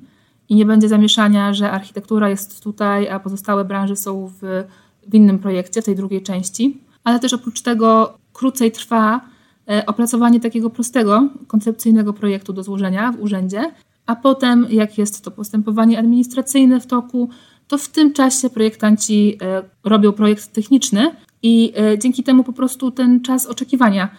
i 0.50 0.56
nie 0.56 0.65
będzie 0.65 0.89
zamieszania, 0.89 1.54
że 1.54 1.72
architektura 1.72 2.30
jest 2.30 2.63
tutaj, 2.63 3.10
a 3.10 3.20
pozostałe 3.20 3.65
branże 3.65 3.96
są 3.96 4.28
w, 4.28 4.63
w 5.08 5.15
innym 5.15 5.39
projekcie, 5.39 5.82
w 5.82 5.86
tej 5.86 5.96
drugiej 5.96 6.24
części. 6.24 6.78
Ale 7.04 7.20
też 7.20 7.34
oprócz 7.34 7.62
tego 7.62 8.18
krócej 8.34 8.72
trwa 8.72 9.22
e, 9.70 9.86
opracowanie 9.86 10.39
takiego 10.39 10.70
prostego, 10.70 11.30
koncepcyjnego 11.48 12.13
projektu 12.13 12.54
do 12.54 12.63
złożenia 12.63 13.12
w 13.12 13.22
urzędzie, 13.22 13.72
a 14.06 14.15
potem, 14.15 14.68
jak 14.70 14.98
jest 14.98 15.24
to 15.24 15.32
postępowanie 15.32 16.00
administracyjne 16.00 16.80
w 16.80 16.88
toku, 16.88 17.30
to 17.68 17.78
w 17.78 17.88
tym 17.88 18.13
czasie 18.13 18.50
projektanci 18.50 19.38
e, 19.42 19.63
robią 19.84 20.12
projekt 20.12 20.54
techniczny 20.54 21.12
i 21.44 21.74
e, 21.78 22.00
dzięki 22.00 22.24
temu 22.24 22.44
po 22.44 22.54
prostu 22.54 22.92
ten 22.92 23.22
czas 23.22 23.46
oczekiwania 23.46 24.10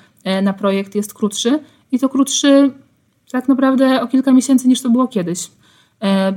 na 0.42 0.52
projekt 0.52 0.94
jest 0.94 1.14
krótszy 1.14 1.58
i 1.92 1.98
to 1.98 2.08
krótszy 2.08 2.70
tak 3.32 3.48
naprawdę 3.48 4.02
o 4.02 4.06
kilka 4.06 4.32
miesięcy 4.32 4.68
niż 4.68 4.82
to 4.82 4.90
było 4.90 5.08
kiedyś. 5.08 5.50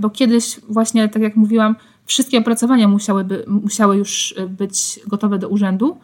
Bo 0.01 0.09
kiedyś 0.09 0.59
właśnie, 0.69 1.09
tak 1.09 1.21
jak 1.21 1.35
mówiłam, 1.35 1.75
wszystkie 2.05 2.39
opracowania 2.39 2.87
musiałyby, 2.87 3.43
musiały 3.47 3.97
już 3.97 4.35
być 4.49 4.99
gotowe 5.07 5.39
do 5.39 5.49
urzędu, 5.49 5.97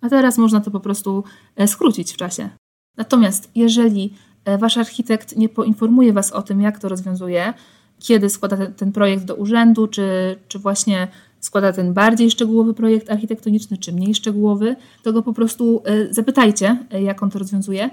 a 0.00 0.08
teraz 0.08 0.38
można 0.38 0.60
to 0.60 0.70
po 0.70 0.80
prostu 0.80 1.24
e, 1.56 1.68
skrócić 1.68 2.12
w 2.12 2.16
czasie. 2.16 2.48
Natomiast 2.96 3.50
jeżeli 3.54 4.14
e, 4.44 4.58
wasz 4.58 4.76
architekt 4.76 5.36
nie 5.36 5.48
poinformuje 5.48 6.12
was 6.12 6.32
o 6.32 6.42
tym, 6.42 6.60
jak 6.60 6.78
to 6.78 6.88
rozwiązuje, 6.88 7.54
kiedy 7.98 8.30
składa 8.30 8.56
ten 8.66 8.92
projekt 8.92 9.24
do 9.24 9.34
urzędu, 9.34 9.88
czy, 9.88 10.36
czy 10.48 10.58
właśnie 10.58 11.08
składa 11.46 11.72
ten 11.72 11.92
bardziej 11.92 12.30
szczegółowy 12.30 12.74
projekt 12.74 13.10
architektoniczny, 13.10 13.78
czy 13.78 13.92
mniej 13.92 14.14
szczegółowy, 14.14 14.76
to 15.02 15.12
go 15.12 15.22
po 15.22 15.32
prostu 15.32 15.82
e, 15.84 16.14
zapytajcie, 16.14 16.76
jak 17.02 17.22
on 17.22 17.30
to 17.30 17.38
rozwiązuje, 17.38 17.90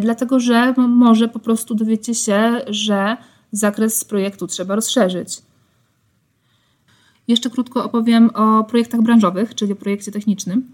dlatego 0.00 0.40
że 0.40 0.74
może 0.76 1.28
po 1.28 1.38
prostu 1.38 1.74
dowiecie 1.74 2.14
się, 2.14 2.60
że 2.66 3.16
zakres 3.52 4.04
projektu 4.04 4.46
trzeba 4.46 4.74
rozszerzyć. 4.74 5.42
Jeszcze 7.28 7.50
krótko 7.50 7.84
opowiem 7.84 8.30
o 8.34 8.64
projektach 8.64 9.02
branżowych, 9.02 9.54
czyli 9.54 9.72
o 9.72 9.76
projekcie 9.76 10.12
technicznym. 10.12 10.70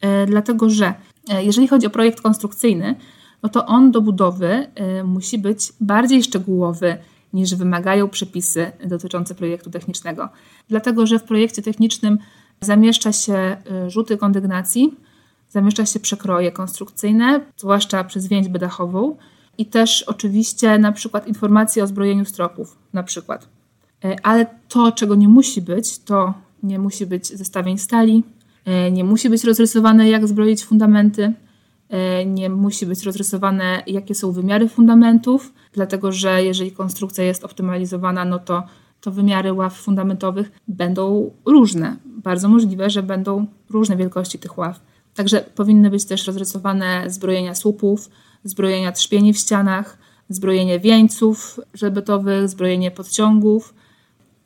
E, 0.00 0.26
dlatego 0.26 0.70
że 0.70 0.94
e, 1.28 1.44
jeżeli 1.44 1.68
chodzi 1.68 1.86
o 1.86 1.90
projekt 1.90 2.20
konstrukcyjny, 2.20 2.94
no 3.42 3.48
to 3.48 3.66
on 3.66 3.90
do 3.90 4.00
budowy 4.00 4.66
e, 4.74 5.04
musi 5.04 5.38
być 5.38 5.72
bardziej 5.80 6.22
szczegółowy 6.22 6.96
niż 7.32 7.54
wymagają 7.54 8.08
przepisy 8.08 8.72
dotyczące 8.84 9.34
projektu 9.34 9.70
technicznego. 9.70 10.28
Dlatego, 10.68 11.06
że 11.06 11.18
w 11.18 11.22
projekcie 11.22 11.62
technicznym 11.62 12.18
zamieszcza 12.60 13.12
się 13.12 13.56
rzuty 13.88 14.16
kondygnacji, 14.16 14.94
zamieszcza 15.48 15.86
się 15.86 16.00
przekroje 16.00 16.52
konstrukcyjne, 16.52 17.40
zwłaszcza 17.56 18.04
przez 18.04 18.26
więź 18.26 18.48
dachową 18.48 19.16
i 19.58 19.66
też 19.66 20.02
oczywiście 20.02 20.78
na 20.78 20.92
przykład 20.92 21.28
informacje 21.28 21.84
o 21.84 21.86
zbrojeniu 21.86 22.24
stropów, 22.24 22.78
na 22.92 23.02
przykład. 23.02 23.48
Ale 24.22 24.46
to, 24.68 24.92
czego 24.92 25.14
nie 25.14 25.28
musi 25.28 25.62
być, 25.62 25.98
to 25.98 26.34
nie 26.62 26.78
musi 26.78 27.06
być 27.06 27.26
zestawień 27.26 27.78
stali, 27.78 28.22
E, 28.64 28.90
nie 28.90 29.04
musi 29.04 29.30
być 29.30 29.44
rozrysowane, 29.44 30.08
jak 30.08 30.28
zbroić 30.28 30.64
fundamenty. 30.64 31.32
E, 31.90 32.26
nie 32.26 32.50
musi 32.50 32.86
być 32.86 33.02
rozrysowane, 33.02 33.82
jakie 33.86 34.14
są 34.14 34.32
wymiary 34.32 34.68
fundamentów, 34.68 35.52
dlatego 35.72 36.12
że 36.12 36.44
jeżeli 36.44 36.72
konstrukcja 36.72 37.24
jest 37.24 37.44
optymalizowana, 37.44 38.24
no 38.24 38.38
to, 38.38 38.62
to 39.00 39.10
wymiary 39.10 39.52
ław 39.52 39.74
fundamentowych 39.76 40.52
będą 40.68 41.30
różne. 41.44 41.96
Bardzo 42.04 42.48
możliwe, 42.48 42.90
że 42.90 43.02
będą 43.02 43.46
różne 43.70 43.96
wielkości 43.96 44.38
tych 44.38 44.58
ław. 44.58 44.80
Także 45.14 45.40
powinny 45.40 45.90
być 45.90 46.04
też 46.04 46.26
rozrysowane 46.26 47.04
zbrojenia 47.06 47.54
słupów, 47.54 48.10
zbrojenia 48.44 48.92
trzpieni 48.92 49.32
w 49.32 49.38
ścianach, 49.38 49.98
zbrojenie 50.28 50.80
wieńców 50.80 51.60
żelbetowych, 51.74 52.48
zbrojenie 52.48 52.90
podciągów. 52.90 53.74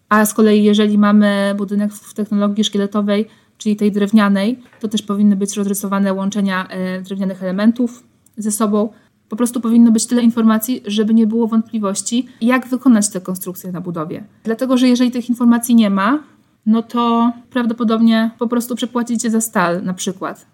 A 0.09 0.27
z 0.27 0.35
kolei, 0.35 0.65
jeżeli 0.65 0.99
mamy 0.99 1.55
budynek 1.57 1.93
w 1.93 2.15
technologii 2.15 2.65
szkieletowej, 2.65 3.29
czyli 3.59 3.77
tej 3.77 3.93
drewnianej, 3.93 4.59
to 4.81 4.89
też 4.89 5.03
powinny 5.03 5.37
być 5.37 5.57
rozrysowane 5.57 6.13
łączenia 6.13 6.69
e, 6.69 7.03
drewnianych 7.03 7.43
elementów 7.43 8.05
ze 8.37 8.53
sobą. 8.53 8.89
Po 9.29 9.37
prostu 9.37 9.61
powinno 9.61 9.93
być 9.93 10.07
tyle 10.07 10.23
informacji, 10.23 10.83
żeby 10.87 11.15
nie 11.15 11.27
było 11.27 11.47
wątpliwości, 11.47 12.27
jak 12.41 12.69
wykonać 12.69 13.09
tę 13.09 13.21
konstrukcję 13.21 13.73
na 13.73 13.81
budowie. 13.81 14.25
Dlatego, 14.45 14.77
że 14.77 14.89
jeżeli 14.89 15.11
tych 15.11 15.29
informacji 15.29 15.75
nie 15.75 15.91
ma, 15.91 16.23
no 16.67 16.83
to 16.83 17.33
prawdopodobnie 17.51 18.31
po 18.39 18.49
prostu 18.49 18.77
przepłacicie 18.77 19.31
za 19.31 19.41
stal 19.41 19.85
na 19.85 19.95
przykład. 19.95 20.47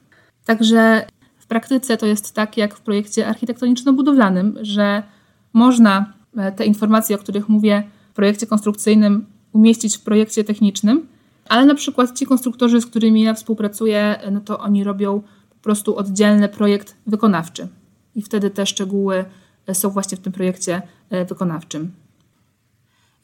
Także 0.45 1.07
w 1.39 1.47
praktyce 1.47 1.97
to 1.97 2.07
jest 2.07 2.35
tak 2.35 2.57
jak 2.57 2.75
w 2.75 2.81
projekcie 2.81 3.27
architektoniczno-budowlanym, 3.29 4.53
że 4.63 5.03
można 5.53 6.13
e, 6.37 6.53
te 6.53 6.65
informacje, 6.65 7.17
o 7.17 7.19
których 7.19 7.49
mówię 7.49 7.83
w 8.11 8.15
projekcie 8.15 8.47
konstrukcyjnym, 8.47 9.27
umieścić 9.53 9.97
w 9.97 10.01
projekcie 10.01 10.45
technicznym, 10.45 11.07
ale 11.51 11.67
na 11.67 11.75
przykład 11.75 12.19
ci 12.19 12.27
konstruktorzy, 12.27 12.81
z 12.81 12.87
którymi 12.87 13.23
ja 13.23 13.35
współpracuję, 13.35 14.21
no 14.33 14.41
to 14.41 14.59
oni 14.59 14.85
robią 14.85 15.23
po 15.51 15.57
prostu 15.63 15.97
oddzielny 15.97 16.49
projekt 16.49 16.97
wykonawczy. 17.07 17.69
I 18.15 18.23
wtedy 18.23 18.51
te 18.51 18.67
szczegóły 18.67 19.25
e, 19.67 19.75
są 19.75 19.91
właśnie 19.91 20.17
w 20.17 20.21
tym 20.21 20.33
projekcie 20.33 20.83
e, 21.11 21.25
wykonawczym. 21.25 21.93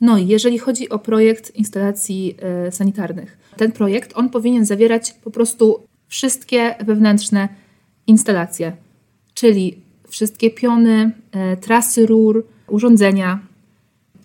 No 0.00 0.18
i 0.18 0.26
jeżeli 0.26 0.58
chodzi 0.58 0.88
o 0.88 0.98
projekt 0.98 1.56
instalacji 1.56 2.36
e, 2.38 2.72
sanitarnych, 2.72 3.38
ten 3.56 3.72
projekt 3.72 4.12
on 4.14 4.30
powinien 4.30 4.66
zawierać 4.66 5.12
po 5.12 5.30
prostu 5.30 5.86
wszystkie 6.08 6.74
wewnętrzne 6.84 7.48
instalacje, 8.06 8.76
czyli 9.34 9.80
wszystkie 10.08 10.50
piony, 10.50 11.10
trasy 11.60 12.06
rur, 12.06 12.46
urządzenia. 12.68 13.40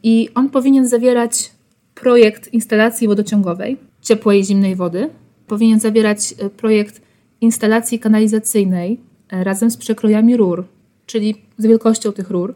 I 0.04 0.30
on 0.36 0.50
powinien 0.50 0.88
zawierać 0.88 1.52
projekt 1.96 2.54
instalacji 2.54 3.08
wodociągowej, 3.08 3.91
ciepłej 4.02 4.40
i 4.40 4.46
zimnej 4.46 4.76
wody. 4.76 5.10
Powinien 5.48 5.80
zawierać 5.80 6.34
e, 6.38 6.50
projekt 6.50 7.02
instalacji 7.42 8.00
kanalizacyjnej 8.00 9.00
e, 9.30 9.44
razem 9.44 9.72
z 9.72 9.78
przekrojami 9.78 10.38
rur, 10.38 10.66
czyli 11.06 11.36
z 11.58 11.66
wielkością 11.66 12.12
tych 12.12 12.30
rur, 12.30 12.56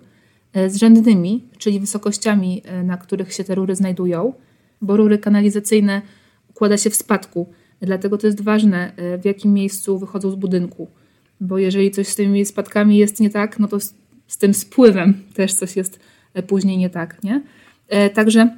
e, 0.54 0.70
z 0.70 0.76
rzędnymi, 0.76 1.44
czyli 1.58 1.80
wysokościami, 1.80 2.62
na 2.84 2.98
których 2.98 3.34
się 3.34 3.44
te 3.44 3.56
rury 3.56 3.76
znajdują, 3.76 4.34
bo 4.82 4.98
rury 4.98 5.18
kanalizacyjne 5.18 6.02
układa 6.50 6.78
się 6.78 6.90
w 6.90 6.96
spadku. 6.96 7.50
Dlatego 7.82 8.18
to 8.18 8.28
jest 8.28 8.42
ważne, 8.42 8.92
w 9.22 9.26
jakim 9.26 9.54
miejscu 9.54 10.00
wychodzą 10.00 10.32
z 10.32 10.36
budynku, 10.36 10.88
bo 11.42 11.58
jeżeli 11.58 11.92
coś 11.92 12.08
z 12.08 12.16
tymi 12.16 12.46
spadkami 12.46 12.98
jest 12.98 13.20
nie 13.20 13.30
tak, 13.30 13.60
no 13.60 13.68
to 13.68 13.80
z, 13.80 13.94
z 14.28 14.38
tym 14.38 14.54
spływem 14.54 15.24
też 15.34 15.54
coś 15.54 15.76
jest 15.76 16.00
później 16.48 16.78
nie 16.78 16.90
tak. 16.90 17.24
Nie? 17.24 17.42
Także 18.14 18.58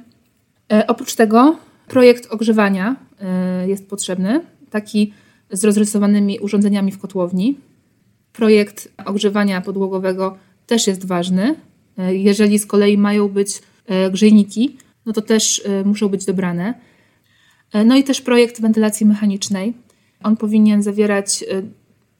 oprócz 0.88 1.14
tego 1.14 1.56
Projekt 1.88 2.26
ogrzewania 2.30 2.96
y, 3.64 3.68
jest 3.68 3.88
potrzebny, 3.88 4.40
taki 4.70 5.12
z 5.50 5.64
rozrysowanymi 5.64 6.38
urządzeniami 6.38 6.92
w 6.92 6.98
kotłowni. 6.98 7.58
Projekt 8.32 8.92
ogrzewania 9.04 9.60
podłogowego 9.60 10.38
też 10.66 10.86
jest 10.86 11.06
ważny. 11.06 11.54
Y, 11.98 12.16
jeżeli 12.16 12.58
z 12.58 12.66
kolei 12.66 12.98
mają 12.98 13.28
być 13.28 13.58
y, 13.58 14.10
grzejniki, 14.10 14.76
no 15.06 15.12
to 15.12 15.22
też 15.22 15.62
muszą 15.84 16.08
być 16.08 16.24
dobrane. 16.24 16.74
No 17.84 17.96
i 17.96 18.04
też 18.04 18.20
projekt 18.20 18.60
wentylacji 18.60 19.06
mechanicznej. 19.06 19.74
On 20.22 20.36
powinien 20.36 20.82
zawierać 20.82 21.44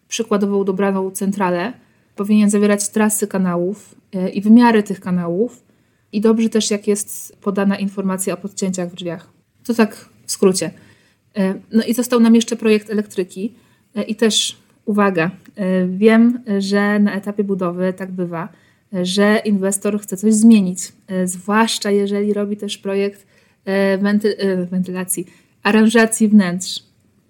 przykładową 0.09 0.65
dobraną 0.65 1.11
centralę, 1.11 1.73
powinien 2.17 2.51
zawierać 2.51 2.89
trasy 2.89 3.27
kanałów 3.27 3.95
i 4.33 4.41
wymiary 4.41 4.83
tych 4.83 5.01
kanałów. 5.01 5.63
I 6.13 6.21
dobrze 6.21 6.49
też, 6.49 6.71
jak 6.71 6.89
jest 6.89 7.37
podana 7.41 7.77
informacja 7.77 8.35
o 8.35 8.37
podcięciach 8.37 8.91
w 8.91 8.95
drzwiach. 8.95 9.38
To 9.69 9.75
tak 9.75 10.09
w 10.27 10.33
skrócie. 10.33 10.71
E, 11.37 11.55
no 11.73 11.83
i 11.85 11.95
został 11.95 12.21
nam 12.21 12.35
jeszcze 12.35 12.57
projekt 12.57 12.91
elektryki. 12.91 13.55
E, 13.97 14.03
I 14.03 14.15
też 14.15 14.57
uwaga, 14.85 15.31
e, 15.57 15.87
wiem, 15.87 16.41
że 16.59 16.99
na 16.99 17.13
etapie 17.13 17.45
budowy 17.45 17.93
tak 17.93 18.13
bywa, 18.13 18.49
że 19.03 19.43
inwestor 19.45 20.01
chce 20.01 20.17
coś 20.17 20.35
zmienić, 20.35 20.93
zwłaszcza 21.25 21.91
jeżeli 21.91 22.33
robi 22.33 22.57
też 22.57 22.79
projekt 22.79 23.27
wenty 23.99 24.37
wentylacji, 24.71 25.27
aranżacji 25.63 26.29
wnętrz. 26.29 26.83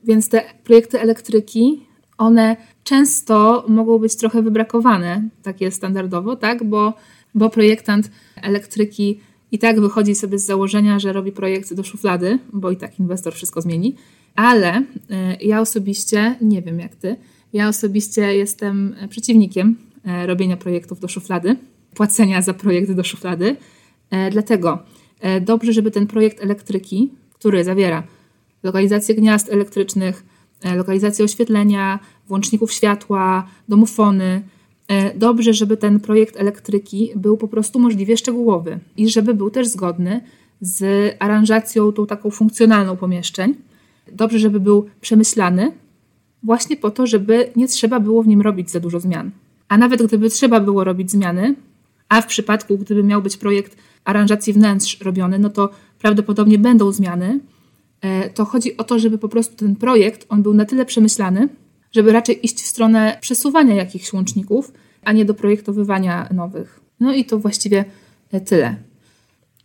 Więc 0.05 0.29
te 0.29 0.43
projekty 0.65 1.01
elektryki, 1.01 1.87
one 2.19 2.57
często 2.85 3.65
mogą 3.69 3.99
być 3.99 4.17
trochę 4.17 4.43
wybrakowane, 4.43 5.29
takie 5.43 5.71
standardowo, 5.71 6.37
tak? 6.37 6.65
bo, 6.65 6.95
bo 7.35 7.51
projektant 7.51 8.11
elektryki 8.43 9.21
i 9.53 9.59
tak 9.59 9.81
wychodzi 9.81 10.15
sobie 10.15 10.39
z 10.39 10.47
założenia, 10.47 10.99
że 10.99 11.13
robi 11.13 11.33
projekt 11.33 11.75
do 11.75 11.85
szuflady, 11.85 12.39
bo 12.53 12.71
i 12.71 12.77
tak 12.77 12.99
inwestor 12.99 13.35
wszystko 13.35 13.61
zmieni. 13.63 13.95
Ale 14.35 14.69
e, 15.11 15.37
ja 15.41 15.61
osobiście, 15.61 16.37
nie 16.41 16.63
wiem 16.63 16.81
jak 16.81 16.97
ty, 16.97 17.17
ja 17.53 17.69
osobiście 17.69 18.37
jestem 18.37 18.95
przeciwnikiem 19.09 19.77
e, 20.05 20.27
robienia 20.27 20.57
projektów 20.57 21.01
do 21.01 21.09
szuflady, 21.09 21.57
płacenia 21.95 22.43
za 22.43 22.55
projekty 22.55 22.95
do 22.95 23.05
szuflady. 23.05 23.57
E, 24.11 24.31
dlatego 24.31 24.79
dobrze, 25.41 25.73
żeby 25.73 25.91
ten 25.91 26.07
projekt 26.07 26.43
elektryki, 26.43 27.11
który 27.33 27.65
zawiera 27.65 28.03
lokalizację 28.63 29.15
gniazd 29.15 29.53
elektrycznych, 29.53 30.25
lokalizację 30.77 31.25
oświetlenia, 31.25 31.99
włączników 32.29 32.73
światła, 32.73 33.49
domofony, 33.69 34.43
dobrze, 35.15 35.53
żeby 35.53 35.77
ten 35.77 36.01
projekt 36.01 36.37
elektryki 36.37 37.11
był 37.17 37.37
po 37.37 37.49
prostu 37.49 37.79
możliwie 37.79 38.17
szczegółowy 38.17 38.79
i 38.97 39.09
żeby 39.09 39.35
był 39.35 39.51
też 39.51 39.69
zgodny 39.69 40.21
z 40.61 41.15
aranżacją 41.19 41.93
tą 41.93 42.07
taką 42.07 42.31
funkcjonalną 42.31 42.97
pomieszczeń. 42.97 43.55
Dobrze, 44.13 44.39
żeby 44.39 44.61
był 44.61 44.87
przemyślany, 45.01 45.73
właśnie 46.43 46.77
po 46.77 46.91
to, 46.91 47.07
żeby 47.07 47.51
nie 47.57 47.69
trzeba 47.69 48.01
było 48.01 48.23
w 48.23 48.27
nim 48.29 48.41
robić 48.41 48.71
za 48.71 48.81
dużo 48.81 49.01
zmian. 49.01 49.31
A 49.69 49.79
nawet 49.79 50.03
gdyby 50.03 50.31
trzeba 50.31 50.61
było 50.61 50.85
robić 50.85 51.11
zmiany, 51.11 51.55
a 52.09 52.21
w 52.21 52.27
przypadku, 52.27 52.79
gdyby 52.79 53.03
miał 53.03 53.23
być 53.23 53.37
projekt 53.37 53.77
aranżacji 54.05 54.53
wnętrz 54.53 55.01
robiony, 55.01 55.39
no 55.39 55.51
to 55.51 55.71
prawdopodobnie 55.99 56.59
będą 56.59 56.93
zmiany, 56.93 57.41
e, 58.01 58.31
to 58.31 58.45
chodzi 58.45 58.77
o 58.77 58.85
to, 58.85 58.99
żeby 58.99 59.19
po 59.19 59.29
prostu 59.29 59.57
ten 59.57 59.77
projekt 59.77 60.27
on 60.29 60.43
był 60.43 60.55
na 60.55 60.65
tyle 60.65 60.85
przemyślany, 60.85 61.49
żeby 61.93 62.13
raczej 62.13 62.47
iść 62.47 62.57
w 62.63 62.67
stronę 62.67 63.19
przesuwania 63.21 63.75
jakichś 63.75 64.13
łączników, 64.13 64.73
a 65.05 65.13
nie 65.13 65.25
do 65.25 65.35
projektowywania 65.35 66.29
nowych. 66.35 66.81
No 67.01 67.15
i 67.15 67.25
to 67.25 67.39
właściwie 67.39 67.85
e, 68.33 68.41
tyle. 68.41 68.77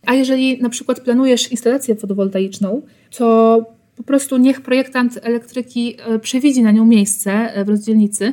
A 0.06 0.14
jeżeli 0.14 0.62
na 0.62 0.68
przykład 0.68 1.00
planujesz 1.00 1.50
instalację 1.50 1.96
fotowoltaiczną, 1.96 2.82
to 3.16 3.64
po 3.96 4.02
prostu 4.02 4.36
niech 4.36 4.60
projektant 4.60 5.18
elektryki 5.22 5.96
e, 5.98 6.18
przewidzi 6.18 6.62
na 6.62 6.70
nią 6.70 6.86
miejsce 6.86 7.64
w 7.64 7.68
rozdzielnicy, 7.68 8.32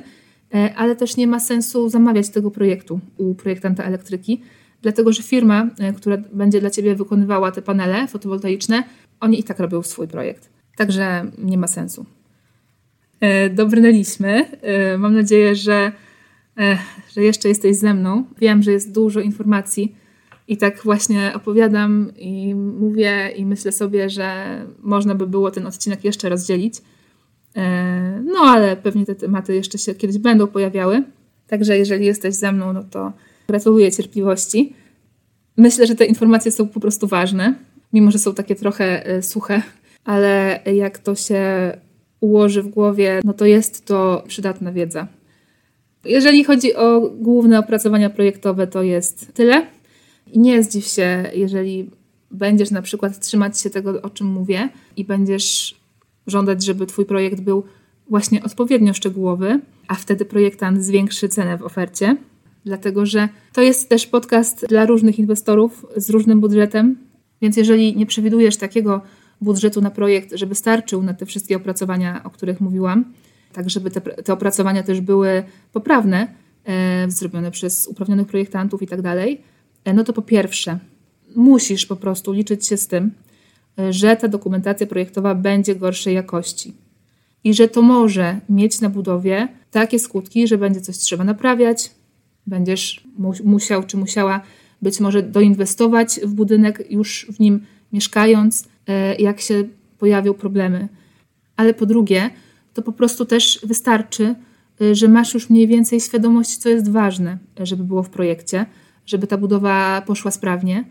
ale 0.76 0.96
też 0.96 1.18
nie 1.18 1.28
ma 1.28 1.40
sensu 1.40 1.90
zamawiać 1.90 2.30
tego 2.30 2.52
projektu 2.52 3.00
u 3.18 3.36
projektanta 3.36 3.84
elektryki, 3.84 4.42
dlatego 4.82 5.14
że 5.14 5.24
firma, 5.24 5.70
która 5.98 6.18
będzie 6.18 6.62
dla 6.62 6.70
Ciebie 6.70 6.96
wykonywała 6.96 7.52
te 7.52 7.62
panele 7.62 8.08
fotowoltaiczne, 8.08 8.84
oni 9.20 9.40
i 9.40 9.44
tak 9.44 9.60
robią 9.60 9.84
swój 9.84 10.08
projekt. 10.08 10.50
Także 10.76 11.26
nie 11.38 11.58
ma 11.58 11.68
sensu. 11.68 12.06
E, 13.22 13.50
dobrnęliśmy. 13.50 14.46
E, 14.62 14.98
mam 14.98 15.16
nadzieję, 15.16 15.56
że, 15.56 15.92
e, 16.58 16.78
że 17.16 17.24
jeszcze 17.24 17.50
jesteś 17.50 17.78
ze 17.78 17.94
mną. 17.94 18.24
Wiem, 18.40 18.64
że 18.64 18.72
jest 18.72 18.92
dużo 18.92 19.20
informacji 19.20 19.96
i 20.48 20.58
tak 20.58 20.84
właśnie 20.84 21.32
opowiadam 21.36 22.12
i 22.18 22.56
mówię 22.56 23.30
i 23.36 23.46
myślę 23.46 23.72
sobie, 23.72 24.10
że 24.10 24.62
można 24.80 25.16
by 25.16 25.28
było 25.28 25.52
ten 25.52 25.68
odcinek 25.68 26.04
jeszcze 26.04 26.30
rozdzielić. 26.30 26.76
No 28.24 28.40
ale 28.40 28.78
pewnie 28.78 29.06
te 29.06 29.16
tematy 29.16 29.56
jeszcze 29.56 29.78
się 29.78 29.96
kiedyś 29.96 30.18
będą 30.18 30.48
pojawiały. 30.48 31.04
Także 31.48 31.78
jeżeli 31.78 32.06
jesteś 32.06 32.36
ze 32.36 32.52
mną, 32.52 32.74
no 32.74 32.84
to 32.84 33.14
gratuluję 33.48 33.92
cierpliwości. 33.92 34.74
Myślę, 35.58 35.88
że 35.88 35.96
te 35.96 36.06
informacje 36.06 36.52
są 36.52 36.68
po 36.68 36.80
prostu 36.80 37.08
ważne, 37.08 37.56
mimo 37.94 38.12
że 38.12 38.20
są 38.20 38.34
takie 38.34 38.56
trochę 38.56 39.04
suche, 39.22 39.62
ale 40.06 40.60
jak 40.66 41.00
to 41.00 41.16
się 41.16 41.72
ułoży 42.22 42.64
w 42.64 42.68
głowie, 42.68 43.22
no 43.24 43.34
to 43.34 43.46
jest 43.46 43.86
to 43.86 44.24
przydatna 44.28 44.72
wiedza. 44.72 45.08
Jeżeli 46.06 46.44
chodzi 46.44 46.76
o 46.76 47.02
główne 47.02 47.60
opracowania 47.60 48.10
projektowe, 48.10 48.68
to 48.68 48.84
jest 48.84 49.34
tyle. 49.34 49.68
I 50.28 50.40
nie 50.40 50.64
zdziw 50.64 50.86
się, 50.86 51.32
jeżeli 51.36 51.90
będziesz 52.32 52.72
na 52.72 52.82
przykład 52.82 53.20
trzymać 53.20 53.60
się 53.60 53.70
tego, 53.70 54.02
o 54.02 54.10
czym 54.10 54.28
mówię, 54.28 54.70
i 54.98 55.06
będziesz 55.06 55.76
żądać, 56.28 56.66
żeby 56.66 56.86
Twój 56.86 57.06
projekt 57.06 57.42
był 57.42 57.64
właśnie 58.10 58.44
odpowiednio 58.44 58.94
szczegółowy, 58.94 59.60
a 59.88 59.96
wtedy 59.96 60.26
projektant 60.26 60.84
zwiększy 60.84 61.30
cenę 61.30 61.58
w 61.58 61.64
ofercie. 61.64 62.18
Dlatego, 62.66 63.06
że 63.06 63.30
to 63.54 63.62
jest 63.62 63.90
też 63.90 64.08
podcast 64.08 64.66
dla 64.68 64.86
różnych 64.86 65.20
inwestorów 65.20 65.86
z 65.96 66.10
różnym 66.10 66.40
budżetem, 66.40 66.98
więc 67.42 67.58
jeżeli 67.58 67.96
nie 67.96 68.06
przewidujesz 68.06 68.58
takiego 68.58 69.02
budżetu 69.42 69.82
na 69.82 69.92
projekt, 69.92 70.30
żeby 70.34 70.56
starczył 70.56 71.04
na 71.04 71.14
te 71.14 71.26
wszystkie 71.26 71.56
opracowania, 71.58 72.24
o 72.24 72.30
których 72.30 72.62
mówiłam, 72.62 73.06
tak 73.54 73.70
żeby 73.70 73.92
te, 73.92 74.02
te 74.02 74.34
opracowania 74.34 74.84
też 74.84 75.02
były 75.02 75.44
poprawne, 75.74 76.28
e, 76.66 77.12
zrobione 77.12 77.52
przez 77.52 77.88
uprawnionych 77.88 78.28
projektantów 78.28 78.82
i 78.82 78.88
tak 78.88 79.02
dalej, 79.02 79.42
e, 79.86 79.94
no 79.94 80.04
to 80.04 80.14
po 80.14 80.22
pierwsze, 80.22 80.80
musisz 81.36 81.86
po 81.86 81.96
prostu 81.96 82.32
liczyć 82.32 82.68
się 82.68 82.78
z 82.78 82.88
tym, 82.88 83.12
e, 83.80 83.94
że 83.94 84.16
ta 84.16 84.28
dokumentacja 84.28 84.88
projektowa 84.88 85.36
będzie 85.36 85.76
gorszej 85.76 86.16
jakości 86.16 86.74
i 87.44 87.54
że 87.54 87.68
to 87.68 87.82
może 87.82 88.40
mieć 88.50 88.82
na 88.82 88.90
budowie 88.90 89.48
takie 89.72 90.00
skutki, 90.00 90.48
że 90.48 90.58
będzie 90.58 90.82
coś 90.82 90.98
trzeba 90.98 91.24
naprawiać, 91.24 91.92
będziesz 92.48 93.08
mu 93.18 93.34
musiał 93.44 93.84
czy 93.84 93.98
musiała 93.98 94.42
być 94.82 95.00
może 95.00 95.24
doinwestować 95.24 96.20
w 96.24 96.34
budynek 96.34 96.84
już 96.90 97.28
w 97.30 97.40
nim 97.40 97.66
mieszkając, 97.94 98.68
jak 99.20 99.41
się 99.41 99.63
pojawią 99.98 100.34
problemy. 100.34 100.88
Ale 101.56 101.74
po 101.74 101.86
drugie, 101.86 102.30
to 102.74 102.82
po 102.82 102.91
prostu 102.91 103.26
też 103.26 103.60
wystarczy, 103.63 104.36
e, 104.82 104.96
że 104.96 105.08
masz 105.08 105.34
już 105.34 105.50
mniej 105.50 105.67
więcej 105.67 106.00
świadomość, 106.00 106.58
co 106.58 106.70
jest 106.70 106.91
ważne, 106.91 107.38
żeby 107.60 107.84
było 107.84 108.04
w 108.04 108.10
projekcie, 108.10 108.65
żeby 109.06 109.28
ta 109.28 109.38
budowa 109.38 110.02
poszła 110.02 110.32
sprawnie. 110.32 110.86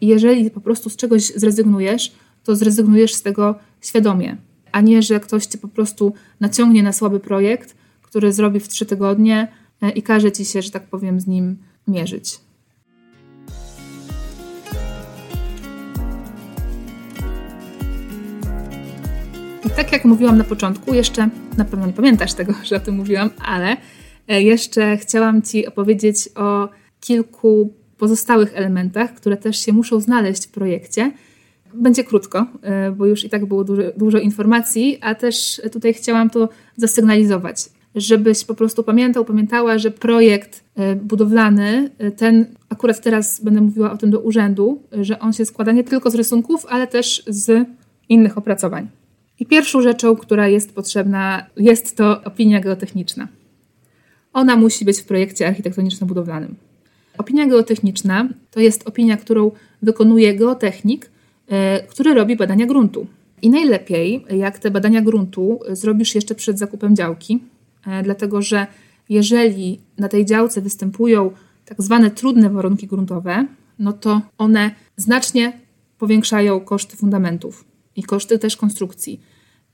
I 0.00 0.06
jeżeli 0.06 0.50
po 0.50 0.60
prostu 0.60 0.90
z 0.90 0.96
czegoś 0.96 1.32
zrezygnujesz, 1.36 2.12
to 2.44 2.56
zrezygnujesz 2.56 3.14
z 3.14 3.22
tego 3.22 3.54
świadomie, 3.80 4.36
a 4.72 4.80
nie, 4.80 5.02
że 5.02 5.20
ktoś 5.20 5.46
cię 5.46 5.58
po 5.58 5.68
prostu 5.68 6.14
naciągnie 6.40 6.82
na 6.82 6.92
słaby 6.92 7.20
projekt, 7.20 7.76
który 8.02 8.32
zrobi 8.32 8.60
w 8.60 8.68
trzy 8.68 8.86
tygodnie 8.86 9.48
e, 9.82 9.90
i 9.90 10.02
każe 10.02 10.32
ci 10.32 10.44
się, 10.44 10.62
że 10.62 10.70
tak 10.70 10.86
powiem, 10.86 11.20
z 11.20 11.26
nim 11.26 11.56
mierzyć. 11.88 12.43
I 19.66 19.70
tak 19.70 19.92
jak 19.92 20.04
mówiłam 20.04 20.38
na 20.38 20.44
początku, 20.44 20.94
jeszcze 20.94 21.28
na 21.56 21.64
pewno 21.64 21.86
nie 21.86 21.92
pamiętasz 21.92 22.34
tego, 22.34 22.54
że 22.68 22.76
o 22.76 22.80
tym 22.80 22.94
mówiłam, 22.94 23.30
ale 23.44 23.76
e, 24.28 24.42
jeszcze 24.42 24.96
chciałam 24.96 25.42
Ci 25.42 25.66
opowiedzieć 25.66 26.28
o 26.34 26.68
kilku 27.00 27.72
pozostałych 27.98 28.52
elementach, 28.54 29.14
które 29.14 29.36
też 29.36 29.58
się 29.58 29.72
muszą 29.72 30.00
znaleźć 30.00 30.46
w 30.46 30.50
projekcie. 30.50 31.12
Będzie 31.74 32.04
krótko, 32.04 32.46
e, 32.62 32.90
bo 32.90 33.06
już 33.06 33.24
i 33.24 33.28
tak 33.28 33.46
było 33.46 33.64
dużo, 33.64 33.82
dużo 33.96 34.18
informacji, 34.18 34.98
a 35.00 35.14
też 35.14 35.62
tutaj 35.72 35.94
chciałam 35.94 36.30
to 36.30 36.48
zasygnalizować, 36.76 37.56
żebyś 37.94 38.44
po 38.44 38.54
prostu 38.54 38.82
pamiętał, 38.82 39.24
pamiętała, 39.24 39.78
że 39.78 39.90
projekt 39.90 40.64
e, 40.76 40.96
budowlany, 40.96 41.90
ten 42.16 42.46
akurat 42.68 43.00
teraz 43.00 43.40
będę 43.40 43.60
mówiła 43.60 43.92
o 43.92 43.96
tym 43.96 44.10
do 44.10 44.20
urzędu, 44.20 44.82
że 44.92 45.18
on 45.18 45.32
się 45.32 45.44
składa 45.44 45.72
nie 45.72 45.84
tylko 45.84 46.10
z 46.10 46.14
rysunków, 46.14 46.66
ale 46.68 46.86
też 46.86 47.22
z 47.26 47.68
innych 48.08 48.38
opracowań. 48.38 49.03
I 49.40 49.46
pierwszą 49.46 49.82
rzeczą, 49.82 50.16
która 50.16 50.48
jest 50.48 50.74
potrzebna, 50.74 51.46
jest 51.56 51.96
to 51.96 52.24
opinia 52.24 52.60
geotechniczna. 52.60 53.28
Ona 54.32 54.56
musi 54.56 54.84
być 54.84 55.00
w 55.00 55.04
projekcie 55.04 55.48
architektoniczno-budowlanym. 55.48 56.54
Opinia 57.18 57.46
geotechniczna 57.46 58.28
to 58.50 58.60
jest 58.60 58.88
opinia, 58.88 59.16
którą 59.16 59.50
wykonuje 59.82 60.34
geotechnik, 60.34 61.10
e, 61.48 61.82
który 61.86 62.14
robi 62.14 62.36
badania 62.36 62.66
gruntu. 62.66 63.06
I 63.42 63.50
najlepiej, 63.50 64.24
jak 64.30 64.58
te 64.58 64.70
badania 64.70 65.02
gruntu 65.02 65.60
zrobisz 65.72 66.14
jeszcze 66.14 66.34
przed 66.34 66.58
zakupem 66.58 66.96
działki, 66.96 67.42
e, 67.86 68.02
dlatego 68.02 68.42
że 68.42 68.66
jeżeli 69.08 69.80
na 69.98 70.08
tej 70.08 70.24
działce 70.24 70.60
występują 70.60 71.30
tak 71.64 71.82
zwane 71.82 72.10
trudne 72.10 72.50
warunki 72.50 72.86
gruntowe, 72.86 73.46
no 73.78 73.92
to 73.92 74.22
one 74.38 74.70
znacznie 74.96 75.52
powiększają 75.98 76.60
koszty 76.60 76.96
fundamentów 76.96 77.73
i 77.96 78.02
koszty 78.02 78.38
też 78.38 78.56
konstrukcji. 78.56 79.20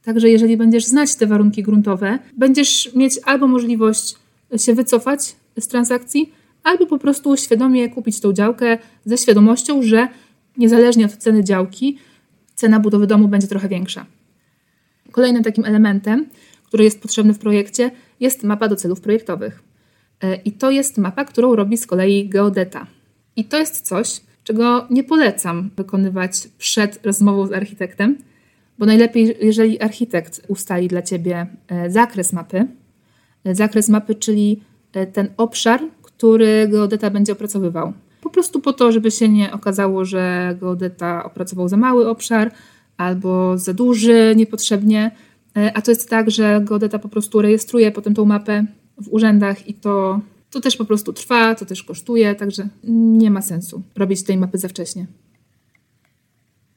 Także 0.05 0.29
jeżeli 0.29 0.57
będziesz 0.57 0.85
znać 0.85 1.15
te 1.15 1.27
warunki 1.27 1.63
gruntowe, 1.63 2.19
będziesz 2.37 2.95
mieć 2.95 3.15
albo 3.25 3.49
możliwość 3.49 4.15
się 4.57 4.75
wycofać 4.75 5.37
z 5.59 5.69
transakcji, 5.69 6.33
albo 6.63 6.87
po 6.87 6.99
prostu 6.99 7.37
świadomie 7.37 7.89
kupić 7.89 8.21
tą 8.21 8.33
działkę 8.33 8.79
ze 9.05 9.19
świadomością, 9.19 9.83
że 9.83 10.09
niezależnie 10.57 11.07
od 11.07 11.17
ceny 11.17 11.45
działki, 11.45 11.99
cena 12.55 12.81
budowy 12.81 13.07
domu 13.07 13.29
będzie 13.29 13.47
trochę 13.47 13.69
większa. 13.69 14.07
Kolejnym 15.11 15.43
takim 15.43 15.65
elementem, 15.65 16.27
który 16.65 16.85
jest 16.85 17.03
potrzebny 17.03 17.35
w 17.35 17.39
projekcie, 17.39 17.91
jest 18.21 18.43
mapa 18.43 18.69
do 18.69 18.77
celów 18.77 19.01
projektowych. 19.01 19.63
E, 20.21 20.37
I 20.37 20.53
to 20.53 20.71
jest 20.71 20.99
mapa, 20.99 21.25
którą 21.25 21.57
robi 21.57 21.77
z 21.77 21.87
kolei 21.87 22.29
geodeta. 22.29 22.87
I 23.37 23.45
to 23.45 23.59
jest 23.59 23.81
coś, 23.81 24.21
czego 24.44 24.87
nie 24.90 25.05
polecam 25.05 25.70
wykonywać 25.76 26.49
przed 26.59 27.07
rozmową 27.07 27.47
z 27.47 27.53
architektem, 27.53 28.18
bo 28.78 28.86
najlepiej, 28.86 29.36
jeżeli 29.41 29.80
architekt 29.80 30.43
ustali 30.49 30.88
dla 30.88 31.03
ciebie 31.03 31.47
e, 31.68 31.91
zakres 31.91 32.32
mapy, 32.32 32.66
e, 33.45 33.55
zakres 33.55 33.88
mapy, 33.88 34.14
czyli 34.14 34.61
e, 34.93 35.07
ten 35.07 35.28
obszar, 35.36 35.80
który 36.03 36.68
geodeta 36.68 37.11
będzie 37.11 37.32
opracowywał. 37.32 37.93
Po 38.20 38.30
prostu 38.30 38.61
po 38.61 38.72
to, 38.72 38.93
żeby 38.93 39.11
się 39.11 39.28
nie 39.28 39.53
okazało, 39.53 40.05
że 40.05 40.57
geodeta 40.61 41.24
opracował 41.24 41.68
za 41.68 41.76
mały 41.76 42.09
obszar 42.09 42.53
albo 42.97 43.59
za 43.59 43.74
duży 43.74 44.34
niepotrzebnie, 44.36 45.11
a 45.74 45.82
to 45.82 45.91
jest 45.91 46.11
tak, 46.11 46.30
że 46.30 46.61
geodeta 46.64 46.99
po 46.99 47.09
prostu 47.09 47.43
rejestruje 47.43 47.93
potem 47.93 48.14
tą 48.14 48.24
mapę 48.24 48.64
w 49.03 49.09
urzędach 49.09 49.68
i 49.68 49.74
to 49.74 50.20
to 50.51 50.61
też 50.61 50.76
po 50.76 50.84
prostu 50.84 51.12
trwa, 51.12 51.55
to 51.55 51.66
też 51.66 51.82
kosztuje, 51.82 52.34
także 52.34 52.68
nie 52.84 53.30
ma 53.30 53.42
sensu 53.42 53.82
robić 53.96 54.22
tej 54.22 54.36
mapy 54.36 54.59
za 54.59 54.68
wcześnie. 54.68 55.07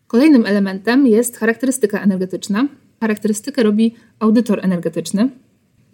Kolejnym 0.08 0.46
elementem 0.46 1.08
jest 1.08 1.38
charakterystyka 1.38 2.02
energetyczna. 2.02 2.68
Charakterystykę 3.00 3.64
robi 3.64 3.96
audytor 4.20 4.60
energetyczny. 4.66 5.30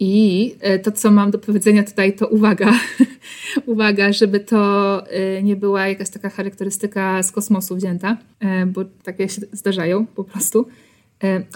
I 0.00 0.54
e, 0.60 0.78
to, 0.78 0.92
co 0.92 1.10
mam 1.10 1.30
do 1.30 1.38
powiedzenia 1.38 1.82
tutaj, 1.82 2.16
to 2.16 2.28
uwaga, 2.28 2.72
uwaga, 3.66 4.12
żeby 4.12 4.40
to 4.40 5.02
e, 5.10 5.42
nie 5.42 5.56
była 5.56 5.88
jakaś 5.88 6.10
taka 6.10 6.30
charakterystyka 6.30 7.22
z 7.22 7.32
kosmosu 7.32 7.76
wzięta, 7.76 8.16
e, 8.40 8.66
bo 8.66 8.84
takie 8.84 9.28
się 9.28 9.42
zdarzają 9.52 10.06
po 10.06 10.24
prostu. 10.24 10.66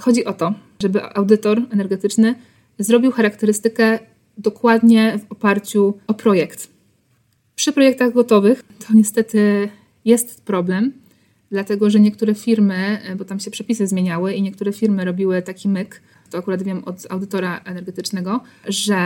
Chodzi 0.00 0.24
o 0.24 0.32
to, 0.32 0.54
żeby 0.82 1.02
audytor 1.16 1.62
energetyczny 1.70 2.34
zrobił 2.78 3.12
charakterystykę 3.12 3.98
dokładnie 4.38 5.18
w 5.18 5.32
oparciu 5.32 5.94
o 6.06 6.14
projekt. 6.14 6.68
Przy 7.54 7.72
projektach 7.72 8.12
gotowych 8.12 8.62
to 8.88 8.94
niestety 8.94 9.68
jest 10.04 10.42
problem, 10.42 10.92
dlatego 11.50 11.90
że 11.90 12.00
niektóre 12.00 12.34
firmy, 12.34 12.98
bo 13.18 13.24
tam 13.24 13.40
się 13.40 13.50
przepisy 13.50 13.86
zmieniały 13.86 14.34
i 14.34 14.42
niektóre 14.42 14.72
firmy 14.72 15.04
robiły 15.04 15.42
taki 15.42 15.68
myk, 15.68 16.02
to 16.30 16.38
akurat 16.38 16.62
wiem 16.62 16.84
od 16.84 17.06
audytora 17.10 17.60
energetycznego, 17.64 18.40
że 18.68 18.98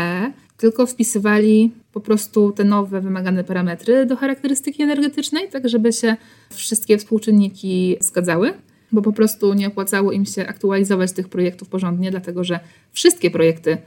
tylko 0.56 0.86
wpisywali 0.86 1.72
po 1.92 2.00
prostu 2.00 2.52
te 2.52 2.64
nowe 2.64 3.00
wymagane 3.00 3.44
parametry 3.44 4.06
do 4.06 4.16
charakterystyki 4.16 4.82
energetycznej, 4.82 5.48
tak 5.48 5.68
żeby 5.68 5.92
się 5.92 6.16
wszystkie 6.50 6.98
współczynniki 6.98 7.96
zgadzały, 8.00 8.54
bo 8.92 9.02
po 9.02 9.12
prostu 9.12 9.54
nie 9.54 9.68
opłacało 9.68 10.12
im 10.12 10.26
się 10.26 10.46
aktualizować 10.46 11.12
tych 11.12 11.28
projektów 11.28 11.68
porządnie, 11.68 12.10
dlatego 12.10 12.44
że 12.44 12.60
wszystkie 12.92 13.30
projekty 13.30 13.78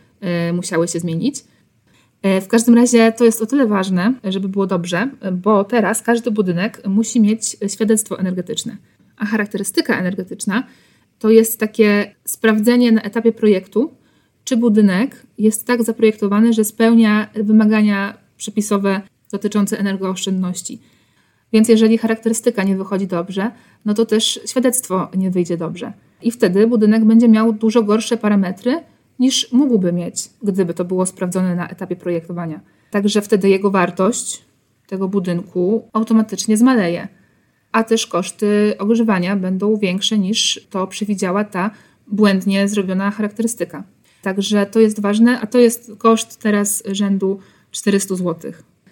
musiały 0.53 0.88
się 0.88 0.99
zmienić. 0.99 1.43
Y, 2.38 2.41
w 2.41 2.47
każdym 2.47 2.76
razie 2.76 3.11
to 3.11 3.26
jest 3.26 3.41
o 3.41 3.45
tyle 3.45 3.67
ważne, 3.67 4.13
żeby 4.24 4.49
było 4.49 4.67
dobrze, 4.67 5.09
bo 5.34 5.63
teraz 5.63 6.01
każdy 6.01 6.32
budynek 6.32 6.82
musi 6.88 7.22
mieć 7.22 7.57
świadectwo 7.67 8.19
energetyczne, 8.19 8.78
a 9.17 9.26
charakterystyka 9.26 9.99
energetyczna 9.99 10.63
to 11.19 11.30
jest 11.30 11.59
takie 11.59 12.15
sprawdzenie 12.26 12.91
na 12.91 13.01
etapie 13.01 13.32
projektu, 13.32 13.91
czy 14.43 14.57
budynek 14.57 15.26
jest 15.38 15.67
tak 15.67 15.84
zaprojektowany, 15.84 16.53
że 16.53 16.63
spełnia 16.63 17.30
wymagania 17.36 18.17
przepisowe 18.38 19.01
dotyczące 19.32 19.80
energooszczędności. 19.80 20.80
Więc 21.53 21.69
jeżeli 21.69 21.97
charakterystyka 21.97 22.63
nie 22.63 22.76
wychodzi 22.76 23.07
dobrze, 23.07 23.51
no 23.86 23.93
to 23.93 24.05
też 24.05 24.39
świadectwo 24.45 25.09
nie 25.17 25.32
wyjdzie 25.32 25.57
dobrze. 25.57 25.93
I 26.22 26.32
wtedy 26.32 26.67
budynek 26.67 27.05
będzie 27.05 27.28
miał 27.28 27.53
dużo 27.53 27.84
gorsze 27.84 28.17
parametry 28.17 28.80
niż 29.22 29.51
mógłby 29.51 29.93
mieć, 29.93 30.30
gdyby 30.43 30.74
to 30.74 30.86
było 30.86 31.05
sprawdzone 31.05 31.55
na 31.55 31.69
etapie 31.69 31.95
projektowania. 31.95 32.59
Także 32.91 33.22
wtedy 33.22 33.49
jego 33.49 33.72
wartość 33.72 34.41
tego 34.88 35.07
budynku 35.07 35.89
automatycznie 35.93 36.57
zmaleje 36.57 37.07
a 37.72 37.84
też 37.84 38.07
koszty 38.07 38.76
ogrzewania 38.80 39.36
będą 39.36 39.78
większe 39.78 40.17
niż 40.19 40.67
to 40.69 40.88
przewidziała 40.88 41.43
ta 41.43 41.72
błędnie 42.07 42.67
zrobiona 42.67 43.11
charakterystyka. 43.11 43.84
Także 44.22 44.65
to 44.65 44.80
jest 44.80 44.99
ważne, 44.99 45.39
a 45.39 45.47
to 45.47 45.57
jest 45.57 45.91
koszt 45.97 46.39
teraz 46.39 46.84
rzędu 46.91 47.39
400 47.72 48.15
zł. 48.15 48.51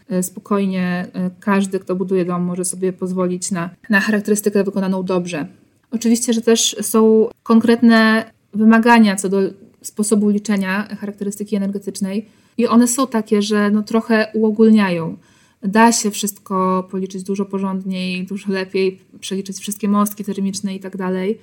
E, 0.10 0.24
spokojnie 0.24 1.08
e, 1.14 1.30
każdy, 1.40 1.80
kto 1.80 1.96
buduje 1.96 2.26
dom, 2.26 2.42
może 2.42 2.66
sobie 2.66 2.94
pozwolić 2.94 3.52
na, 3.52 3.70
na 3.90 4.00
charakterystykę 4.00 4.64
wykonaną 4.64 5.04
dobrze. 5.04 5.48
Oczywiście, 5.92 6.34
że 6.34 6.42
też 6.42 6.76
są 6.82 7.30
konkretne 7.44 8.32
wymagania 8.54 9.16
co 9.16 9.30
do 9.30 9.42
sposobu 9.82 10.30
liczenia 10.30 10.96
charakterystyki 11.00 11.56
energetycznej, 11.56 12.26
i 12.58 12.68
one 12.68 12.88
są 12.88 13.08
takie, 13.08 13.42
że 13.42 13.72
no 13.72 13.84
trochę 13.84 14.32
uogólniają 14.34 15.18
da 15.64 15.92
się 15.92 16.12
wszystko 16.12 16.88
policzyć 16.92 17.24
dużo 17.24 17.46
porządniej, 17.46 18.26
dużo 18.26 18.52
lepiej, 18.52 19.00
przeliczyć 19.20 19.58
wszystkie 19.58 19.88
mostki 19.88 20.24
termiczne 20.24 20.76
i 20.76 20.80
tak 20.80 20.98
dalej. 20.98 21.40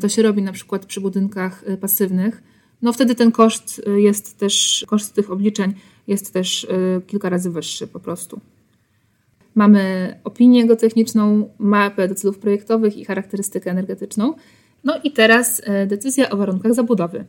To 0.00 0.08
się 0.08 0.22
robi 0.22 0.42
na 0.42 0.52
przykład 0.52 0.86
przy 0.86 1.00
budynkach 1.00 1.64
y, 1.68 1.76
pasywnych. 1.76 2.42
No 2.82 2.92
wtedy 2.92 3.14
ten 3.14 3.32
koszt 3.32 3.82
y, 3.88 4.00
jest 4.00 4.38
też, 4.38 4.84
koszt 4.86 5.14
tych 5.14 5.30
obliczeń 5.30 5.74
jest 6.06 6.32
też 6.32 6.64
y, 6.64 7.00
kilka 7.06 7.28
razy 7.28 7.50
wyższy 7.50 7.86
po 7.86 8.00
prostu. 8.00 8.40
Mamy 9.54 10.14
opinię 10.24 10.66
geotechniczną, 10.66 11.50
mapę 11.58 12.08
do 12.08 12.14
celów 12.14 12.38
projektowych 12.38 12.96
i 12.96 13.04
charakterystykę 13.04 13.70
energetyczną. 13.70 14.34
No 14.84 15.00
i 15.04 15.12
teraz 15.12 15.62
decyzja 15.86 16.30
o 16.30 16.36
warunkach 16.36 16.74
zabudowy. 16.74 17.24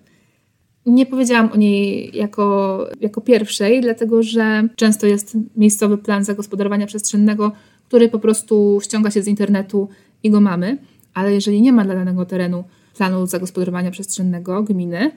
Nie 0.89 1.05
powiedziałam 1.05 1.51
o 1.51 1.55
niej 1.55 2.11
jako, 2.17 2.87
jako 2.99 3.21
pierwszej, 3.21 3.81
dlatego 3.81 4.23
że 4.23 4.67
często 4.75 5.07
jest 5.07 5.37
miejscowy 5.55 5.97
plan 5.97 6.23
zagospodarowania 6.23 6.87
przestrzennego, 6.87 7.51
który 7.87 8.09
po 8.09 8.19
prostu 8.19 8.79
ściąga 8.83 9.11
się 9.11 9.21
z 9.21 9.27
internetu 9.27 9.89
i 10.23 10.31
go 10.31 10.41
mamy, 10.41 10.77
ale 11.13 11.33
jeżeli 11.33 11.61
nie 11.61 11.71
ma 11.73 11.83
dla 11.83 11.95
danego 11.95 12.25
terenu 12.25 12.63
planu 12.97 13.27
zagospodarowania 13.27 13.91
przestrzennego 13.91 14.63
gminy, 14.63 15.11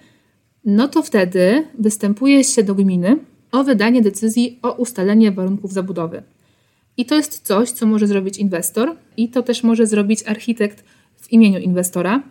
no 0.64 0.88
to 0.88 1.02
wtedy 1.02 1.64
występuje 1.78 2.44
się 2.44 2.62
do 2.62 2.74
gminy 2.74 3.16
o 3.52 3.64
wydanie 3.64 4.02
decyzji 4.02 4.58
o 4.62 4.72
ustalenie 4.72 5.32
warunków 5.32 5.72
zabudowy. 5.72 6.22
I 6.96 7.06
to 7.06 7.14
jest 7.14 7.46
coś, 7.46 7.70
co 7.70 7.86
może 7.86 8.06
zrobić 8.06 8.38
inwestor, 8.38 8.96
i 9.16 9.28
to 9.28 9.42
też 9.42 9.62
może 9.62 9.86
zrobić 9.86 10.22
architekt 10.26 10.84
w 11.16 11.32
imieniu 11.32 11.58
inwestora. 11.58 12.22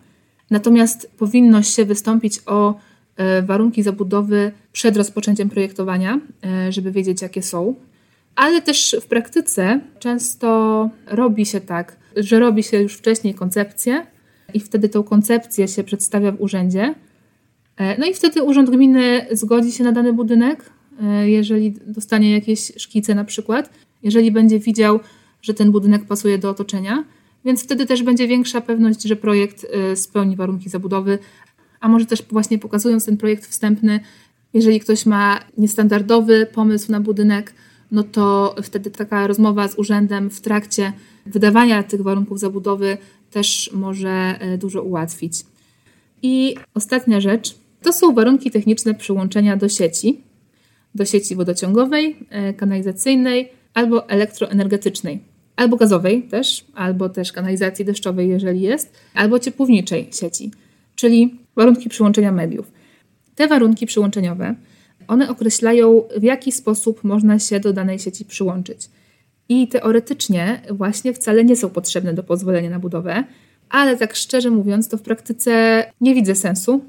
Natomiast 0.50 1.10
powinno 1.18 1.62
się 1.62 1.84
wystąpić 1.84 2.40
o 2.46 2.74
warunki 3.42 3.82
zabudowy 3.82 4.52
przed 4.72 4.96
rozpoczęciem 4.96 5.48
projektowania, 5.48 6.20
e, 6.44 6.72
żeby 6.72 6.92
wiedzieć, 6.92 7.22
jakie 7.22 7.42
są. 7.42 7.74
Ale 8.36 8.62
też 8.62 8.96
w 9.00 9.06
praktyce 9.06 9.80
często 9.98 10.90
robi 11.06 11.46
się 11.46 11.60
tak, 11.60 11.96
że 12.16 12.38
robi 12.40 12.62
się 12.62 12.82
już 12.82 12.94
wcześniej 12.94 13.34
koncepcję 13.34 14.06
i 14.54 14.60
wtedy 14.60 14.88
tą 14.88 15.02
koncepcję 15.02 15.68
się 15.68 15.84
przedstawia 15.84 16.32
w 16.32 16.40
urzędzie. 16.40 16.94
E, 17.76 17.98
no 17.98 18.06
i 18.06 18.14
wtedy 18.14 18.42
urząd 18.42 18.70
gminy 18.70 19.26
zgodzi 19.30 19.72
się 19.72 19.84
na 19.84 19.92
dany 19.92 20.12
budynek, 20.12 20.70
jeżeli 21.24 21.74
dostanie 21.86 22.32
jakieś 22.32 22.72
szkice 22.76 23.14
na 23.14 23.24
przykład, 23.24 23.70
jeżeli 24.02 24.30
będzie 24.30 24.58
widział, 24.58 25.00
że 25.42 25.54
ten 25.54 25.72
budynek 25.72 26.04
pasuje 26.04 26.38
do 26.38 26.50
otoczenia, 26.50 27.04
więc 27.44 27.64
wtedy 27.64 27.86
też 27.86 28.02
będzie 28.02 28.28
większa 28.28 28.60
pewność, 28.60 29.02
że 29.02 29.16
projekt 29.16 29.66
spełni 29.94 30.36
warunki 30.36 30.68
zabudowy, 30.68 31.18
a 31.82 31.88
może 31.88 32.06
też 32.06 32.22
właśnie 32.30 32.58
pokazując 32.58 33.04
ten 33.04 33.16
projekt 33.16 33.46
wstępny, 33.46 34.00
jeżeli 34.54 34.80
ktoś 34.80 35.06
ma 35.06 35.40
niestandardowy 35.58 36.46
pomysł 36.46 36.92
na 36.92 37.00
budynek, 37.00 37.54
no 37.90 38.02
to 38.02 38.54
wtedy 38.62 38.90
taka 38.90 39.26
rozmowa 39.26 39.68
z 39.68 39.78
urzędem 39.78 40.30
w 40.30 40.40
trakcie 40.40 40.92
wydawania 41.26 41.82
tych 41.82 42.02
warunków 42.02 42.38
zabudowy 42.40 42.98
też 43.30 43.70
może 43.74 44.10
e, 44.10 44.58
dużo 44.58 44.82
ułatwić. 44.82 45.34
I 46.22 46.54
ostatnia 46.74 47.20
rzecz 47.20 47.54
to 47.82 47.92
są 47.92 48.14
warunki 48.14 48.50
techniczne 48.50 48.94
przyłączenia 48.94 49.56
do 49.56 49.68
sieci, 49.68 50.20
do 50.94 51.04
sieci 51.04 51.36
wodociągowej, 51.36 52.16
e, 52.30 52.54
kanalizacyjnej 52.54 53.48
albo 53.74 54.08
elektroenergetycznej, 54.08 55.20
albo 55.56 55.76
gazowej 55.76 56.22
też, 56.22 56.64
albo 56.74 57.08
też 57.08 57.32
kanalizacji 57.32 57.84
deszczowej, 57.84 58.28
jeżeli 58.28 58.60
jest, 58.60 58.92
albo 59.14 59.38
ciepłowniczej 59.38 60.08
sieci 60.12 60.50
czyli 60.94 61.38
warunki 61.56 61.88
przyłączenia 61.88 62.32
mediów. 62.32 62.72
Te 63.34 63.48
warunki 63.48 63.86
przyłączeniowe, 63.86 64.54
one 65.08 65.28
określają, 65.28 66.02
w 66.16 66.22
jaki 66.22 66.52
sposób 66.52 67.04
można 67.04 67.38
się 67.38 67.60
do 67.60 67.72
danej 67.72 67.98
sieci 67.98 68.24
przyłączyć. 68.24 68.90
I 69.48 69.68
teoretycznie 69.68 70.62
właśnie 70.70 71.12
wcale 71.12 71.44
nie 71.44 71.56
są 71.56 71.70
potrzebne 71.70 72.14
do 72.14 72.22
pozwolenia 72.22 72.70
na 72.70 72.78
budowę, 72.78 73.24
ale 73.70 73.96
tak 73.96 74.16
szczerze 74.16 74.50
mówiąc, 74.50 74.88
to 74.88 74.96
w 74.96 75.02
praktyce 75.02 75.84
nie 76.00 76.14
widzę 76.14 76.34
sensu, 76.34 76.84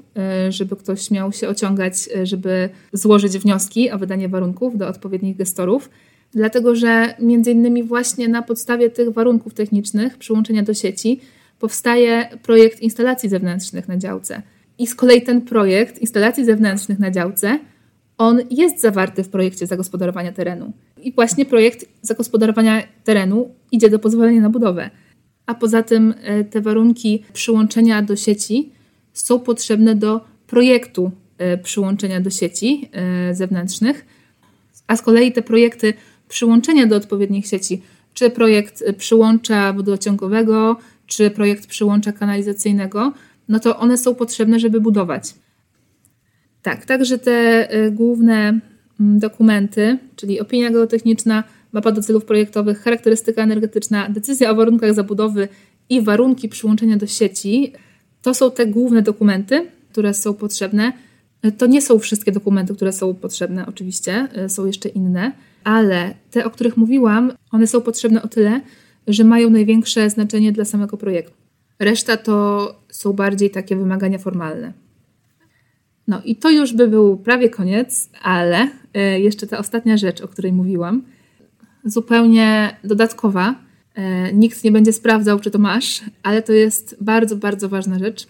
y, 0.48 0.52
żeby 0.52 0.76
ktoś 0.76 1.10
miał 1.10 1.32
się 1.32 1.48
ociągać, 1.48 1.94
y, 2.16 2.26
żeby 2.26 2.68
złożyć 2.92 3.38
wnioski 3.38 3.90
o 3.90 3.98
wydanie 3.98 4.28
warunków 4.28 4.78
do 4.78 4.88
odpowiednich 4.88 5.36
gestorów, 5.36 5.90
dlatego 6.32 6.76
że 6.76 7.14
między 7.20 7.50
innymi 7.50 7.82
właśnie 7.82 8.28
na 8.28 8.42
podstawie 8.42 8.90
tych 8.90 9.10
warunków 9.10 9.54
technicznych 9.54 10.18
przyłączenia 10.18 10.62
do 10.62 10.74
sieci 10.74 11.20
powstaje 11.64 12.28
projekt 12.42 12.80
instalacji 12.80 13.28
zewnętrznych 13.28 13.88
na 13.88 13.96
działce. 13.96 14.42
I 14.78 14.86
z 14.86 14.94
kolei 14.94 15.22
ten 15.22 15.42
projekt 15.42 15.98
instalacji 15.98 16.44
zewnętrznych 16.44 16.98
na 16.98 17.10
działce, 17.10 17.58
on 18.18 18.40
jest 18.50 18.80
zawarty 18.80 19.24
w 19.24 19.28
projekcie 19.28 19.66
zagospodarowania 19.66 20.32
terenu. 20.32 20.72
I 21.02 21.12
właśnie 21.12 21.44
projekt 21.44 21.84
zagospodarowania 22.02 22.82
terenu 23.04 23.54
idzie 23.72 23.90
do 23.90 23.98
pozwolenia 23.98 24.40
na 24.40 24.50
budowę. 24.50 24.90
A 25.46 25.54
poza 25.54 25.82
tym 25.82 26.14
e, 26.22 26.44
te 26.44 26.60
warunki 26.60 27.24
przyłączenia 27.32 28.02
do 28.02 28.16
sieci 28.16 28.72
są 29.12 29.40
potrzebne 29.40 29.94
do 29.94 30.20
projektu 30.46 31.10
e, 31.38 31.58
przyłączenia 31.58 32.20
do 32.20 32.30
sieci 32.30 32.88
e, 32.92 33.34
zewnętrznych, 33.34 34.06
a 34.86 34.96
z 34.96 35.02
kolei 35.02 35.32
te 35.32 35.42
projekty 35.42 35.94
przyłączenia 36.28 36.86
do 36.86 36.96
odpowiednich 36.96 37.46
sieci, 37.46 37.82
czy 38.14 38.30
projekt 38.30 38.84
przyłącza 38.98 39.72
wodociągowego, 39.72 40.76
czy 41.06 41.30
projekt 41.30 41.66
przyłącza 41.66 42.12
kanalizacyjnego, 42.12 43.12
no 43.48 43.58
to 43.58 43.78
one 43.78 43.98
są 43.98 44.14
potrzebne, 44.14 44.60
żeby 44.60 44.80
budować. 44.80 45.34
Tak, 46.62 46.84
także 46.84 47.18
te 47.18 47.68
y, 47.86 47.90
główne 47.90 48.60
mm, 49.00 49.18
dokumenty, 49.18 49.98
czyli 50.16 50.40
opinia 50.40 50.70
geotechniczna, 50.70 51.44
mapa 51.72 51.92
do 51.92 52.02
celów 52.02 52.24
projektowych, 52.24 52.82
charakterystyka 52.82 53.42
energetyczna, 53.42 54.08
decyzja 54.08 54.50
o 54.50 54.54
warunkach 54.54 54.94
zabudowy 54.94 55.48
i 55.88 56.02
warunki 56.02 56.48
przyłączenia 56.48 56.96
do 56.96 57.06
sieci, 57.06 57.72
to 58.22 58.34
są 58.34 58.50
te 58.50 58.66
główne 58.66 59.02
dokumenty, 59.02 59.66
które 59.92 60.14
są 60.14 60.34
potrzebne, 60.34 60.92
To 61.58 61.66
nie 61.66 61.82
są 61.82 61.98
wszystkie 61.98 62.32
dokumenty, 62.32 62.74
które 62.74 62.92
są 62.92 63.14
potrzebne, 63.14 63.66
oczywiście, 63.66 64.28
są 64.48 64.66
jeszcze 64.66 64.88
inne, 64.88 65.32
ale 65.64 66.14
te, 66.30 66.44
o 66.44 66.50
których 66.50 66.76
mówiłam, 66.76 67.32
one 67.50 67.66
są 67.66 67.80
potrzebne 67.80 68.22
o 68.22 68.28
tyle, 68.28 68.60
że 69.06 69.24
mają 69.24 69.50
największe 69.50 70.10
znaczenie 70.10 70.52
dla 70.52 70.64
samego 70.64 70.96
projektu. 70.96 71.36
Reszta 71.78 72.16
to 72.16 72.68
są 72.90 73.12
bardziej 73.12 73.50
takie 73.50 73.76
wymagania 73.76 74.18
formalne. 74.18 74.72
No 76.08 76.22
i 76.24 76.36
to 76.36 76.50
już 76.50 76.72
by 76.72 76.88
był 76.88 77.16
prawie 77.16 77.50
koniec, 77.50 78.10
ale 78.22 78.68
e, 78.94 79.20
jeszcze 79.20 79.46
ta 79.46 79.58
ostatnia 79.58 79.96
rzecz, 79.96 80.20
o 80.20 80.28
której 80.28 80.52
mówiłam, 80.52 81.02
zupełnie 81.84 82.76
dodatkowa. 82.84 83.54
E, 83.94 84.32
nikt 84.32 84.64
nie 84.64 84.72
będzie 84.72 84.92
sprawdzał, 84.92 85.40
czy 85.40 85.50
to 85.50 85.58
masz, 85.58 86.02
ale 86.22 86.42
to 86.42 86.52
jest 86.52 86.96
bardzo, 87.00 87.36
bardzo 87.36 87.68
ważna 87.68 87.98
rzecz 87.98 88.26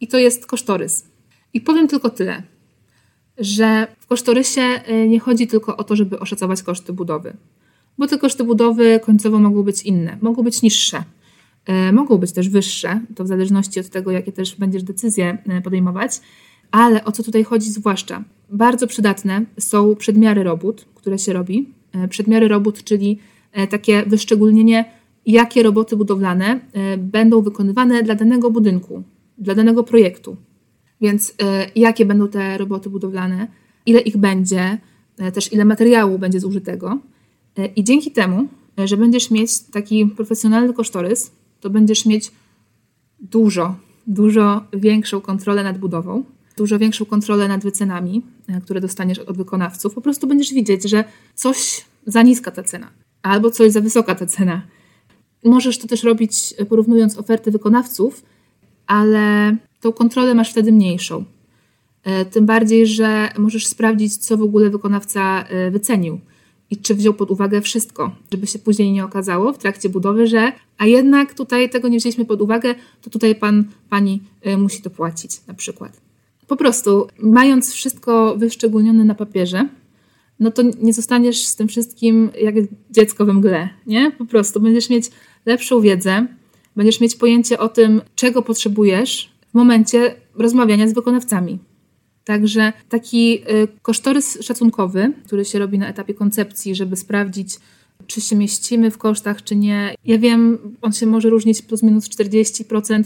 i 0.00 0.08
to 0.08 0.18
jest 0.18 0.46
kosztorys. 0.46 1.06
I 1.54 1.60
powiem 1.60 1.88
tylko 1.88 2.10
tyle, 2.10 2.42
że 3.38 3.86
w 4.00 4.06
kosztorysie 4.06 4.62
e, 4.62 5.08
nie 5.08 5.20
chodzi 5.20 5.46
tylko 5.46 5.76
o 5.76 5.84
to, 5.84 5.96
żeby 5.96 6.18
oszacować 6.18 6.62
koszty 6.62 6.92
budowy, 6.92 7.36
bo 7.98 8.06
te 8.06 8.18
koszty 8.18 8.44
budowy 8.44 9.00
końcowo 9.04 9.38
mogą 9.38 9.62
być 9.62 9.82
inne, 9.82 10.18
mogą 10.20 10.42
być 10.42 10.62
niższe, 10.62 11.04
mogą 11.92 12.18
być 12.18 12.32
też 12.32 12.48
wyższe, 12.48 13.00
to 13.14 13.24
w 13.24 13.26
zależności 13.26 13.80
od 13.80 13.88
tego, 13.88 14.10
jakie 14.10 14.32
też 14.32 14.56
będziesz 14.56 14.82
decyzje 14.82 15.38
podejmować 15.64 16.20
ale 16.72 17.04
o 17.04 17.12
co 17.12 17.22
tutaj 17.22 17.44
chodzi 17.44 17.70
zwłaszcza? 17.70 18.24
Bardzo 18.50 18.86
przydatne 18.86 19.44
są 19.58 19.96
przedmiary 19.96 20.42
robót, 20.42 20.86
które 20.94 21.18
się 21.18 21.32
robi. 21.32 21.68
E, 21.92 22.08
przedmiary 22.08 22.48
robót, 22.48 22.84
czyli 22.84 23.18
e, 23.52 23.66
takie 23.66 24.02
wyszczególnienie, 24.06 24.84
jakie 25.26 25.62
roboty 25.62 25.96
budowlane 25.96 26.60
e, 26.72 26.96
będą 26.98 27.42
wykonywane 27.42 28.02
dla 28.02 28.14
danego 28.14 28.50
budynku, 28.50 29.02
dla 29.38 29.54
danego 29.54 29.84
projektu. 29.84 30.36
Więc 31.00 31.34
jakie 31.74 32.06
będą 32.06 32.28
te 32.28 32.58
roboty 32.58 32.90
budowlane, 32.90 33.48
ile 33.86 34.00
ich 34.00 34.16
będzie, 34.16 34.78
też 35.34 35.52
ile 35.52 35.64
materiału 35.64 36.18
będzie 36.18 36.40
zużytego. 36.40 36.98
I 37.76 37.84
dzięki 37.84 38.10
temu, 38.10 38.48
że 38.84 38.96
będziesz 38.96 39.30
mieć 39.30 39.60
taki 39.60 40.06
profesjonalny 40.06 40.74
kosztorys, 40.74 41.30
to 41.60 41.70
będziesz 41.70 42.06
mieć 42.06 42.30
dużo, 43.20 43.74
dużo 44.06 44.64
większą 44.72 45.20
kontrolę 45.20 45.64
nad 45.64 45.78
budową 45.78 46.24
dużo 46.56 46.78
większą 46.78 47.04
kontrolę 47.04 47.48
nad 47.48 47.62
wycenami, 47.62 48.22
e, 48.48 48.60
które 48.60 48.80
dostaniesz 48.80 49.18
od 49.18 49.36
wykonawców. 49.36 49.94
Po 49.94 50.00
prostu 50.00 50.26
będziesz 50.26 50.54
widzieć, 50.54 50.90
że 50.90 51.04
coś 51.34 51.84
za 52.06 52.22
niska 52.22 52.50
ta 52.50 52.62
cena, 52.62 52.90
albo 53.22 53.50
coś 53.50 53.72
za 53.72 53.80
wysoka 53.80 54.14
ta 54.14 54.26
cena. 54.26 54.62
Możesz 55.44 55.78
to 55.78 55.88
też 55.88 56.02
robić 56.02 56.54
e, 56.58 56.66
porównując 56.66 57.18
oferty 57.18 57.50
wykonawców, 57.50 58.22
ale 58.86 59.56
tą 59.80 59.92
kontrolę 59.92 60.34
masz 60.34 60.50
wtedy 60.50 60.72
mniejszą. 60.72 61.24
E, 62.04 62.24
tym 62.24 62.46
bardziej, 62.46 62.86
że 62.86 63.28
możesz 63.38 63.66
sprawdzić, 63.66 64.16
co 64.16 64.36
w 64.36 64.42
ogóle 64.42 64.70
wykonawca 64.70 65.44
wycenił 65.70 66.20
i 66.72 66.76
czy 66.76 66.94
wziął 66.94 67.14
pod 67.14 67.30
uwagę 67.30 67.60
wszystko, 67.60 68.10
żeby 68.32 68.46
się 68.46 68.58
później 68.58 68.92
nie 68.92 69.04
okazało 69.04 69.52
w 69.52 69.58
trakcie 69.58 69.88
budowy, 69.88 70.26
że 70.26 70.52
a 70.78 70.86
jednak 70.86 71.34
tutaj 71.34 71.70
tego 71.70 71.88
nie 71.88 71.98
wzięliśmy 71.98 72.24
pod 72.24 72.42
uwagę, 72.42 72.74
to 73.02 73.10
tutaj 73.10 73.34
pan, 73.34 73.64
pani 73.88 74.22
musi 74.58 74.82
to 74.82 74.90
płacić 74.90 75.46
na 75.46 75.54
przykład 75.54 76.00
po 76.52 76.56
prostu, 76.56 77.06
mając 77.18 77.72
wszystko 77.72 78.36
wyszczególnione 78.36 79.04
na 79.04 79.14
papierze, 79.14 79.68
no 80.40 80.50
to 80.50 80.62
nie 80.80 80.92
zostaniesz 80.92 81.46
z 81.46 81.56
tym 81.56 81.68
wszystkim 81.68 82.30
jak 82.40 82.54
dziecko 82.90 83.26
we 83.26 83.32
mgle, 83.32 83.68
nie? 83.86 84.10
Po 84.10 84.24
prostu 84.24 84.60
będziesz 84.60 84.90
mieć 84.90 85.10
lepszą 85.46 85.80
wiedzę, 85.80 86.26
będziesz 86.76 87.00
mieć 87.00 87.16
pojęcie 87.16 87.58
o 87.58 87.68
tym, 87.68 88.00
czego 88.14 88.42
potrzebujesz 88.42 89.32
w 89.50 89.54
momencie 89.54 90.14
rozmawiania 90.34 90.88
z 90.88 90.92
wykonawcami. 90.92 91.58
Także 92.24 92.72
taki 92.88 93.42
y, 93.50 93.68
kosztorys 93.82 94.38
szacunkowy, 94.42 95.12
który 95.26 95.44
się 95.44 95.58
robi 95.58 95.78
na 95.78 95.88
etapie 95.88 96.14
koncepcji, 96.14 96.74
żeby 96.74 96.96
sprawdzić, 96.96 97.58
czy 98.06 98.20
się 98.20 98.36
mieścimy 98.36 98.90
w 98.90 98.98
kosztach, 98.98 99.42
czy 99.42 99.56
nie. 99.56 99.94
Ja 100.04 100.18
wiem, 100.18 100.58
on 100.82 100.92
się 100.92 101.06
może 101.06 101.30
różnić 101.30 101.62
plus 101.62 101.82
minus 101.82 102.08
40% 102.08 103.04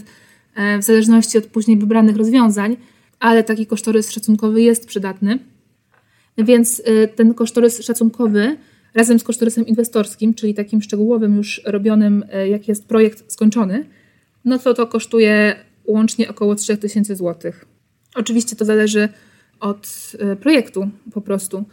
e, 0.55 0.79
w 0.79 0.83
zależności 0.83 1.37
od 1.37 1.45
później 1.45 1.77
wybranych 1.77 2.15
rozwiązań, 2.17 2.77
ale 3.19 3.43
taki 3.43 3.65
kosztorys 3.65 4.11
szacunkowy 4.11 4.61
jest 4.61 4.87
przydatny. 4.87 5.39
Więc 6.37 6.79
y, 6.79 7.07
ten 7.15 7.33
kosztorys 7.33 7.81
szacunkowy 7.81 8.57
razem 8.93 9.19
z 9.19 9.23
kosztorysem 9.23 9.67
inwestorskim, 9.67 10.33
czyli 10.33 10.53
takim 10.53 10.81
szczegółowym, 10.81 11.37
już 11.37 11.61
robionym, 11.65 12.25
y, 12.43 12.47
jak 12.47 12.67
jest 12.67 12.87
projekt 12.87 13.31
skończony, 13.31 13.85
no 14.45 14.59
to 14.59 14.73
to 14.73 14.87
kosztuje 14.87 15.55
łącznie 15.85 16.29
około 16.29 16.55
3000 16.55 17.15
zł. 17.15 17.51
Oczywiście 18.17 18.55
to 18.55 18.65
zależy 18.65 19.09
od 19.59 20.11
y, 20.33 20.35
projektu 20.35 20.89
po 21.13 21.21
prostu, 21.21 21.63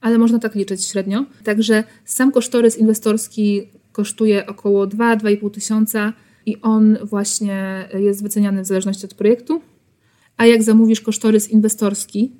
ale 0.00 0.18
można 0.18 0.38
tak 0.38 0.54
liczyć 0.54 0.86
średnio. 0.86 1.24
Także 1.44 1.84
sam 2.04 2.32
kosztorys 2.32 2.78
inwestorski 2.78 3.68
kosztuje 3.92 4.46
około 4.46 4.86
2-2,5 4.86 5.50
tysiąca 5.50 6.12
i 6.46 6.60
on 6.60 6.98
właśnie 7.02 7.88
jest 7.98 8.22
wyceniany 8.22 8.62
w 8.62 8.66
zależności 8.66 9.06
od 9.06 9.14
projektu 9.14 9.62
a 10.36 10.46
jak 10.46 10.62
zamówisz 10.62 11.00
kosztorys 11.00 11.50
inwestorski, 11.50 12.32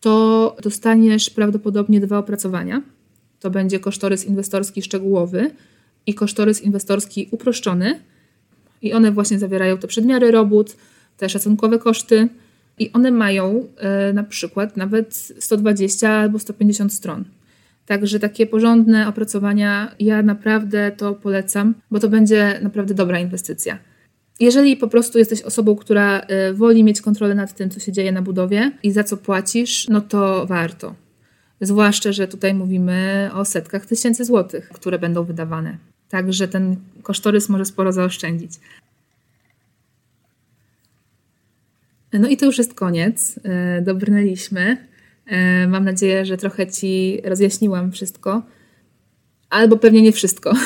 to 0.00 0.56
dostaniesz 0.62 1.30
prawdopodobnie 1.30 2.00
dwa 2.00 2.18
opracowania. 2.18 2.82
To 3.40 3.50
będzie 3.50 3.80
kosztorys 3.80 4.24
inwestorski 4.24 4.82
szczegółowy 4.82 5.50
i 6.06 6.14
kosztorys 6.14 6.62
inwestorski 6.62 7.28
uproszczony. 7.30 8.00
I 8.82 8.92
one 8.92 9.12
właśnie 9.12 9.38
zawierają 9.38 9.78
te 9.78 9.88
przedmiary 9.88 10.30
robót, 10.30 10.76
te 11.16 11.28
szacunkowe 11.28 11.78
koszty. 11.78 12.28
I 12.80 12.92
one 12.92 13.10
mają 13.10 13.66
y, 14.10 14.12
na 14.12 14.24
przykład 14.24 14.76
nawet 14.76 15.14
120 15.38 16.10
albo 16.10 16.38
150 16.38 16.92
stron. 16.92 17.24
Także 17.86 18.20
takie 18.20 18.46
porządne 18.46 19.08
opracowania 19.08 19.94
ja 19.98 20.22
naprawdę 20.22 20.92
to 20.96 21.14
polecam, 21.14 21.74
bo 21.90 21.98
to 21.98 22.08
będzie 22.08 22.58
naprawdę 22.62 22.94
dobra 22.94 23.20
inwestycja. 23.20 23.78
Jeżeli 24.40 24.76
po 24.76 24.88
prostu 24.88 25.18
jesteś 25.18 25.42
osobą, 25.42 25.76
która 25.76 26.20
y, 26.50 26.54
woli 26.54 26.84
mieć 26.84 27.00
kontrolę 27.00 27.34
nad 27.34 27.54
tym, 27.54 27.70
co 27.70 27.80
się 27.80 27.92
dzieje 27.92 28.12
na 28.12 28.22
budowie 28.22 28.72
i 28.82 28.92
za 28.92 29.04
co 29.04 29.16
płacisz, 29.16 29.88
no 29.88 30.00
to 30.00 30.46
warto. 30.46 30.94
Zwłaszcza, 31.60 32.12
że 32.12 32.28
tutaj 32.28 32.54
mówimy 32.54 33.30
o 33.34 33.44
setkach 33.44 33.86
tysięcy 33.86 34.24
złotych, 34.24 34.68
które 34.68 34.98
będą 34.98 35.24
wydawane. 35.24 35.76
Także 36.08 36.48
ten 36.48 36.76
kosztorys 37.02 37.48
może 37.48 37.64
sporo 37.64 37.92
zaoszczędzić. 37.92 38.52
No 42.12 42.28
i 42.28 42.36
to 42.36 42.46
już 42.46 42.58
jest 42.58 42.74
koniec. 42.74 43.36
Y, 43.36 43.82
dobrnęliśmy. 43.82 44.76
Y, 45.64 45.68
mam 45.68 45.84
nadzieję, 45.84 46.26
że 46.26 46.36
trochę 46.36 46.66
Ci 46.66 47.20
rozjaśniłam 47.24 47.92
wszystko. 47.92 48.42
Albo 49.50 49.76
pewnie 49.76 50.02
nie 50.02 50.12
wszystko. 50.12 50.52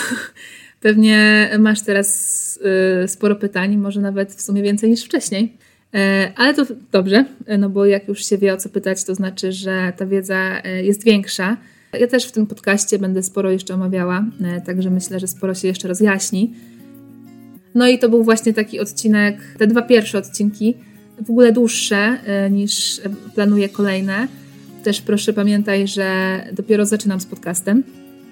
Pewnie 0.81 1.51
masz 1.59 1.83
teraz 1.83 2.61
y, 3.05 3.09
sporo 3.09 3.37
pytań, 3.37 3.77
może 3.77 4.01
nawet 4.01 4.35
w 4.35 4.41
sumie 4.41 4.63
więcej 4.63 4.91
niż 4.91 5.05
wcześniej. 5.05 5.59
E, 5.95 6.33
ale 6.37 6.55
to 6.55 6.67
dobrze, 6.93 7.25
no 7.59 7.71
bo 7.71 7.87
jak 7.87 8.09
już 8.09 8.25
się 8.25 8.39
wie 8.39 8.55
o 8.55 8.57
co 8.57 8.69
pytać, 8.69 9.05
to 9.05 9.15
znaczy, 9.15 9.53
że 9.53 9.93
ta 9.97 10.07
wiedza 10.07 10.63
e, 10.65 10.85
jest 10.85 11.05
większa. 11.05 11.57
Ja 12.01 12.07
też 12.07 12.25
w 12.25 12.33
tym 12.33 12.47
podcaście 12.47 12.99
będę 12.99 13.23
sporo 13.23 13.51
jeszcze 13.51 13.75
omawiała, 13.75 14.25
e, 14.45 14.61
także 14.61 14.91
myślę, 14.91 15.21
że 15.21 15.29
sporo 15.29 15.55
się 15.55 15.69
jeszcze 15.69 15.89
rozjaśni. 15.89 16.55
No 17.75 17.89
i 17.89 17.99
to 17.99 18.09
był 18.09 18.25
właśnie 18.25 18.55
taki 18.55 18.81
odcinek, 18.81 19.39
te 19.59 19.67
dwa 19.67 19.83
pierwsze 19.83 20.19
odcinki, 20.19 20.75
w 21.23 21.31
ogóle 21.31 21.53
dłuższe 21.53 22.19
niż 22.51 23.01
planuję 23.35 23.69
kolejne. 23.69 24.29
Też 24.85 25.01
proszę 25.01 25.33
pamiętaj, 25.33 25.89
że 25.89 26.41
dopiero 26.53 26.87
zaczynam 26.87 27.21
z 27.21 27.27
podcastem, 27.27 27.83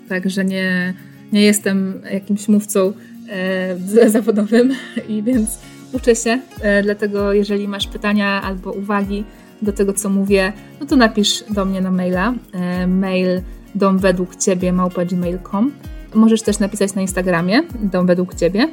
także 0.08 0.44
nie, 0.44 0.94
nie 1.32 1.42
jestem 1.42 2.02
jakimś 2.12 2.48
mówcą 2.48 2.92
e, 3.28 4.08
zawodowym 4.10 4.74
i 5.08 5.22
więc 5.22 5.58
uczę 5.92 6.16
się. 6.16 6.40
E, 6.60 6.82
dlatego 6.82 7.32
jeżeli 7.32 7.68
masz 7.68 7.86
pytania 7.86 8.42
albo 8.42 8.72
uwagi 8.72 9.24
do 9.62 9.72
tego, 9.72 9.92
co 9.92 10.08
mówię, 10.08 10.52
no 10.80 10.86
to 10.86 10.96
napisz 10.96 11.44
do 11.50 11.64
mnie 11.64 11.80
na 11.80 11.90
maila. 11.90 12.34
E, 12.52 12.86
mail 12.86 13.40
dom 13.74 13.98
według 13.98 14.36
ciebie 14.36 14.72
małpa.gmail.com 14.72 15.72
Możesz 16.14 16.42
też 16.42 16.58
napisać 16.58 16.94
na 16.94 17.02
Instagramie 17.02 17.62
dom 17.82 18.06
według 18.06 18.34
ciebie. 18.34 18.68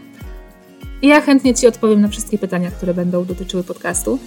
I 1.02 1.08
ja 1.08 1.22
chętnie 1.22 1.54
Ci 1.54 1.68
odpowiem 1.68 2.02
na 2.02 2.08
wszystkie 2.08 2.38
pytania, 2.38 2.72
które 2.72 2.94
będą 2.94 3.26
dotyczyły 3.26 3.64
podcastu. 3.64 4.20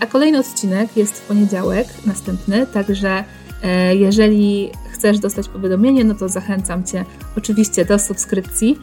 A 0.00 0.06
kolejny 0.06 0.38
odcinek 0.38 0.96
jest 0.96 1.20
w 1.20 1.26
poniedziałek, 1.26 1.86
następny, 2.06 2.66
także 2.66 3.24
e, 3.62 3.96
jeżeli 3.96 4.70
chcesz 4.92 5.18
dostać 5.18 5.48
powiadomienie, 5.48 6.04
no 6.04 6.14
to 6.14 6.28
zachęcam 6.28 6.84
Cię 6.84 7.04
oczywiście 7.36 7.84
do 7.84 7.98
subskrypcji. 7.98 8.78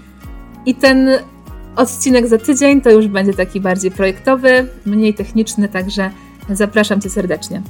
I 0.65 0.75
ten 0.75 1.09
odcinek 1.75 2.27
za 2.27 2.37
tydzień 2.37 2.81
to 2.81 2.89
już 2.89 3.07
będzie 3.07 3.33
taki 3.33 3.61
bardziej 3.61 3.91
projektowy, 3.91 4.67
mniej 4.85 5.13
techniczny, 5.13 5.69
także 5.69 6.11
zapraszam 6.49 7.01
Cię 7.01 7.09
serdecznie. 7.09 7.61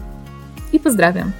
I 0.73 0.79
pozdrawiam. 0.79 1.31